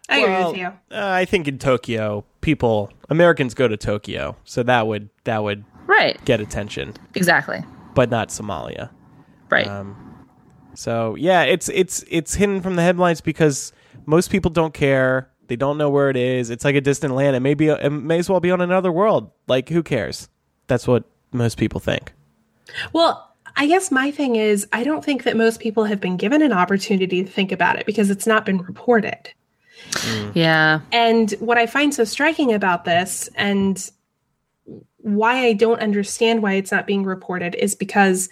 I 0.08 0.20
Well, 0.20 0.50
agree 0.50 0.62
with 0.62 0.72
you. 0.90 0.96
Uh, 0.96 1.04
I 1.10 1.24
think 1.24 1.48
in 1.48 1.58
Tokyo, 1.58 2.24
people 2.40 2.92
Americans 3.08 3.54
go 3.54 3.66
to 3.68 3.76
Tokyo, 3.76 4.36
so 4.44 4.62
that 4.62 4.86
would 4.86 5.08
that 5.24 5.42
would 5.42 5.64
Right. 5.86 6.22
get 6.24 6.40
attention, 6.40 6.94
Exactly. 7.14 7.64
but 7.94 8.10
not 8.10 8.28
Somalia. 8.28 8.90
Right. 9.50 9.66
Um, 9.66 9.96
so 10.74 11.14
yeah, 11.16 11.42
it's 11.42 11.68
it's 11.70 12.04
it's 12.08 12.34
hidden 12.34 12.60
from 12.60 12.76
the 12.76 12.82
headlines 12.82 13.20
because 13.20 13.72
most 14.04 14.30
people 14.30 14.50
don't 14.50 14.74
care. 14.74 15.30
They 15.48 15.56
don't 15.56 15.78
know 15.78 15.88
where 15.90 16.10
it 16.10 16.16
is. 16.16 16.50
It's 16.50 16.64
like 16.64 16.74
a 16.74 16.80
distant 16.80 17.14
land. 17.14 17.34
It 17.36 17.40
may 17.40 17.54
be. 17.54 17.68
It 17.68 17.90
may 17.90 18.18
as 18.18 18.28
well 18.28 18.40
be 18.40 18.50
on 18.50 18.60
another 18.60 18.90
world. 18.92 19.30
Like 19.48 19.68
who 19.68 19.82
cares? 19.82 20.28
That's 20.66 20.86
what 20.86 21.04
most 21.32 21.58
people 21.58 21.80
think. 21.80 22.12
Well, 22.92 23.34
I 23.56 23.66
guess 23.66 23.90
my 23.90 24.10
thing 24.10 24.36
is, 24.36 24.66
I 24.72 24.84
don't 24.84 25.04
think 25.04 25.22
that 25.22 25.36
most 25.36 25.60
people 25.60 25.84
have 25.84 26.00
been 26.00 26.16
given 26.16 26.42
an 26.42 26.52
opportunity 26.52 27.24
to 27.24 27.30
think 27.30 27.52
about 27.52 27.78
it 27.78 27.86
because 27.86 28.10
it's 28.10 28.26
not 28.26 28.44
been 28.44 28.58
reported. 28.58 29.30
Mm. 29.92 30.32
Yeah. 30.34 30.80
And 30.92 31.30
what 31.40 31.58
I 31.58 31.66
find 31.66 31.94
so 31.94 32.04
striking 32.04 32.52
about 32.52 32.84
this 32.84 33.28
and 33.34 33.90
why 34.98 35.46
I 35.46 35.52
don't 35.52 35.80
understand 35.80 36.42
why 36.42 36.54
it's 36.54 36.72
not 36.72 36.86
being 36.86 37.04
reported 37.04 37.54
is 37.54 37.74
because 37.74 38.28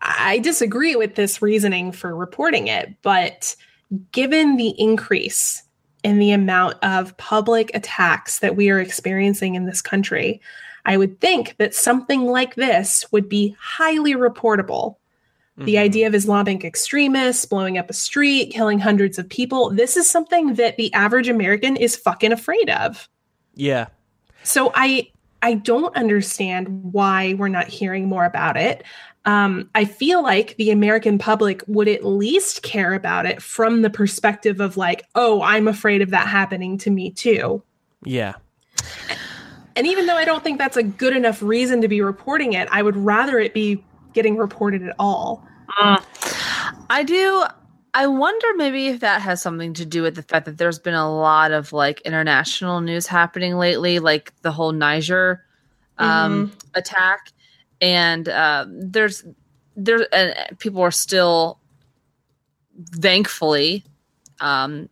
I 0.00 0.38
disagree 0.38 0.94
with 0.94 1.14
this 1.14 1.42
reasoning 1.42 1.92
for 1.92 2.14
reporting 2.14 2.68
it, 2.68 2.94
but 3.02 3.56
given 4.12 4.56
the 4.56 4.74
increase 4.78 5.62
in 6.04 6.18
the 6.18 6.30
amount 6.30 6.74
of 6.84 7.16
public 7.16 7.70
attacks 7.74 8.38
that 8.40 8.54
we 8.54 8.70
are 8.70 8.80
experiencing 8.80 9.56
in 9.56 9.64
this 9.64 9.82
country, 9.82 10.40
I 10.88 10.96
would 10.96 11.20
think 11.20 11.56
that 11.58 11.74
something 11.74 12.24
like 12.24 12.54
this 12.54 13.04
would 13.12 13.28
be 13.28 13.54
highly 13.60 14.14
reportable. 14.14 14.96
The 15.64 15.76
idea 15.76 16.06
of 16.06 16.14
Islamic 16.14 16.64
extremists 16.64 17.44
blowing 17.44 17.78
up 17.78 17.90
a 17.90 17.92
street, 17.92 18.52
killing 18.52 18.78
hundreds 18.78 19.18
of 19.18 19.28
people, 19.28 19.70
this 19.70 19.96
is 19.96 20.08
something 20.08 20.54
that 20.54 20.76
the 20.76 20.94
average 20.94 21.28
American 21.28 21.76
is 21.76 21.96
fucking 21.96 22.30
afraid 22.30 22.70
of. 22.70 23.08
Yeah. 23.54 23.88
So 24.44 24.70
I 24.76 25.10
I 25.42 25.54
don't 25.54 25.94
understand 25.96 26.68
why 26.92 27.34
we're 27.34 27.48
not 27.48 27.66
hearing 27.66 28.08
more 28.08 28.24
about 28.24 28.56
it. 28.56 28.84
Um, 29.24 29.68
I 29.74 29.84
feel 29.84 30.22
like 30.22 30.56
the 30.58 30.70
American 30.70 31.18
public 31.18 31.62
would 31.66 31.88
at 31.88 32.04
least 32.04 32.62
care 32.62 32.94
about 32.94 33.26
it 33.26 33.42
from 33.42 33.82
the 33.82 33.90
perspective 33.90 34.60
of 34.60 34.76
like, 34.76 35.04
oh, 35.16 35.42
I'm 35.42 35.66
afraid 35.66 36.02
of 36.02 36.10
that 36.10 36.28
happening 36.28 36.78
to 36.78 36.90
me 36.90 37.10
too. 37.10 37.62
Yeah. 38.04 38.34
And 39.78 39.86
even 39.86 40.06
though 40.06 40.16
I 40.16 40.24
don't 40.24 40.42
think 40.42 40.58
that's 40.58 40.76
a 40.76 40.82
good 40.82 41.16
enough 41.16 41.40
reason 41.40 41.80
to 41.82 41.88
be 41.88 42.02
reporting 42.02 42.54
it, 42.54 42.66
I 42.72 42.82
would 42.82 42.96
rather 42.96 43.38
it 43.38 43.54
be 43.54 43.84
getting 44.12 44.36
reported 44.36 44.82
at 44.82 44.92
all. 44.98 45.46
I 46.90 47.04
do. 47.06 47.44
I 47.94 48.08
wonder 48.08 48.46
maybe 48.56 48.88
if 48.88 48.98
that 49.00 49.22
has 49.22 49.40
something 49.40 49.74
to 49.74 49.86
do 49.86 50.02
with 50.02 50.16
the 50.16 50.24
fact 50.24 50.46
that 50.46 50.58
there's 50.58 50.80
been 50.80 50.94
a 50.94 51.08
lot 51.08 51.52
of 51.52 51.72
like 51.72 52.00
international 52.00 52.80
news 52.80 53.06
happening 53.06 53.56
lately, 53.56 54.00
like 54.00 54.32
the 54.42 54.50
whole 54.50 54.72
Niger 54.72 55.44
um, 55.98 56.52
attack, 56.74 57.30
and 57.80 58.28
uh, 58.28 58.66
there's 58.68 59.24
there 59.76 60.08
uh, 60.12 60.34
people 60.58 60.82
are 60.82 60.90
still 60.90 61.60
thankfully 62.96 63.84
um, 64.40 64.88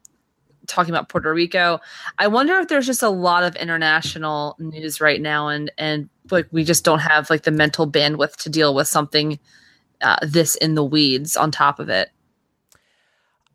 talking 0.67 0.95
about 0.95 1.09
Puerto 1.09 1.33
Rico. 1.33 1.81
I 2.19 2.27
wonder 2.29 2.59
if 2.59 2.69
there's 2.69 2.87
just 2.87 3.03
a 3.03 3.09
lot 3.09 3.43
of 3.43 3.57
international 3.57 4.57
news 4.59 5.01
right 5.01 5.21
now, 5.21 5.49
and 5.49 5.71
and 5.79 6.09
like 6.31 6.47
we 6.51 6.64
just 6.64 6.85
don't 6.85 7.01
have 7.01 7.31
like 7.31 7.43
the 7.43 7.51
mental 7.51 7.91
bandwidth 7.91 8.37
to 8.37 8.51
deal 8.51 8.75
with 8.75 8.89
something 8.89 9.39
uh, 10.01 10.17
this 10.23 10.55
in 10.57 10.75
the 10.75 10.85
weeds 10.85 11.37
on 11.37 11.51
top 11.51 11.79
of 11.79 11.89
it. 11.89 12.11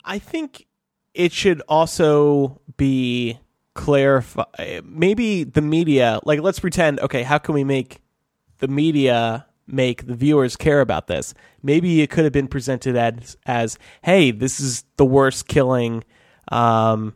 I 0.04 0.20
think 0.20 0.68
it 1.14 1.32
should 1.32 1.62
also 1.68 2.62
be 2.78 3.40
clarify 3.74 4.82
maybe 4.84 5.44
the 5.46 5.62
media 5.62 6.20
like 6.26 6.42
let's 6.42 6.60
pretend 6.60 7.00
okay 7.00 7.24
how 7.24 7.38
can 7.38 7.56
we 7.56 7.64
make 7.64 8.02
the 8.58 8.68
media 8.68 9.46
make 9.66 10.06
the 10.08 10.14
viewers 10.14 10.58
care 10.58 10.82
about 10.82 11.08
this 11.08 11.34
maybe 11.64 12.02
it 12.02 12.10
could 12.10 12.26
have 12.26 12.34
been 12.34 12.50
presented 12.50 12.98
as 12.98 13.38
as 13.46 13.80
hey 14.04 14.30
this 14.30 14.60
is 14.60 14.84
the 14.98 15.06
worst 15.06 15.48
killing 15.48 16.04
um 16.52 17.16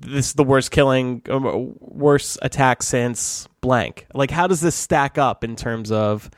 this 0.00 0.28
is 0.28 0.32
the 0.34 0.44
worst 0.44 0.70
killing 0.70 1.22
um, 1.30 1.74
worst 1.78 2.38
attack 2.42 2.82
since 2.82 3.48
blank 3.60 4.06
like 4.14 4.30
how 4.30 4.46
does 4.46 4.60
this 4.60 4.74
stack 4.74 5.18
up 5.18 5.44
in 5.44 5.54
terms 5.54 5.92
of 5.92 6.30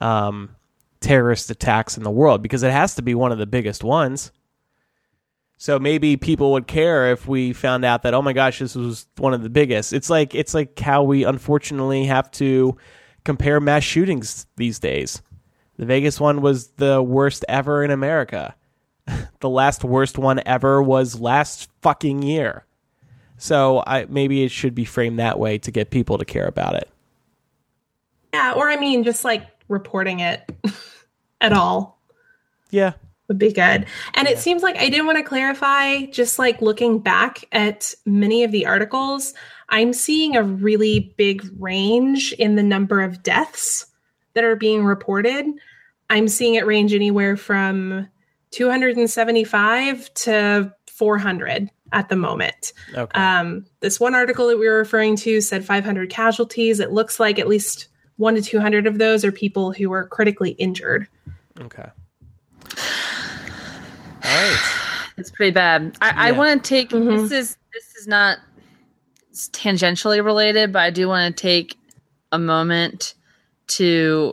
um 0.00 0.56
terrorist 1.00 1.50
attacks 1.50 1.96
in 1.96 2.02
the 2.02 2.10
world 2.10 2.42
because 2.42 2.62
it 2.62 2.72
has 2.72 2.94
to 2.94 3.02
be 3.02 3.14
one 3.14 3.32
of 3.32 3.38
the 3.38 3.46
biggest 3.46 3.84
ones 3.84 4.32
so 5.60 5.78
maybe 5.78 6.16
people 6.16 6.52
would 6.52 6.66
care 6.66 7.12
if 7.12 7.28
we 7.28 7.52
found 7.52 7.84
out 7.84 8.04
that 8.04 8.14
oh 8.14 8.22
my 8.22 8.32
gosh, 8.32 8.60
this 8.60 8.74
was 8.74 9.06
one 9.18 9.34
of 9.34 9.42
the 9.42 9.50
biggest. 9.50 9.92
It's 9.92 10.08
like 10.08 10.34
it's 10.34 10.54
like 10.54 10.78
how 10.78 11.02
we 11.02 11.24
unfortunately 11.24 12.06
have 12.06 12.30
to 12.32 12.78
compare 13.26 13.60
mass 13.60 13.82
shootings 13.82 14.46
these 14.56 14.78
days. 14.78 15.20
The 15.76 15.84
Vegas 15.84 16.18
one 16.18 16.40
was 16.40 16.68
the 16.78 17.02
worst 17.02 17.44
ever 17.46 17.84
in 17.84 17.90
America. 17.90 18.54
the 19.40 19.48
last 19.48 19.84
worst 19.84 20.18
one 20.18 20.40
ever 20.46 20.82
was 20.82 21.20
last 21.20 21.68
fucking 21.82 22.22
year. 22.22 22.64
So 23.38 23.82
I 23.86 24.06
maybe 24.08 24.42
it 24.44 24.50
should 24.50 24.74
be 24.74 24.84
framed 24.84 25.18
that 25.18 25.38
way 25.38 25.58
to 25.58 25.70
get 25.70 25.90
people 25.90 26.18
to 26.18 26.24
care 26.24 26.46
about 26.46 26.74
it. 26.74 26.90
Yeah, 28.34 28.52
or 28.52 28.68
I 28.68 28.76
mean, 28.76 29.02
just 29.02 29.24
like 29.24 29.46
reporting 29.68 30.20
it 30.20 30.48
at 31.40 31.52
all 31.52 32.00
Yeah. 32.70 32.92
would 33.28 33.38
be 33.38 33.52
good. 33.52 33.86
And 34.14 34.28
it 34.28 34.38
seems 34.38 34.62
like 34.62 34.76
I 34.76 34.88
did 34.88 35.04
want 35.06 35.18
to 35.18 35.24
clarify, 35.24 36.02
just 36.06 36.38
like 36.38 36.60
looking 36.60 36.98
back 36.98 37.44
at 37.52 37.94
many 38.04 38.44
of 38.44 38.52
the 38.52 38.66
articles, 38.66 39.34
I'm 39.68 39.92
seeing 39.92 40.36
a 40.36 40.42
really 40.42 41.14
big 41.16 41.48
range 41.58 42.32
in 42.34 42.56
the 42.56 42.62
number 42.62 43.00
of 43.00 43.22
deaths 43.22 43.86
that 44.34 44.44
are 44.44 44.56
being 44.56 44.84
reported. 44.84 45.46
I'm 46.10 46.28
seeing 46.28 46.54
it 46.54 46.66
range 46.66 46.92
anywhere 46.92 47.36
from 47.36 48.08
275 48.50 50.14
to 50.14 50.74
400 50.86 51.70
at 51.92 52.08
the 52.08 52.16
moment. 52.16 52.72
Okay. 52.94 53.20
Um, 53.20 53.66
this 53.80 53.98
one 53.98 54.14
article 54.14 54.48
that 54.48 54.58
we 54.58 54.68
were 54.68 54.78
referring 54.78 55.16
to 55.16 55.40
said 55.40 55.64
500 55.64 56.10
casualties. 56.10 56.80
It 56.80 56.92
looks 56.92 57.18
like 57.18 57.38
at 57.38 57.48
least 57.48 57.88
one 58.16 58.34
to 58.34 58.42
200 58.42 58.86
of 58.86 58.98
those 58.98 59.24
are 59.24 59.32
people 59.32 59.72
who 59.72 59.88
were 59.90 60.06
critically 60.06 60.50
injured. 60.50 61.08
Okay. 61.60 61.88
All 64.22 64.30
right. 64.30 64.58
It's 65.16 65.30
pretty 65.30 65.52
bad. 65.52 65.96
I, 66.00 66.28
I 66.28 66.32
want 66.32 66.62
to 66.64 66.68
take 66.68 66.90
this 66.90 67.32
is 67.32 67.56
this 67.72 67.94
is 67.96 68.06
not 68.06 68.38
tangentially 69.32 70.24
related, 70.24 70.72
but 70.72 70.80
I 70.80 70.90
do 70.90 71.08
want 71.08 71.36
to 71.36 71.40
take 71.42 71.76
a 72.32 72.38
moment 72.38 73.14
to, 73.68 74.32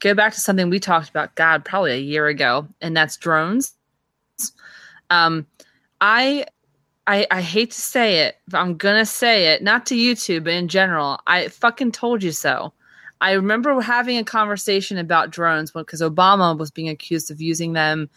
go 0.00 0.14
back 0.14 0.32
to 0.34 0.40
something 0.40 0.70
we 0.70 0.80
talked 0.80 1.10
about. 1.10 1.34
God, 1.34 1.64
probably 1.64 1.92
a 1.92 2.00
year 2.00 2.26
ago, 2.26 2.66
and 2.80 2.96
that's 2.96 3.16
drones. 3.16 3.74
Um, 5.10 5.46
I. 6.00 6.46
I, 7.10 7.26
I 7.30 7.40
hate 7.40 7.70
to 7.70 7.80
say 7.80 8.18
it, 8.26 8.36
but 8.48 8.58
I'm 8.58 8.76
gonna 8.76 9.06
say 9.06 9.54
it, 9.54 9.62
not 9.62 9.86
to 9.86 9.94
YouTube, 9.94 10.44
but 10.44 10.52
in 10.52 10.68
general. 10.68 11.18
I 11.26 11.48
fucking 11.48 11.92
told 11.92 12.22
you 12.22 12.32
so. 12.32 12.74
I 13.22 13.32
remember 13.32 13.80
having 13.80 14.18
a 14.18 14.24
conversation 14.24 14.98
about 14.98 15.30
drones 15.30 15.70
because 15.72 16.02
Obama 16.02 16.56
was 16.58 16.70
being 16.70 16.90
accused 16.90 17.30
of 17.30 17.40
using 17.40 17.72
them 17.72 18.10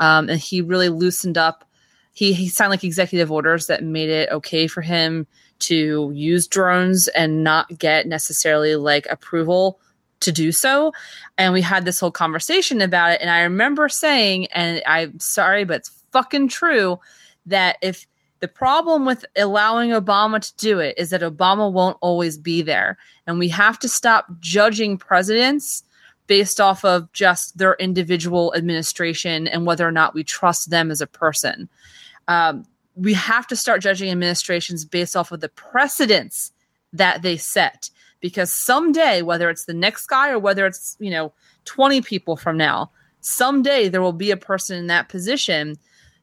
um, 0.00 0.28
and 0.28 0.40
he 0.40 0.62
really 0.62 0.88
loosened 0.88 1.38
up. 1.38 1.64
He 2.12 2.32
he 2.32 2.48
signed 2.48 2.70
like 2.70 2.82
executive 2.82 3.30
orders 3.30 3.66
that 3.68 3.84
made 3.84 4.08
it 4.08 4.30
okay 4.30 4.66
for 4.66 4.80
him 4.80 5.26
to 5.60 6.10
use 6.14 6.48
drones 6.48 7.06
and 7.08 7.44
not 7.44 7.78
get 7.78 8.08
necessarily 8.08 8.74
like 8.76 9.06
approval 9.08 9.78
to 10.20 10.32
do 10.32 10.52
so. 10.52 10.92
And 11.38 11.52
we 11.52 11.62
had 11.62 11.84
this 11.84 12.00
whole 12.00 12.10
conversation 12.10 12.80
about 12.80 13.12
it. 13.12 13.20
And 13.20 13.30
I 13.30 13.42
remember 13.42 13.88
saying, 13.88 14.46
and 14.52 14.82
I'm 14.86 15.18
sorry, 15.18 15.64
but 15.64 15.78
it's 15.78 15.90
fucking 16.12 16.48
true, 16.48 16.98
that 17.46 17.76
if 17.82 18.06
the 18.40 18.48
problem 18.48 19.04
with 19.04 19.24
allowing 19.36 19.90
Obama 19.90 20.40
to 20.40 20.56
do 20.56 20.78
it 20.78 20.96
is 20.98 21.10
that 21.10 21.20
Obama 21.20 21.70
won't 21.70 21.98
always 22.00 22.38
be 22.38 22.62
there. 22.62 22.96
And 23.26 23.38
we 23.38 23.48
have 23.50 23.78
to 23.80 23.88
stop 23.88 24.26
judging 24.40 24.96
presidents 24.96 25.82
based 26.26 26.60
off 26.60 26.84
of 26.84 27.12
just 27.12 27.58
their 27.58 27.74
individual 27.74 28.54
administration 28.56 29.46
and 29.48 29.66
whether 29.66 29.86
or 29.86 29.92
not 29.92 30.14
we 30.14 30.24
trust 30.24 30.70
them 30.70 30.90
as 30.90 31.00
a 31.00 31.06
person. 31.06 31.68
Um, 32.28 32.64
we 32.94 33.14
have 33.14 33.46
to 33.48 33.56
start 33.56 33.82
judging 33.82 34.10
administrations 34.10 34.84
based 34.84 35.16
off 35.16 35.32
of 35.32 35.40
the 35.40 35.48
precedents 35.48 36.52
that 36.92 37.22
they 37.22 37.36
set. 37.36 37.90
Because 38.20 38.52
someday, 38.52 39.22
whether 39.22 39.48
it's 39.48 39.64
the 39.64 39.74
next 39.74 40.06
guy 40.06 40.30
or 40.30 40.38
whether 40.38 40.66
it's, 40.66 40.96
you 41.00 41.10
know, 41.10 41.32
20 41.64 42.02
people 42.02 42.36
from 42.36 42.56
now, 42.56 42.90
someday 43.20 43.88
there 43.88 44.02
will 44.02 44.12
be 44.12 44.30
a 44.30 44.36
person 44.36 44.76
in 44.76 44.86
that 44.88 45.08
position 45.08 45.76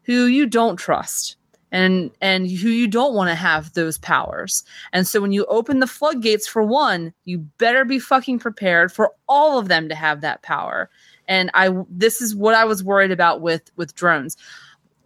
who 0.03 0.26
you 0.26 0.45
don't 0.45 0.77
trust 0.77 1.38
and 1.72 2.11
and 2.22 2.49
who 2.49 2.69
you 2.69 2.88
don't 2.88 3.13
want 3.13 3.30
to 3.30 3.35
have 3.35 3.73
those 3.73 3.97
powers. 3.97 4.63
And 4.93 5.05
so 5.05 5.22
when 5.22 5.31
you 5.31 5.45
open 5.45 5.80
the 5.80 5.88
floodgates 5.88 6.47
for 6.47 6.63
one, 6.63 7.13
you 7.26 7.39
better 7.39 7.84
be 7.84 7.99
fucking 7.99 8.39
prepared 8.39 8.91
for 8.91 9.11
all 9.27 9.59
of 9.59 9.67
them 9.67 9.89
to 9.89 9.95
have 9.95 10.22
that 10.22 10.41
power. 10.43 10.89
And 11.27 11.51
I 11.53 11.72
this 11.89 12.22
is 12.22 12.35
what 12.35 12.55
I 12.55 12.65
was 12.65 12.84
worried 12.84 13.11
about 13.11 13.41
with 13.41 13.69
with 13.76 13.95
drones. 13.95 14.38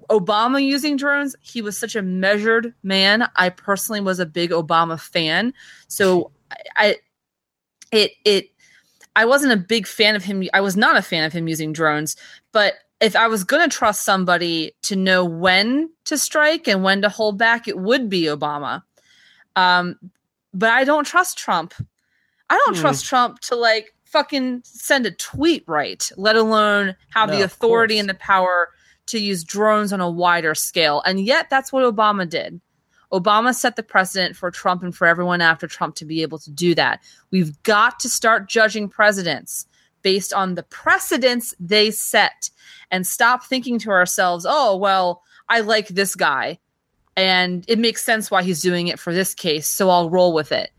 Obama 0.10 0.64
using 0.64 0.98
drones, 0.98 1.36
he 1.42 1.62
was 1.62 1.78
such 1.78 1.96
a 1.96 2.02
measured 2.02 2.74
man. 2.84 3.30
I 3.38 3.50
personally 3.50 4.02
was 4.02 4.20
a 4.20 4.26
big 4.26 4.52
Obama 4.52 5.00
fan. 5.00 5.54
So 5.88 6.32
I, 6.76 6.98
it 7.92 8.12
it 8.26 8.52
I 9.16 9.26
wasn't 9.26 9.54
a 9.54 9.58
big 9.58 9.88
fan 9.88 10.16
of 10.16 10.24
him. 10.24 10.44
I 10.54 10.62
was 10.62 10.78
not 10.78 10.98
a 10.98 11.02
fan 11.02 11.24
of 11.24 11.34
him 11.34 11.48
using 11.48 11.74
drones, 11.74 12.16
but 12.52 12.76
if 13.02 13.16
I 13.16 13.28
was 13.28 13.44
going 13.44 13.68
to 13.68 13.76
trust 13.76 14.06
somebody 14.06 14.74
to 14.84 14.96
know 14.96 15.26
when 15.26 15.90
to 16.06 16.18
strike 16.18 16.68
and 16.68 16.84
when 16.84 17.02
to 17.02 17.10
hold 17.10 17.38
back, 17.38 17.68
it 17.68 17.80
would 17.80 18.10
be 18.10 18.24
Obama. 18.24 18.84
Um, 19.56 19.98
but 20.54 20.70
I 20.70 20.84
don't 20.84 21.06
trust 21.06 21.38
Trump. 21.38 21.74
I 22.50 22.58
don't 22.66 22.76
Hmm. 22.76 22.82
trust 22.82 23.06
Trump 23.06 23.40
to 23.42 23.56
like 23.56 23.94
fucking 24.06 24.62
send 24.64 25.06
a 25.06 25.12
tweet 25.12 25.64
right, 25.68 26.10
let 26.18 26.36
alone 26.36 26.96
have 27.10 27.30
No, 27.30 27.38
the 27.38 27.42
authority 27.44 27.98
and 27.98 28.08
the 28.10 28.14
power 28.16 28.70
to 29.08 29.20
use 29.20 29.44
drones 29.44 29.92
on 29.92 30.00
a 30.00 30.10
wider 30.10 30.54
scale. 30.54 31.02
And 31.06 31.20
yet, 31.20 31.50
that's 31.50 31.72
what 31.74 31.84
Obama 31.84 32.30
did. 32.30 32.62
Obama 33.12 33.54
set 33.54 33.76
the 33.76 33.84
precedent 33.84 34.36
for 34.36 34.52
Trump 34.52 34.84
and 34.84 34.96
for 34.96 35.06
everyone 35.06 35.42
after 35.42 35.68
Trump 35.68 35.96
to 35.96 36.06
be 36.06 36.22
able 36.22 36.40
to 36.40 36.52
do 36.52 36.74
that. 36.76 37.02
We've 37.32 37.62
got 37.64 38.00
to 38.02 38.10
start 38.10 38.50
judging 38.50 38.88
presidents 38.88 39.68
based 40.02 40.34
on 40.34 40.56
the 40.56 40.64
precedents 40.64 41.54
they 41.60 41.92
set 41.92 42.50
and 42.90 43.06
stop 43.06 43.44
thinking 43.46 43.80
to 43.80 43.92
ourselves, 43.92 44.46
oh, 44.48 44.76
well, 44.76 45.22
I 45.50 45.60
like 45.60 45.90
this 45.90 46.16
guy 46.16 46.58
and 47.18 47.66
it 47.68 47.78
makes 47.78 48.04
sense 48.04 48.32
why 48.32 48.44
he's 48.44 48.62
doing 48.62 48.88
it 48.88 49.00
for 49.00 49.14
this 49.14 49.34
case, 49.34 49.68
so 49.68 49.90
I'll 49.90 50.10
roll 50.10 50.34
with 50.34 50.52
it. 50.52 50.72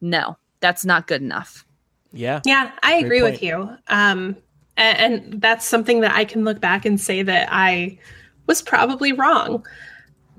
No, 0.00 0.36
that's 0.60 0.84
not 0.84 1.06
good 1.06 1.22
enough. 1.22 1.64
Yeah. 2.12 2.40
Yeah, 2.44 2.70
I 2.82 3.02
Great 3.02 3.04
agree 3.04 3.22
with 3.22 3.42
you. 3.42 3.76
Um, 3.88 4.36
and, 4.76 5.22
and 5.24 5.42
that's 5.42 5.66
something 5.66 6.00
that 6.00 6.14
I 6.14 6.24
can 6.24 6.44
look 6.44 6.60
back 6.60 6.84
and 6.84 7.00
say 7.00 7.22
that 7.22 7.48
I 7.50 7.98
was 8.46 8.62
probably 8.62 9.12
wrong. 9.12 9.64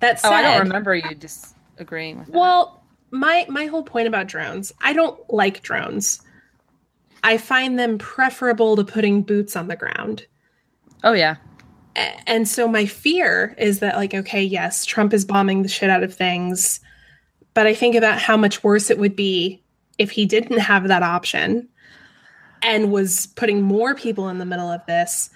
That 0.01 0.19
said, 0.19 0.29
Oh, 0.29 0.33
I 0.33 0.41
don't 0.41 0.59
remember 0.61 0.95
you 0.95 1.15
disagreeing 1.15 2.19
with 2.19 2.27
that. 2.27 2.37
Well, 2.37 2.83
my 3.11 3.45
my 3.49 3.65
whole 3.67 3.83
point 3.83 4.07
about 4.07 4.27
drones, 4.27 4.71
I 4.81 4.93
don't 4.93 5.17
like 5.31 5.61
drones. 5.61 6.21
I 7.23 7.37
find 7.37 7.77
them 7.77 7.97
preferable 7.97 8.75
to 8.75 8.83
putting 8.83 9.21
boots 9.21 9.55
on 9.55 9.67
the 9.67 9.75
ground. 9.75 10.25
Oh 11.03 11.13
yeah. 11.13 11.35
A- 11.95 12.29
And 12.29 12.47
so 12.47 12.67
my 12.67 12.85
fear 12.85 13.55
is 13.57 13.79
that 13.79 13.95
like 13.95 14.13
okay, 14.13 14.43
yes, 14.43 14.85
Trump 14.85 15.13
is 15.13 15.23
bombing 15.25 15.61
the 15.61 15.69
shit 15.69 15.89
out 15.89 16.03
of 16.03 16.13
things, 16.13 16.79
but 17.53 17.67
I 17.67 17.73
think 17.73 17.95
about 17.95 18.19
how 18.19 18.37
much 18.37 18.63
worse 18.63 18.89
it 18.89 18.97
would 18.97 19.15
be 19.15 19.61
if 19.97 20.11
he 20.11 20.25
didn't 20.25 20.59
have 20.59 20.87
that 20.87 21.03
option 21.03 21.67
and 22.63 22.91
was 22.91 23.27
putting 23.35 23.61
more 23.61 23.93
people 23.93 24.29
in 24.29 24.37
the 24.39 24.45
middle 24.45 24.69
of 24.71 24.85
this. 24.87 25.29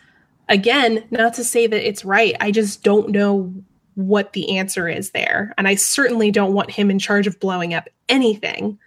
Again, 0.48 1.04
not 1.12 1.34
to 1.36 1.44
say 1.44 1.68
that 1.68 1.88
it's 1.88 2.06
right. 2.06 2.36
I 2.40 2.52
just 2.52 2.84
don't 2.84 3.10
know 3.10 3.54
what 3.96 4.34
the 4.34 4.58
answer 4.58 4.88
is 4.88 5.12
there. 5.12 5.54
And 5.58 5.68
I 5.68 5.76
certainly 5.76 6.32
don't 6.32 6.54
want 6.54 6.72
him 6.72 6.92
in 6.92 7.00
charge 7.00 7.28
of 7.28 7.40
blowing 7.40 7.74
up 7.74 7.90
anything. 8.08 8.78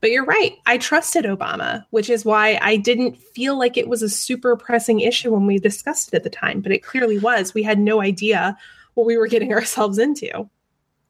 But 0.00 0.10
you're 0.10 0.24
right. 0.24 0.56
I 0.66 0.78
trusted 0.78 1.24
Obama, 1.24 1.84
which 1.90 2.08
is 2.08 2.24
why 2.24 2.58
I 2.62 2.76
didn't 2.76 3.16
feel 3.16 3.58
like 3.58 3.76
it 3.76 3.88
was 3.88 4.02
a 4.02 4.08
super 4.08 4.56
pressing 4.56 5.00
issue 5.00 5.32
when 5.32 5.46
we 5.46 5.58
discussed 5.58 6.08
it 6.08 6.16
at 6.16 6.22
the 6.22 6.30
time. 6.30 6.60
But 6.60 6.72
it 6.72 6.84
clearly 6.84 7.18
was. 7.18 7.52
We 7.52 7.64
had 7.64 7.80
no 7.80 8.00
idea 8.00 8.56
what 8.94 9.06
we 9.06 9.16
were 9.16 9.26
getting 9.26 9.52
ourselves 9.54 9.98
into. 9.98 10.48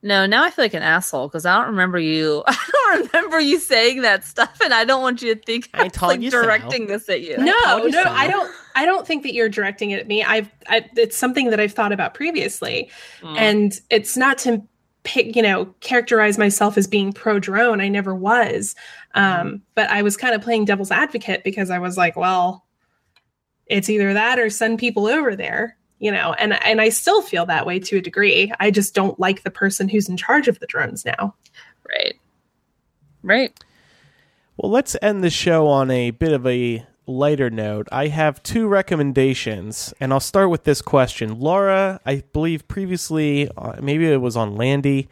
No, 0.02 0.26
now 0.26 0.44
I 0.44 0.50
feel 0.50 0.64
like 0.64 0.74
an 0.74 0.82
asshole 0.82 1.26
because 1.26 1.44
I 1.44 1.56
don't 1.56 1.70
remember 1.70 1.98
you. 1.98 2.44
I 2.46 2.66
don't 2.72 3.12
remember 3.12 3.40
you 3.40 3.58
saying 3.58 4.02
that 4.02 4.24
stuff, 4.24 4.56
and 4.62 4.72
I 4.72 4.84
don't 4.84 5.02
want 5.02 5.22
you 5.22 5.34
to 5.34 5.40
think 5.40 5.70
I 5.74 5.84
am 5.84 5.90
like 6.02 6.20
you 6.20 6.30
so. 6.30 6.42
directing 6.42 6.86
this 6.86 7.08
at 7.08 7.22
you. 7.22 7.36
No, 7.36 7.52
told 7.64 7.84
you 7.84 7.90
no, 7.90 8.04
so. 8.04 8.10
I 8.10 8.28
don't. 8.28 8.54
I 8.76 8.84
don't 8.84 9.06
think 9.06 9.24
that 9.24 9.34
you're 9.34 9.48
directing 9.48 9.90
it 9.90 9.98
at 9.98 10.06
me. 10.06 10.22
I've. 10.22 10.50
I, 10.68 10.88
it's 10.96 11.16
something 11.16 11.50
that 11.50 11.58
I've 11.58 11.72
thought 11.72 11.92
about 11.92 12.14
previously, 12.14 12.90
and 13.24 13.78
it's 13.90 14.16
not 14.16 14.38
to 14.38 14.62
pick, 15.02 15.34
you 15.34 15.42
know, 15.42 15.64
characterize 15.80 16.38
myself 16.38 16.76
as 16.76 16.86
being 16.86 17.12
pro 17.12 17.40
drone. 17.40 17.80
I 17.80 17.88
never 17.88 18.14
was, 18.14 18.76
um, 19.14 19.62
but 19.74 19.88
I 19.90 20.02
was 20.02 20.16
kind 20.16 20.34
of 20.34 20.42
playing 20.42 20.66
devil's 20.66 20.90
advocate 20.92 21.42
because 21.42 21.70
I 21.70 21.78
was 21.78 21.96
like, 21.96 22.14
well, 22.14 22.66
it's 23.66 23.88
either 23.88 24.12
that 24.12 24.38
or 24.38 24.50
send 24.50 24.78
people 24.78 25.06
over 25.06 25.34
there, 25.34 25.77
you 25.98 26.10
know, 26.12 26.32
and 26.34 26.54
and 26.64 26.80
I 26.80 26.88
still 26.90 27.22
feel 27.22 27.46
that 27.46 27.66
way 27.66 27.78
to 27.80 27.98
a 27.98 28.00
degree. 28.00 28.52
I 28.60 28.70
just 28.70 28.94
don't 28.94 29.18
like 29.18 29.42
the 29.42 29.50
person 29.50 29.88
who's 29.88 30.08
in 30.08 30.16
charge 30.16 30.48
of 30.48 30.58
the 30.60 30.66
drones 30.66 31.04
now. 31.04 31.34
Right. 31.88 32.14
Right. 33.22 33.64
Well, 34.56 34.70
let's 34.70 34.96
end 35.02 35.22
the 35.22 35.30
show 35.30 35.66
on 35.68 35.90
a 35.90 36.10
bit 36.10 36.32
of 36.32 36.46
a 36.46 36.84
lighter 37.06 37.48
note. 37.50 37.88
I 37.90 38.08
have 38.08 38.42
two 38.42 38.66
recommendations, 38.68 39.94
and 40.00 40.12
I'll 40.12 40.20
start 40.20 40.50
with 40.50 40.64
this 40.64 40.82
question. 40.82 41.38
Laura, 41.40 42.00
I 42.04 42.22
believe 42.32 42.68
previously, 42.68 43.48
uh, 43.56 43.76
maybe 43.80 44.06
it 44.06 44.20
was 44.20 44.36
on 44.36 44.56
Landy. 44.56 45.08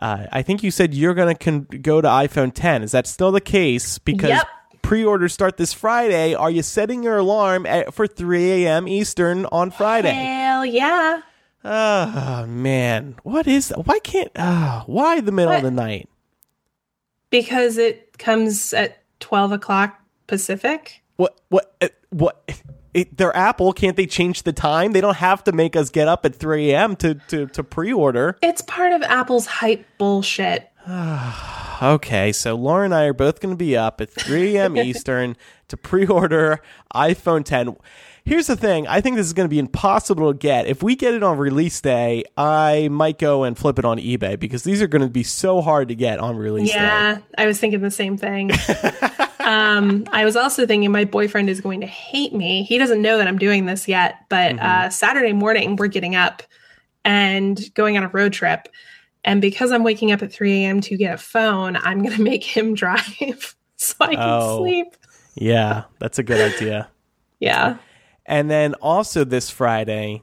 Uh, 0.00 0.26
I 0.32 0.42
think 0.42 0.62
you 0.62 0.70
said 0.70 0.94
you're 0.94 1.14
going 1.14 1.34
to 1.34 1.44
con- 1.44 1.80
go 1.82 2.00
to 2.00 2.08
iPhone 2.08 2.52
10. 2.54 2.82
Is 2.82 2.92
that 2.92 3.06
still 3.06 3.32
the 3.32 3.40
case? 3.40 3.98
Because 3.98 4.30
Yep. 4.30 4.46
Pre-orders 4.84 5.32
start 5.32 5.56
this 5.56 5.72
Friday. 5.72 6.34
Are 6.34 6.50
you 6.50 6.62
setting 6.62 7.02
your 7.02 7.16
alarm 7.18 7.66
at, 7.66 7.92
for 7.94 8.06
3 8.06 8.64
a.m. 8.64 8.86
Eastern 8.86 9.46
on 9.46 9.70
Friday? 9.70 10.10
Hell 10.12 10.64
yeah. 10.64 11.22
Oh 11.66 12.44
man, 12.46 13.16
what 13.22 13.46
is? 13.46 13.72
Why 13.84 13.98
can't? 14.00 14.30
Uh, 14.36 14.82
why 14.86 15.20
the 15.20 15.32
middle 15.32 15.54
of 15.54 15.62
the 15.62 15.70
night? 15.70 16.10
Because 17.30 17.78
it 17.78 18.18
comes 18.18 18.74
at 18.74 19.02
twelve 19.18 19.50
o'clock 19.50 19.98
Pacific. 20.26 21.02
What? 21.16 21.40
What? 21.48 21.74
uh, 21.80 21.88
What? 22.10 22.60
It, 22.92 23.16
they're 23.16 23.34
Apple. 23.36 23.72
Can't 23.72 23.96
they 23.96 24.06
change 24.06 24.42
the 24.42 24.52
time? 24.52 24.92
They 24.92 25.00
don't 25.00 25.16
have 25.16 25.42
to 25.44 25.52
make 25.52 25.74
us 25.74 25.88
get 25.90 26.06
up 26.06 26.24
at 26.26 26.36
3 26.36 26.70
a.m. 26.72 26.96
to 26.96 27.14
to, 27.28 27.46
to 27.46 27.64
pre-order. 27.64 28.36
It's 28.42 28.60
part 28.62 28.92
of 28.92 29.02
Apple's 29.02 29.46
hype 29.46 29.86
bullshit. 29.96 30.70
Okay, 31.82 32.32
so 32.32 32.54
Laura 32.54 32.84
and 32.84 32.94
I 32.94 33.04
are 33.04 33.12
both 33.12 33.40
going 33.40 33.52
to 33.52 33.58
be 33.58 33.76
up 33.76 34.00
at 34.00 34.10
3 34.10 34.56
a.m. 34.56 34.76
Eastern 34.76 35.36
to 35.68 35.76
pre-order 35.76 36.60
iPhone 36.94 37.44
10. 37.44 37.76
Here's 38.24 38.46
the 38.46 38.56
thing: 38.56 38.86
I 38.86 39.00
think 39.00 39.16
this 39.16 39.26
is 39.26 39.34
going 39.34 39.44
to 39.44 39.50
be 39.50 39.58
impossible 39.58 40.32
to 40.32 40.38
get. 40.38 40.66
If 40.66 40.82
we 40.82 40.96
get 40.96 41.12
it 41.12 41.22
on 41.22 41.36
release 41.36 41.80
day, 41.80 42.24
I 42.38 42.88
might 42.88 43.18
go 43.18 43.44
and 43.44 43.56
flip 43.56 43.78
it 43.78 43.84
on 43.84 43.98
eBay 43.98 44.38
because 44.38 44.62
these 44.64 44.80
are 44.80 44.86
going 44.86 45.02
to 45.02 45.10
be 45.10 45.22
so 45.22 45.60
hard 45.60 45.88
to 45.88 45.94
get 45.94 46.20
on 46.20 46.36
release 46.36 46.70
day. 46.70 46.76
Yeah, 46.76 47.18
I 47.36 47.46
was 47.46 47.60
thinking 47.60 47.82
the 47.82 47.90
same 47.90 48.16
thing. 48.16 48.50
um, 49.40 50.06
I 50.10 50.24
was 50.24 50.36
also 50.36 50.66
thinking 50.66 50.90
my 50.90 51.04
boyfriend 51.04 51.50
is 51.50 51.60
going 51.60 51.82
to 51.82 51.86
hate 51.86 52.32
me. 52.32 52.62
He 52.62 52.78
doesn't 52.78 53.02
know 53.02 53.18
that 53.18 53.28
I'm 53.28 53.38
doing 53.38 53.66
this 53.66 53.86
yet, 53.86 54.24
but 54.30 54.58
uh, 54.58 54.88
Saturday 54.88 55.34
morning 55.34 55.76
we're 55.76 55.88
getting 55.88 56.16
up 56.16 56.42
and 57.04 57.60
going 57.74 57.98
on 57.98 58.04
a 58.04 58.08
road 58.08 58.32
trip. 58.32 58.68
And 59.24 59.40
because 59.40 59.72
I'm 59.72 59.82
waking 59.84 60.12
up 60.12 60.22
at 60.22 60.32
3 60.32 60.64
a.m. 60.64 60.80
to 60.82 60.96
get 60.96 61.14
a 61.14 61.18
phone, 61.18 61.76
I'm 61.76 62.02
going 62.02 62.16
to 62.16 62.22
make 62.22 62.44
him 62.44 62.74
drive 62.74 63.56
so 63.76 63.94
I 64.00 64.14
can 64.14 64.18
Oh. 64.18 64.58
sleep. 64.58 64.88
Yeah, 65.36 65.84
that's 65.98 66.18
a 66.18 66.22
good 66.22 66.54
idea. 66.54 66.88
Yeah. 67.40 67.76
And 68.26 68.50
then 68.50 68.74
also 68.74 69.24
this 69.24 69.50
Friday, 69.50 70.22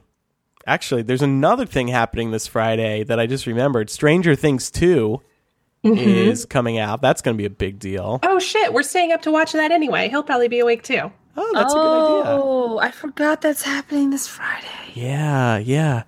actually, 0.66 1.02
there's 1.02 1.22
another 1.22 1.66
thing 1.66 1.88
happening 1.88 2.30
this 2.30 2.46
Friday 2.46 3.04
that 3.04 3.20
I 3.20 3.26
just 3.26 3.46
remembered. 3.46 3.90
Stranger 3.90 4.34
Things 4.34 4.70
2 4.70 5.20
mm-hmm. 5.84 5.98
is 5.98 6.46
coming 6.46 6.78
out. 6.78 7.02
That's 7.02 7.20
going 7.20 7.36
to 7.36 7.38
be 7.38 7.44
a 7.44 7.50
big 7.50 7.78
deal. 7.78 8.20
Oh 8.22 8.38
shit, 8.38 8.72
we're 8.72 8.82
staying 8.82 9.12
up 9.12 9.22
to 9.22 9.30
watch 9.30 9.52
that 9.52 9.70
anyway. 9.70 10.08
He'll 10.08 10.22
probably 10.22 10.48
be 10.48 10.60
awake 10.60 10.82
too. 10.82 11.12
Oh, 11.36 11.50
that's 11.54 11.72
a 11.72 11.76
good 11.76 11.80
idea. 11.80 12.42
Oh, 12.42 12.78
I 12.78 12.90
forgot 12.90 13.40
that's 13.40 13.62
happening 13.62 14.10
this 14.10 14.26
Friday. 14.28 14.66
Yeah, 14.94 15.58
yeah. 15.58 16.02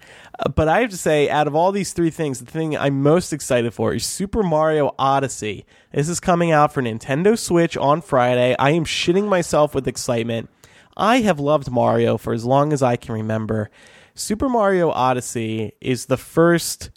But 0.55 0.69
I 0.69 0.81
have 0.81 0.91
to 0.91 0.97
say, 0.97 1.29
out 1.29 1.47
of 1.47 1.55
all 1.55 1.71
these 1.71 1.93
three 1.93 2.11
things, 2.11 2.41
the 2.41 2.51
thing 2.51 2.77
I'm 2.77 3.03
most 3.03 3.33
excited 3.33 3.73
for 3.73 3.95
is 3.95 4.05
Super 4.05 4.43
Mario 4.43 4.95
Odyssey. 4.99 5.65
This 5.93 6.09
is 6.09 6.19
coming 6.19 6.51
out 6.51 6.73
for 6.73 6.83
Nintendo 6.83 7.39
Switch 7.39 7.77
on 7.77 8.03
Friday. 8.03 8.57
I 8.59 8.71
am 8.71 8.85
shitting 8.85 9.29
myself 9.29 9.75
with 9.75 9.87
excitement. 9.87 10.51
I 10.97 11.21
have 11.21 11.39
loved 11.39 11.71
Mario 11.71 12.19
for 12.19 12.33
as 12.33 12.45
long 12.45 12.73
as 12.73 12.83
I 12.83 12.97
can 12.97 13.15
remember. 13.15 13.71
Super 14.15 14.49
Mario 14.49 14.91
Odyssey 14.91 15.73
is 15.81 16.07
the 16.07 16.17
first 16.17 16.91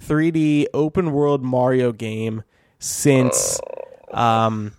3D 0.00 0.66
open 0.72 1.12
world 1.12 1.42
Mario 1.42 1.92
game 1.92 2.42
since 2.78 3.60
um, 4.12 4.72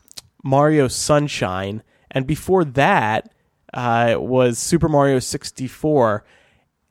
Mario 0.43 0.87
Sunshine, 0.87 1.83
and 2.09 2.25
before 2.25 2.65
that 2.65 3.31
uh, 3.73 4.15
was 4.17 4.57
Super 4.57 4.89
Mario 4.89 5.19
64. 5.19 6.23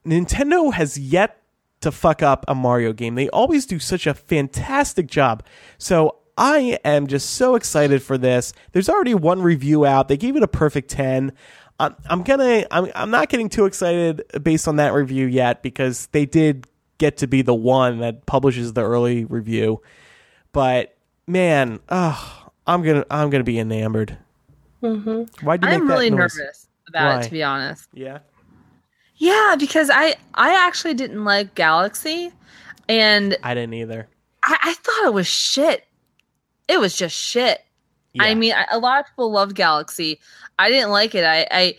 Nintendo 0.04 0.72
has 0.72 0.98
yet 0.98 1.42
to 1.80 1.90
fuck 1.90 2.22
up 2.22 2.44
a 2.48 2.54
Mario 2.54 2.92
game. 2.92 3.14
They 3.14 3.28
always 3.30 3.66
do 3.66 3.78
such 3.78 4.06
a 4.06 4.14
fantastic 4.14 5.06
job. 5.06 5.42
So 5.78 6.16
I 6.36 6.78
am 6.84 7.06
just 7.06 7.30
so 7.30 7.54
excited 7.54 8.02
for 8.02 8.18
this. 8.18 8.52
There's 8.72 8.88
already 8.88 9.14
one 9.14 9.42
review 9.42 9.84
out. 9.84 10.08
They 10.08 10.16
gave 10.16 10.36
it 10.36 10.42
a 10.42 10.48
perfect 10.48 10.90
10. 10.90 11.32
I'm, 11.78 11.96
I'm 12.06 12.22
gonna. 12.22 12.66
I'm, 12.70 12.92
I'm 12.94 13.10
not 13.10 13.30
getting 13.30 13.48
too 13.48 13.64
excited 13.64 14.22
based 14.42 14.68
on 14.68 14.76
that 14.76 14.92
review 14.92 15.26
yet 15.26 15.62
because 15.62 16.06
they 16.12 16.26
did 16.26 16.66
get 16.98 17.16
to 17.18 17.26
be 17.26 17.40
the 17.40 17.54
one 17.54 18.00
that 18.00 18.26
publishes 18.26 18.74
the 18.74 18.82
early 18.82 19.24
review. 19.24 19.80
But 20.52 20.94
man, 21.26 21.80
oh, 21.88 22.50
I'm 22.66 22.82
gonna 22.82 23.06
I'm 23.10 23.30
gonna 23.30 23.44
be 23.44 23.58
enamored. 23.58 24.18
Mm-hmm. 24.82 25.44
Why'd 25.44 25.64
you 25.64 25.70
I'm 25.70 25.88
really 25.88 26.10
nervous 26.10 26.68
about 26.86 27.14
Why? 27.14 27.20
it, 27.20 27.24
to 27.24 27.30
be 27.30 27.42
honest. 27.42 27.88
Yeah. 27.94 28.18
Yeah, 29.20 29.54
because 29.58 29.90
I 29.92 30.16
I 30.34 30.66
actually 30.66 30.94
didn't 30.94 31.24
like 31.24 31.54
Galaxy, 31.54 32.32
and 32.88 33.36
I 33.42 33.52
didn't 33.52 33.74
either. 33.74 34.08
I, 34.42 34.56
I 34.62 34.74
thought 34.74 35.04
it 35.04 35.12
was 35.12 35.26
shit. 35.26 35.86
It 36.68 36.80
was 36.80 36.96
just 36.96 37.14
shit. 37.14 37.60
I 38.18 38.34
mean, 38.34 38.54
I, 38.54 38.66
a 38.72 38.78
lot 38.78 39.00
of 39.00 39.06
people 39.06 39.30
loved 39.30 39.54
Galaxy. 39.54 40.20
I 40.58 40.70
didn't 40.70 40.90
like 40.90 41.14
it. 41.14 41.24
I, 41.24 41.46
I, 41.50 41.76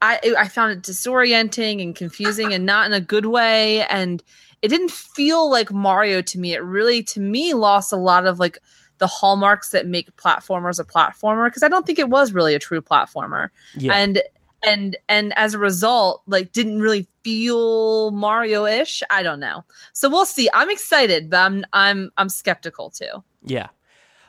I, 0.00 0.34
I 0.38 0.48
found 0.48 0.72
it 0.72 0.82
disorienting 0.82 1.82
and 1.82 1.96
confusing, 1.96 2.52
and 2.52 2.66
not 2.66 2.86
in 2.86 2.92
a 2.92 3.00
good 3.00 3.26
way. 3.26 3.84
And 3.86 4.22
it 4.60 4.68
didn't 4.68 4.90
feel 4.90 5.50
like 5.50 5.72
Mario 5.72 6.20
to 6.20 6.38
me. 6.38 6.52
It 6.52 6.62
really, 6.62 7.02
to 7.04 7.20
me, 7.20 7.54
lost 7.54 7.90
a 7.90 7.96
lot 7.96 8.26
of 8.26 8.38
like 8.38 8.58
the 8.98 9.06
hallmarks 9.06 9.70
that 9.70 9.86
make 9.86 10.14
platformers 10.16 10.78
a 10.78 10.84
platformer 10.84 11.46
because 11.46 11.62
I 11.62 11.68
don't 11.68 11.86
think 11.86 11.98
it 11.98 12.10
was 12.10 12.32
really 12.32 12.54
a 12.54 12.58
true 12.58 12.82
platformer. 12.82 13.48
Yeah. 13.76 13.94
And 13.94 14.22
and 14.62 14.96
and 15.08 15.32
as 15.36 15.54
a 15.54 15.58
result, 15.58 16.22
like 16.26 16.52
didn't 16.52 16.80
really 16.80 17.08
feel 17.24 18.10
Mario-ish. 18.12 19.02
I 19.10 19.22
don't 19.22 19.40
know. 19.40 19.64
So 19.92 20.08
we'll 20.08 20.26
see. 20.26 20.48
I'm 20.52 20.70
excited, 20.70 21.30
but 21.30 21.40
I'm 21.40 21.64
I'm 21.72 22.10
I'm 22.16 22.28
skeptical 22.28 22.90
too. 22.90 23.22
Yeah. 23.44 23.68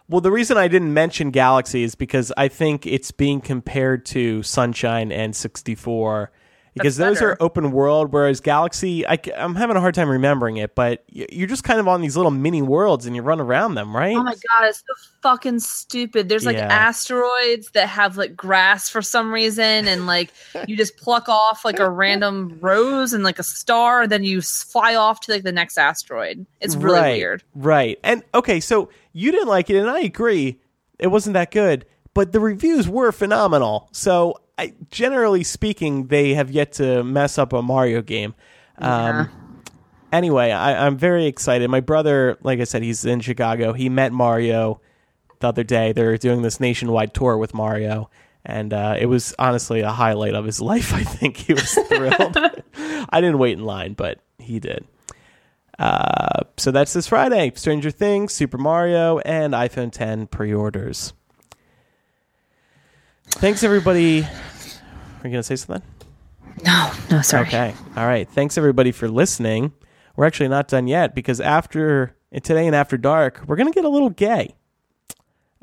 Well, 0.10 0.22
the 0.22 0.32
reason 0.32 0.58
I 0.58 0.68
didn't 0.68 0.94
mention 0.94 1.32
Galaxy 1.32 1.84
is 1.84 1.96
because 1.96 2.32
I 2.36 2.50
think 2.50 2.86
it's 2.86 3.12
being 3.12 3.40
compared 3.40 4.06
to 4.08 4.44
Sunshine 4.44 5.12
and 5.12 5.36
64 5.36 6.32
because 6.74 6.98
those 6.98 7.18
better. 7.18 7.32
are 7.32 7.44
open 7.44 7.72
world, 7.72 8.12
whereas 8.12 8.40
Galaxy, 8.40 9.06
I, 9.06 9.20
am 9.36 9.56
having 9.56 9.76
a 9.76 9.80
hard 9.80 9.94
time 9.96 10.10
remembering 10.10 10.58
it, 10.58 10.76
but 10.76 11.04
you're 11.08 11.48
just 11.48 11.64
kind 11.64 11.80
of 11.80 11.88
on 11.88 12.02
these 12.02 12.16
little 12.18 12.32
mini 12.32 12.62
worlds 12.62 13.06
and 13.06 13.16
you 13.16 13.22
run 13.22 13.40
around 13.40 13.76
them, 13.76 13.96
right? 13.96 14.16
Oh 14.16 14.24
my 14.24 14.34
god, 14.34 14.66
it's 14.68 14.80
so 14.80 15.10
fucking 15.22 15.60
stupid. 15.60 16.30
There's 16.30 16.46
like 16.46 16.58
Yeah. 16.58 16.68
asteroids 16.68 17.70
that 17.72 17.88
have 17.90 18.18
like 18.18 18.36
grass 18.36 18.90
for 18.90 19.02
some 19.02 19.32
reason, 19.32 19.88
and 19.88 20.08
like 20.08 20.32
you 20.68 20.76
just 20.76 20.98
pluck 20.98 21.30
off 21.30 21.64
like 21.64 21.80
a 21.80 21.90
random 21.90 22.58
rose 22.62 23.14
and 23.14 23.24
like 23.24 23.40
a 23.40 23.44
star, 23.44 24.04
and 24.04 24.12
then 24.12 24.24
you 24.24 24.42
fly 24.42 24.96
off 24.96 25.20
to 25.22 25.32
like 25.32 25.44
the 25.44 25.52
next 25.52 25.78
asteroid. 25.78 26.46
It's 26.62 26.76
really 26.76 27.00
right, 27.00 27.18
weird. 27.18 27.44
Right. 27.56 28.00
And 28.04 28.24
okay, 28.34 28.60
so 28.60 28.90
you 29.14 29.32
didn't 29.32 29.48
like 29.48 29.70
it, 29.70 29.78
and 29.78 29.90
I 29.90 30.00
agree. 30.00 30.60
It 31.00 31.08
wasn't 31.08 31.34
that 31.34 31.52
good, 31.52 31.86
but 32.14 32.32
the 32.32 32.40
reviews 32.40 32.88
were 32.88 33.12
phenomenal. 33.12 33.90
So, 33.92 34.36
I, 34.58 34.74
generally 34.92 35.44
speaking, 35.44 36.08
they 36.08 36.34
have 36.36 36.52
yet 36.52 36.74
to 36.74 37.04
mess 37.04 37.38
up 37.38 37.54
a 37.54 37.62
Mario 37.62 38.02
game. 38.02 38.36
Um, 38.78 39.30
Anyway, 40.14 40.52
I, 40.52 40.86
I'm 40.86 40.96
very 40.96 41.26
excited. 41.26 41.68
My 41.72 41.80
brother, 41.80 42.38
like 42.44 42.60
I 42.60 42.66
said, 42.66 42.84
he's 42.84 43.04
in 43.04 43.20
Chicago. 43.20 43.74
He 43.74 43.90
met 43.90 44.14
Mario 44.14 44.80
the 45.40 45.48
other 45.48 45.64
day. 45.64 45.92
They're 45.92 46.20
doing 46.20 46.44
this 46.44 46.60
nationwide 46.60 47.16
tour 47.16 47.36
with 47.36 47.56
Mario. 47.56 48.12
And 48.46 48.74
uh, 48.74 48.96
it 49.00 49.08
was 49.08 49.34
honestly 49.40 49.80
a 49.80 49.90
highlight 49.90 50.36
of 50.36 50.46
his 50.46 50.62
life. 50.72 50.94
I 50.94 51.04
think 51.04 51.38
he 51.38 51.54
was 51.56 51.74
thrilled. 51.74 52.38
I 53.10 53.22
didn't 53.22 53.40
wait 53.40 53.58
in 53.58 53.66
line, 53.66 53.94
but 53.94 54.20
he 54.38 54.60
did. 54.60 54.86
Uh, 55.80 56.42
so 56.58 56.70
that's 56.70 56.94
this 56.94 57.08
Friday. 57.08 57.52
Stranger 57.56 57.90
Things, 57.90 58.34
Super 58.34 58.60
Mario, 58.60 59.18
and 59.18 59.56
iPhone 59.56 59.92
10 59.92 60.28
pre-orders. 60.28 61.14
Thanks, 63.36 63.64
everybody. 63.64 64.22
Are 64.24 64.28
you 65.28 65.30
gonna 65.32 65.44
say 65.44 65.56
something? 65.56 65.84
No, 66.64 66.92
no, 67.12 67.22
sorry. 67.22 67.48
Okay. 67.48 67.74
All 67.98 68.06
right. 68.06 68.28
Thanks, 68.30 68.58
everybody, 68.58 68.92
for 68.92 69.10
listening. 69.10 69.74
We're 70.16 70.26
actually 70.26 70.50
not 70.50 70.68
done 70.68 70.88
yet 70.88 71.14
because 71.16 71.42
after 71.42 72.16
today 72.32 72.68
and 72.68 72.76
after 72.76 72.98
dark, 72.98 73.42
we're 73.48 73.56
gonna 73.56 73.72
get 73.72 73.86
a 73.86 73.90
little 73.90 74.10
gay. 74.10 74.56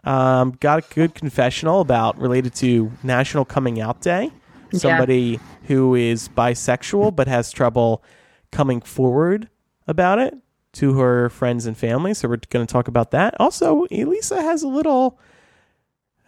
Um, 0.04 0.52
got 0.60 0.84
a 0.84 0.94
good 0.94 1.14
confessional 1.14 1.80
about 1.80 2.18
related 2.18 2.54
to 2.56 2.90
National 3.02 3.44
Coming 3.44 3.80
Out 3.80 4.00
Day. 4.00 4.30
Yeah. 4.72 4.78
Somebody 4.78 5.40
who 5.64 5.94
is 5.94 6.28
bisexual 6.28 7.14
but 7.16 7.28
has 7.28 7.50
trouble 7.52 8.02
coming 8.50 8.80
forward 8.80 9.48
about 9.86 10.18
it 10.18 10.34
to 10.72 10.98
her 10.98 11.28
friends 11.28 11.66
and 11.66 11.76
family. 11.76 12.14
So 12.14 12.28
we're 12.28 12.38
going 12.48 12.66
to 12.66 12.72
talk 12.72 12.88
about 12.88 13.10
that. 13.10 13.34
Also, 13.40 13.86
Elisa 13.90 14.40
has 14.40 14.62
a 14.62 14.68
little, 14.68 15.18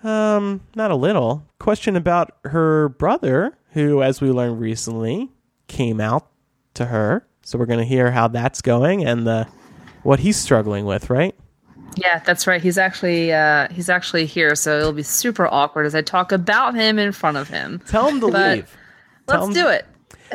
um, 0.03 0.61
not 0.75 0.91
a 0.91 0.97
little 0.97 1.45
question 1.59 1.97
about 1.97 2.37
her 2.45 2.91
brother, 2.91 3.57
who, 3.71 4.03
as 4.03 4.21
we 4.21 4.31
learned 4.31 4.61
recently, 4.61 5.31
came 5.69 6.01
out 6.01 6.29
to 6.75 6.87
her. 6.87 7.27
So 7.43 7.59
we're 7.59 7.67
going 7.67 7.79
to 7.81 7.85
hear 7.85 8.11
how 8.11 8.29
that's 8.29 8.63
going 8.63 9.05
and 9.05 9.27
the 9.27 9.49
what 10.03 10.21
he's 10.21 10.37
struggling 10.37 10.85
with, 10.85 11.11
right? 11.11 11.35
Yeah, 11.97 12.21
that's 12.25 12.47
right. 12.47 12.63
He's 12.63 12.79
actually 12.79 13.33
uh 13.33 13.69
he's 13.71 13.89
actually 13.91 14.27
here, 14.27 14.55
so 14.55 14.79
it'll 14.79 14.93
be 14.93 15.03
super 15.03 15.47
awkward 15.47 15.85
as 15.87 15.95
I 15.95 16.01
talk 16.03 16.33
about 16.33 16.75
him 16.75 16.99
in 16.99 17.13
front 17.13 17.37
of 17.37 17.49
him. 17.49 17.83
Tell 17.87 18.09
him 18.09 18.21
to 18.21 18.27
leave. 18.27 18.77
Tell 19.29 19.47
Let's 19.47 19.49
him- 19.49 19.65
do 19.65 19.69
it. 19.69 19.87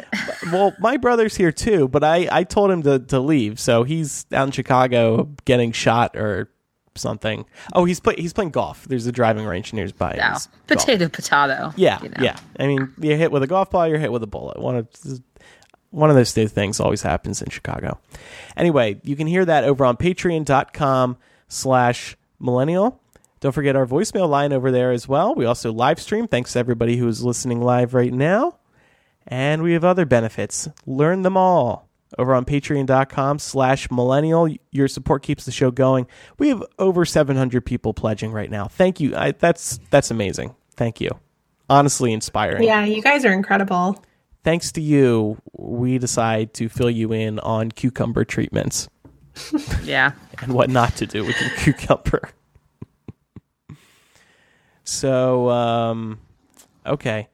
well, 0.51 0.75
my 0.79 0.97
brother's 0.97 1.35
here 1.35 1.51
too, 1.51 1.87
but 1.87 2.03
I, 2.03 2.27
I 2.31 2.43
told 2.43 2.69
him 2.69 2.83
to, 2.83 2.99
to 2.99 3.19
leave. 3.19 3.59
So 3.59 3.81
he's 3.83 4.27
out 4.31 4.45
in 4.47 4.51
Chicago 4.51 5.29
getting 5.45 5.71
shot 5.71 6.15
or 6.15 6.51
something. 6.97 7.45
Oh, 7.73 7.85
he's 7.85 7.99
play, 7.99 8.15
he's 8.17 8.33
playing 8.33 8.51
golf. 8.51 8.85
There's 8.87 9.05
a 9.07 9.11
driving 9.11 9.45
range 9.45 9.71
nearby. 9.73 10.15
No, 10.17 10.33
He's 10.33 10.47
golf. 10.47 10.67
potato, 10.67 11.07
potato. 11.09 11.73
Yeah, 11.77 12.01
you 12.03 12.09
know. 12.09 12.17
yeah. 12.21 12.37
I 12.59 12.67
mean, 12.67 12.93
you're 12.99 13.17
hit 13.17 13.31
with 13.31 13.43
a 13.43 13.47
golf 13.47 13.71
ball, 13.71 13.87
you're 13.87 13.99
hit 13.99 14.11
with 14.11 14.23
a 14.23 14.27
bullet. 14.27 14.59
One 14.59 14.75
of 14.75 14.87
one 15.91 16.09
of 16.09 16.15
those 16.15 16.33
two 16.33 16.47
things 16.47 16.79
always 16.79 17.01
happens 17.01 17.41
in 17.41 17.49
Chicago. 17.49 17.97
Anyway, 18.57 18.99
you 19.03 19.15
can 19.15 19.25
hear 19.27 19.45
that 19.45 19.63
over 19.63 19.85
on 19.85 19.95
patreon.com 19.97 21.17
slash 21.47 22.17
millennial. 22.39 23.01
Don't 23.39 23.51
forget 23.53 23.75
our 23.75 23.85
voicemail 23.85 24.27
line 24.27 24.51
over 24.51 24.71
there 24.71 24.91
as 24.91 25.07
well. 25.07 25.35
We 25.35 25.45
also 25.45 25.71
live 25.71 25.99
stream. 26.01 26.27
Thanks 26.27 26.53
to 26.53 26.59
everybody 26.59 26.97
who 26.97 27.07
is 27.07 27.23
listening 27.23 27.61
live 27.61 27.93
right 27.93 28.11
now. 28.11 28.57
And 29.27 29.61
we 29.61 29.73
have 29.73 29.83
other 29.83 30.05
benefits. 30.05 30.67
Learn 30.85 31.21
them 31.21 31.37
all 31.37 31.86
over 32.17 32.33
on 32.33 32.45
patreon.com 32.45 33.39
slash 33.39 33.89
millennial. 33.91 34.49
Your 34.71 34.87
support 34.87 35.23
keeps 35.23 35.45
the 35.45 35.51
show 35.51 35.71
going. 35.71 36.07
We 36.37 36.49
have 36.49 36.63
over 36.79 37.05
700 37.05 37.65
people 37.65 37.93
pledging 37.93 38.31
right 38.31 38.49
now. 38.49 38.65
Thank 38.65 38.99
you. 38.99 39.15
I, 39.15 39.31
that's 39.31 39.79
that's 39.89 40.11
amazing. 40.11 40.55
Thank 40.75 41.01
you. 41.01 41.11
Honestly 41.69 42.13
inspiring. 42.13 42.63
Yeah, 42.63 42.85
you 42.85 43.01
guys 43.01 43.25
are 43.25 43.33
incredible. 43.33 44.03
Thanks 44.43 44.71
to 44.73 44.81
you, 44.81 45.41
we 45.51 45.97
decide 45.97 46.53
to 46.53 46.69
fill 46.69 46.89
you 46.89 47.11
in 47.11 47.39
on 47.39 47.69
cucumber 47.71 48.23
treatments 48.23 48.87
Yeah. 49.83 50.11
and 50.41 50.53
what 50.53 50.69
not 50.69 50.95
to 50.97 51.05
do 51.05 51.25
with 51.25 51.39
your 51.41 51.49
cucumber. 51.51 52.29
so, 54.83 55.49
um, 55.49 56.19
okay. 56.85 57.27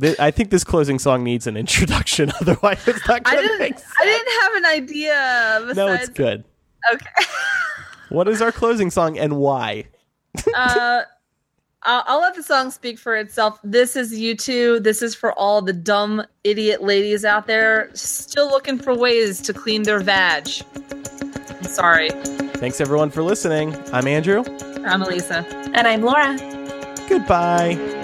Th- 0.00 0.18
I 0.20 0.30
think 0.30 0.50
this 0.50 0.64
closing 0.64 0.98
song 0.98 1.24
needs 1.24 1.46
an 1.46 1.56
introduction. 1.56 2.30
Otherwise, 2.40 2.86
it's 2.86 3.06
not 3.08 3.22
I 3.24 3.34
going 3.34 3.42
to 3.42 3.48
didn't 3.48 3.58
make 3.60 3.74
I 3.98 4.04
didn't 4.04 4.42
have 4.42 4.54
an 4.54 4.66
idea 4.66 5.58
besides 5.68 5.76
No, 5.76 5.92
it's 5.92 6.08
good. 6.08 6.44
Okay. 6.92 7.06
What 8.10 8.26
is 8.26 8.40
our 8.40 8.50
closing 8.52 8.90
song 8.90 9.18
and 9.18 9.36
why? 9.36 9.84
uh 10.56 11.02
I'll, 11.82 12.02
I'll 12.06 12.20
let 12.20 12.34
the 12.34 12.42
song 12.42 12.70
speak 12.70 12.98
for 12.98 13.14
itself. 13.16 13.60
This 13.62 13.96
is 13.96 14.18
you 14.18 14.34
two. 14.34 14.80
This 14.80 15.02
is 15.02 15.14
for 15.14 15.32
all 15.34 15.60
the 15.62 15.72
dumb 15.74 16.24
idiot 16.42 16.82
ladies 16.82 17.24
out 17.24 17.46
there 17.46 17.90
still 17.94 18.48
looking 18.48 18.78
for 18.78 18.94
ways 18.94 19.40
to 19.42 19.52
clean 19.52 19.82
their 19.82 20.00
vag. 20.00 20.48
I'm 21.50 21.64
sorry. 21.64 22.08
Thanks 22.56 22.80
everyone 22.80 23.10
for 23.10 23.22
listening. 23.22 23.76
I'm 23.92 24.06
Andrew. 24.08 24.42
I'm 24.86 25.02
Elisa. 25.02 25.46
And 25.74 25.86
I'm 25.86 26.02
Laura. 26.02 26.36
Goodbye. 27.08 27.97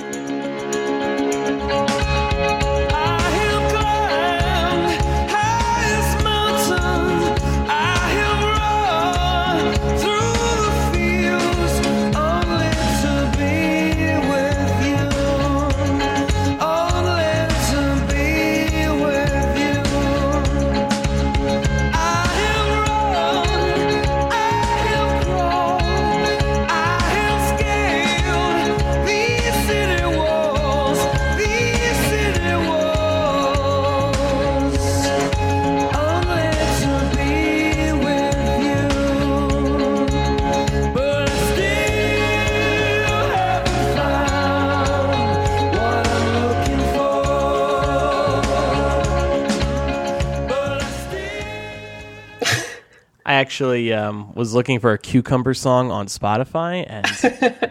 Actually 53.35 53.93
um, 53.93 54.33
was 54.35 54.55
looking 54.55 54.81
for 54.81 54.93
a 54.93 54.99
cucumber 54.99 55.55
song 55.55 55.91
on 55.91 56.07
Spotify, 56.07 56.85
and 56.89 57.71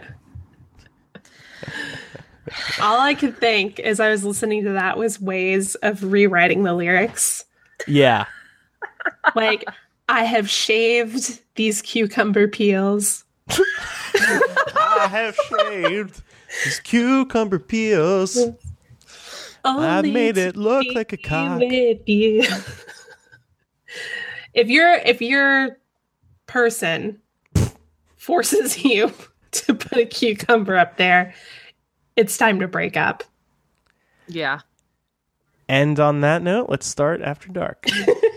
All 2.80 3.00
I 3.00 3.14
could 3.14 3.38
think 3.38 3.80
as 3.80 4.00
I 4.00 4.10
was 4.10 4.24
listening 4.24 4.64
to 4.64 4.70
that 4.72 4.98
was 4.98 5.20
ways 5.20 5.74
of 5.76 6.02
rewriting 6.04 6.62
the 6.62 6.74
lyrics. 6.74 7.44
yeah, 7.86 8.26
Like, 9.34 9.64
I 10.08 10.24
have 10.24 10.48
shaved 10.50 11.40
these 11.54 11.80
cucumber 11.80 12.46
peels. 12.48 13.24
I 13.48 15.08
have 15.10 15.34
shaved 15.36 16.22
these 16.64 16.80
cucumber 16.80 17.58
peels. 17.58 18.38
I 19.64 20.02
made 20.02 20.36
it 20.36 20.56
look 20.56 20.86
like 20.94 21.14
a 21.14 21.16
cock. 21.16 21.60
with 21.60 22.06
you. 22.06 22.44
If 24.54 24.68
your 24.68 24.94
if 24.94 25.20
your 25.20 25.76
person 26.46 27.20
forces 28.16 28.84
you 28.84 29.12
to 29.50 29.74
put 29.74 29.98
a 29.98 30.06
cucumber 30.06 30.76
up 30.76 30.96
there, 30.96 31.34
it's 32.16 32.36
time 32.36 32.60
to 32.60 32.68
break 32.68 32.96
up. 32.96 33.24
Yeah. 34.26 34.60
And 35.68 35.98
on 35.98 36.20
that 36.20 36.42
note, 36.42 36.68
let's 36.68 36.86
start 36.86 37.22
after 37.22 37.48
dark. 37.48 37.86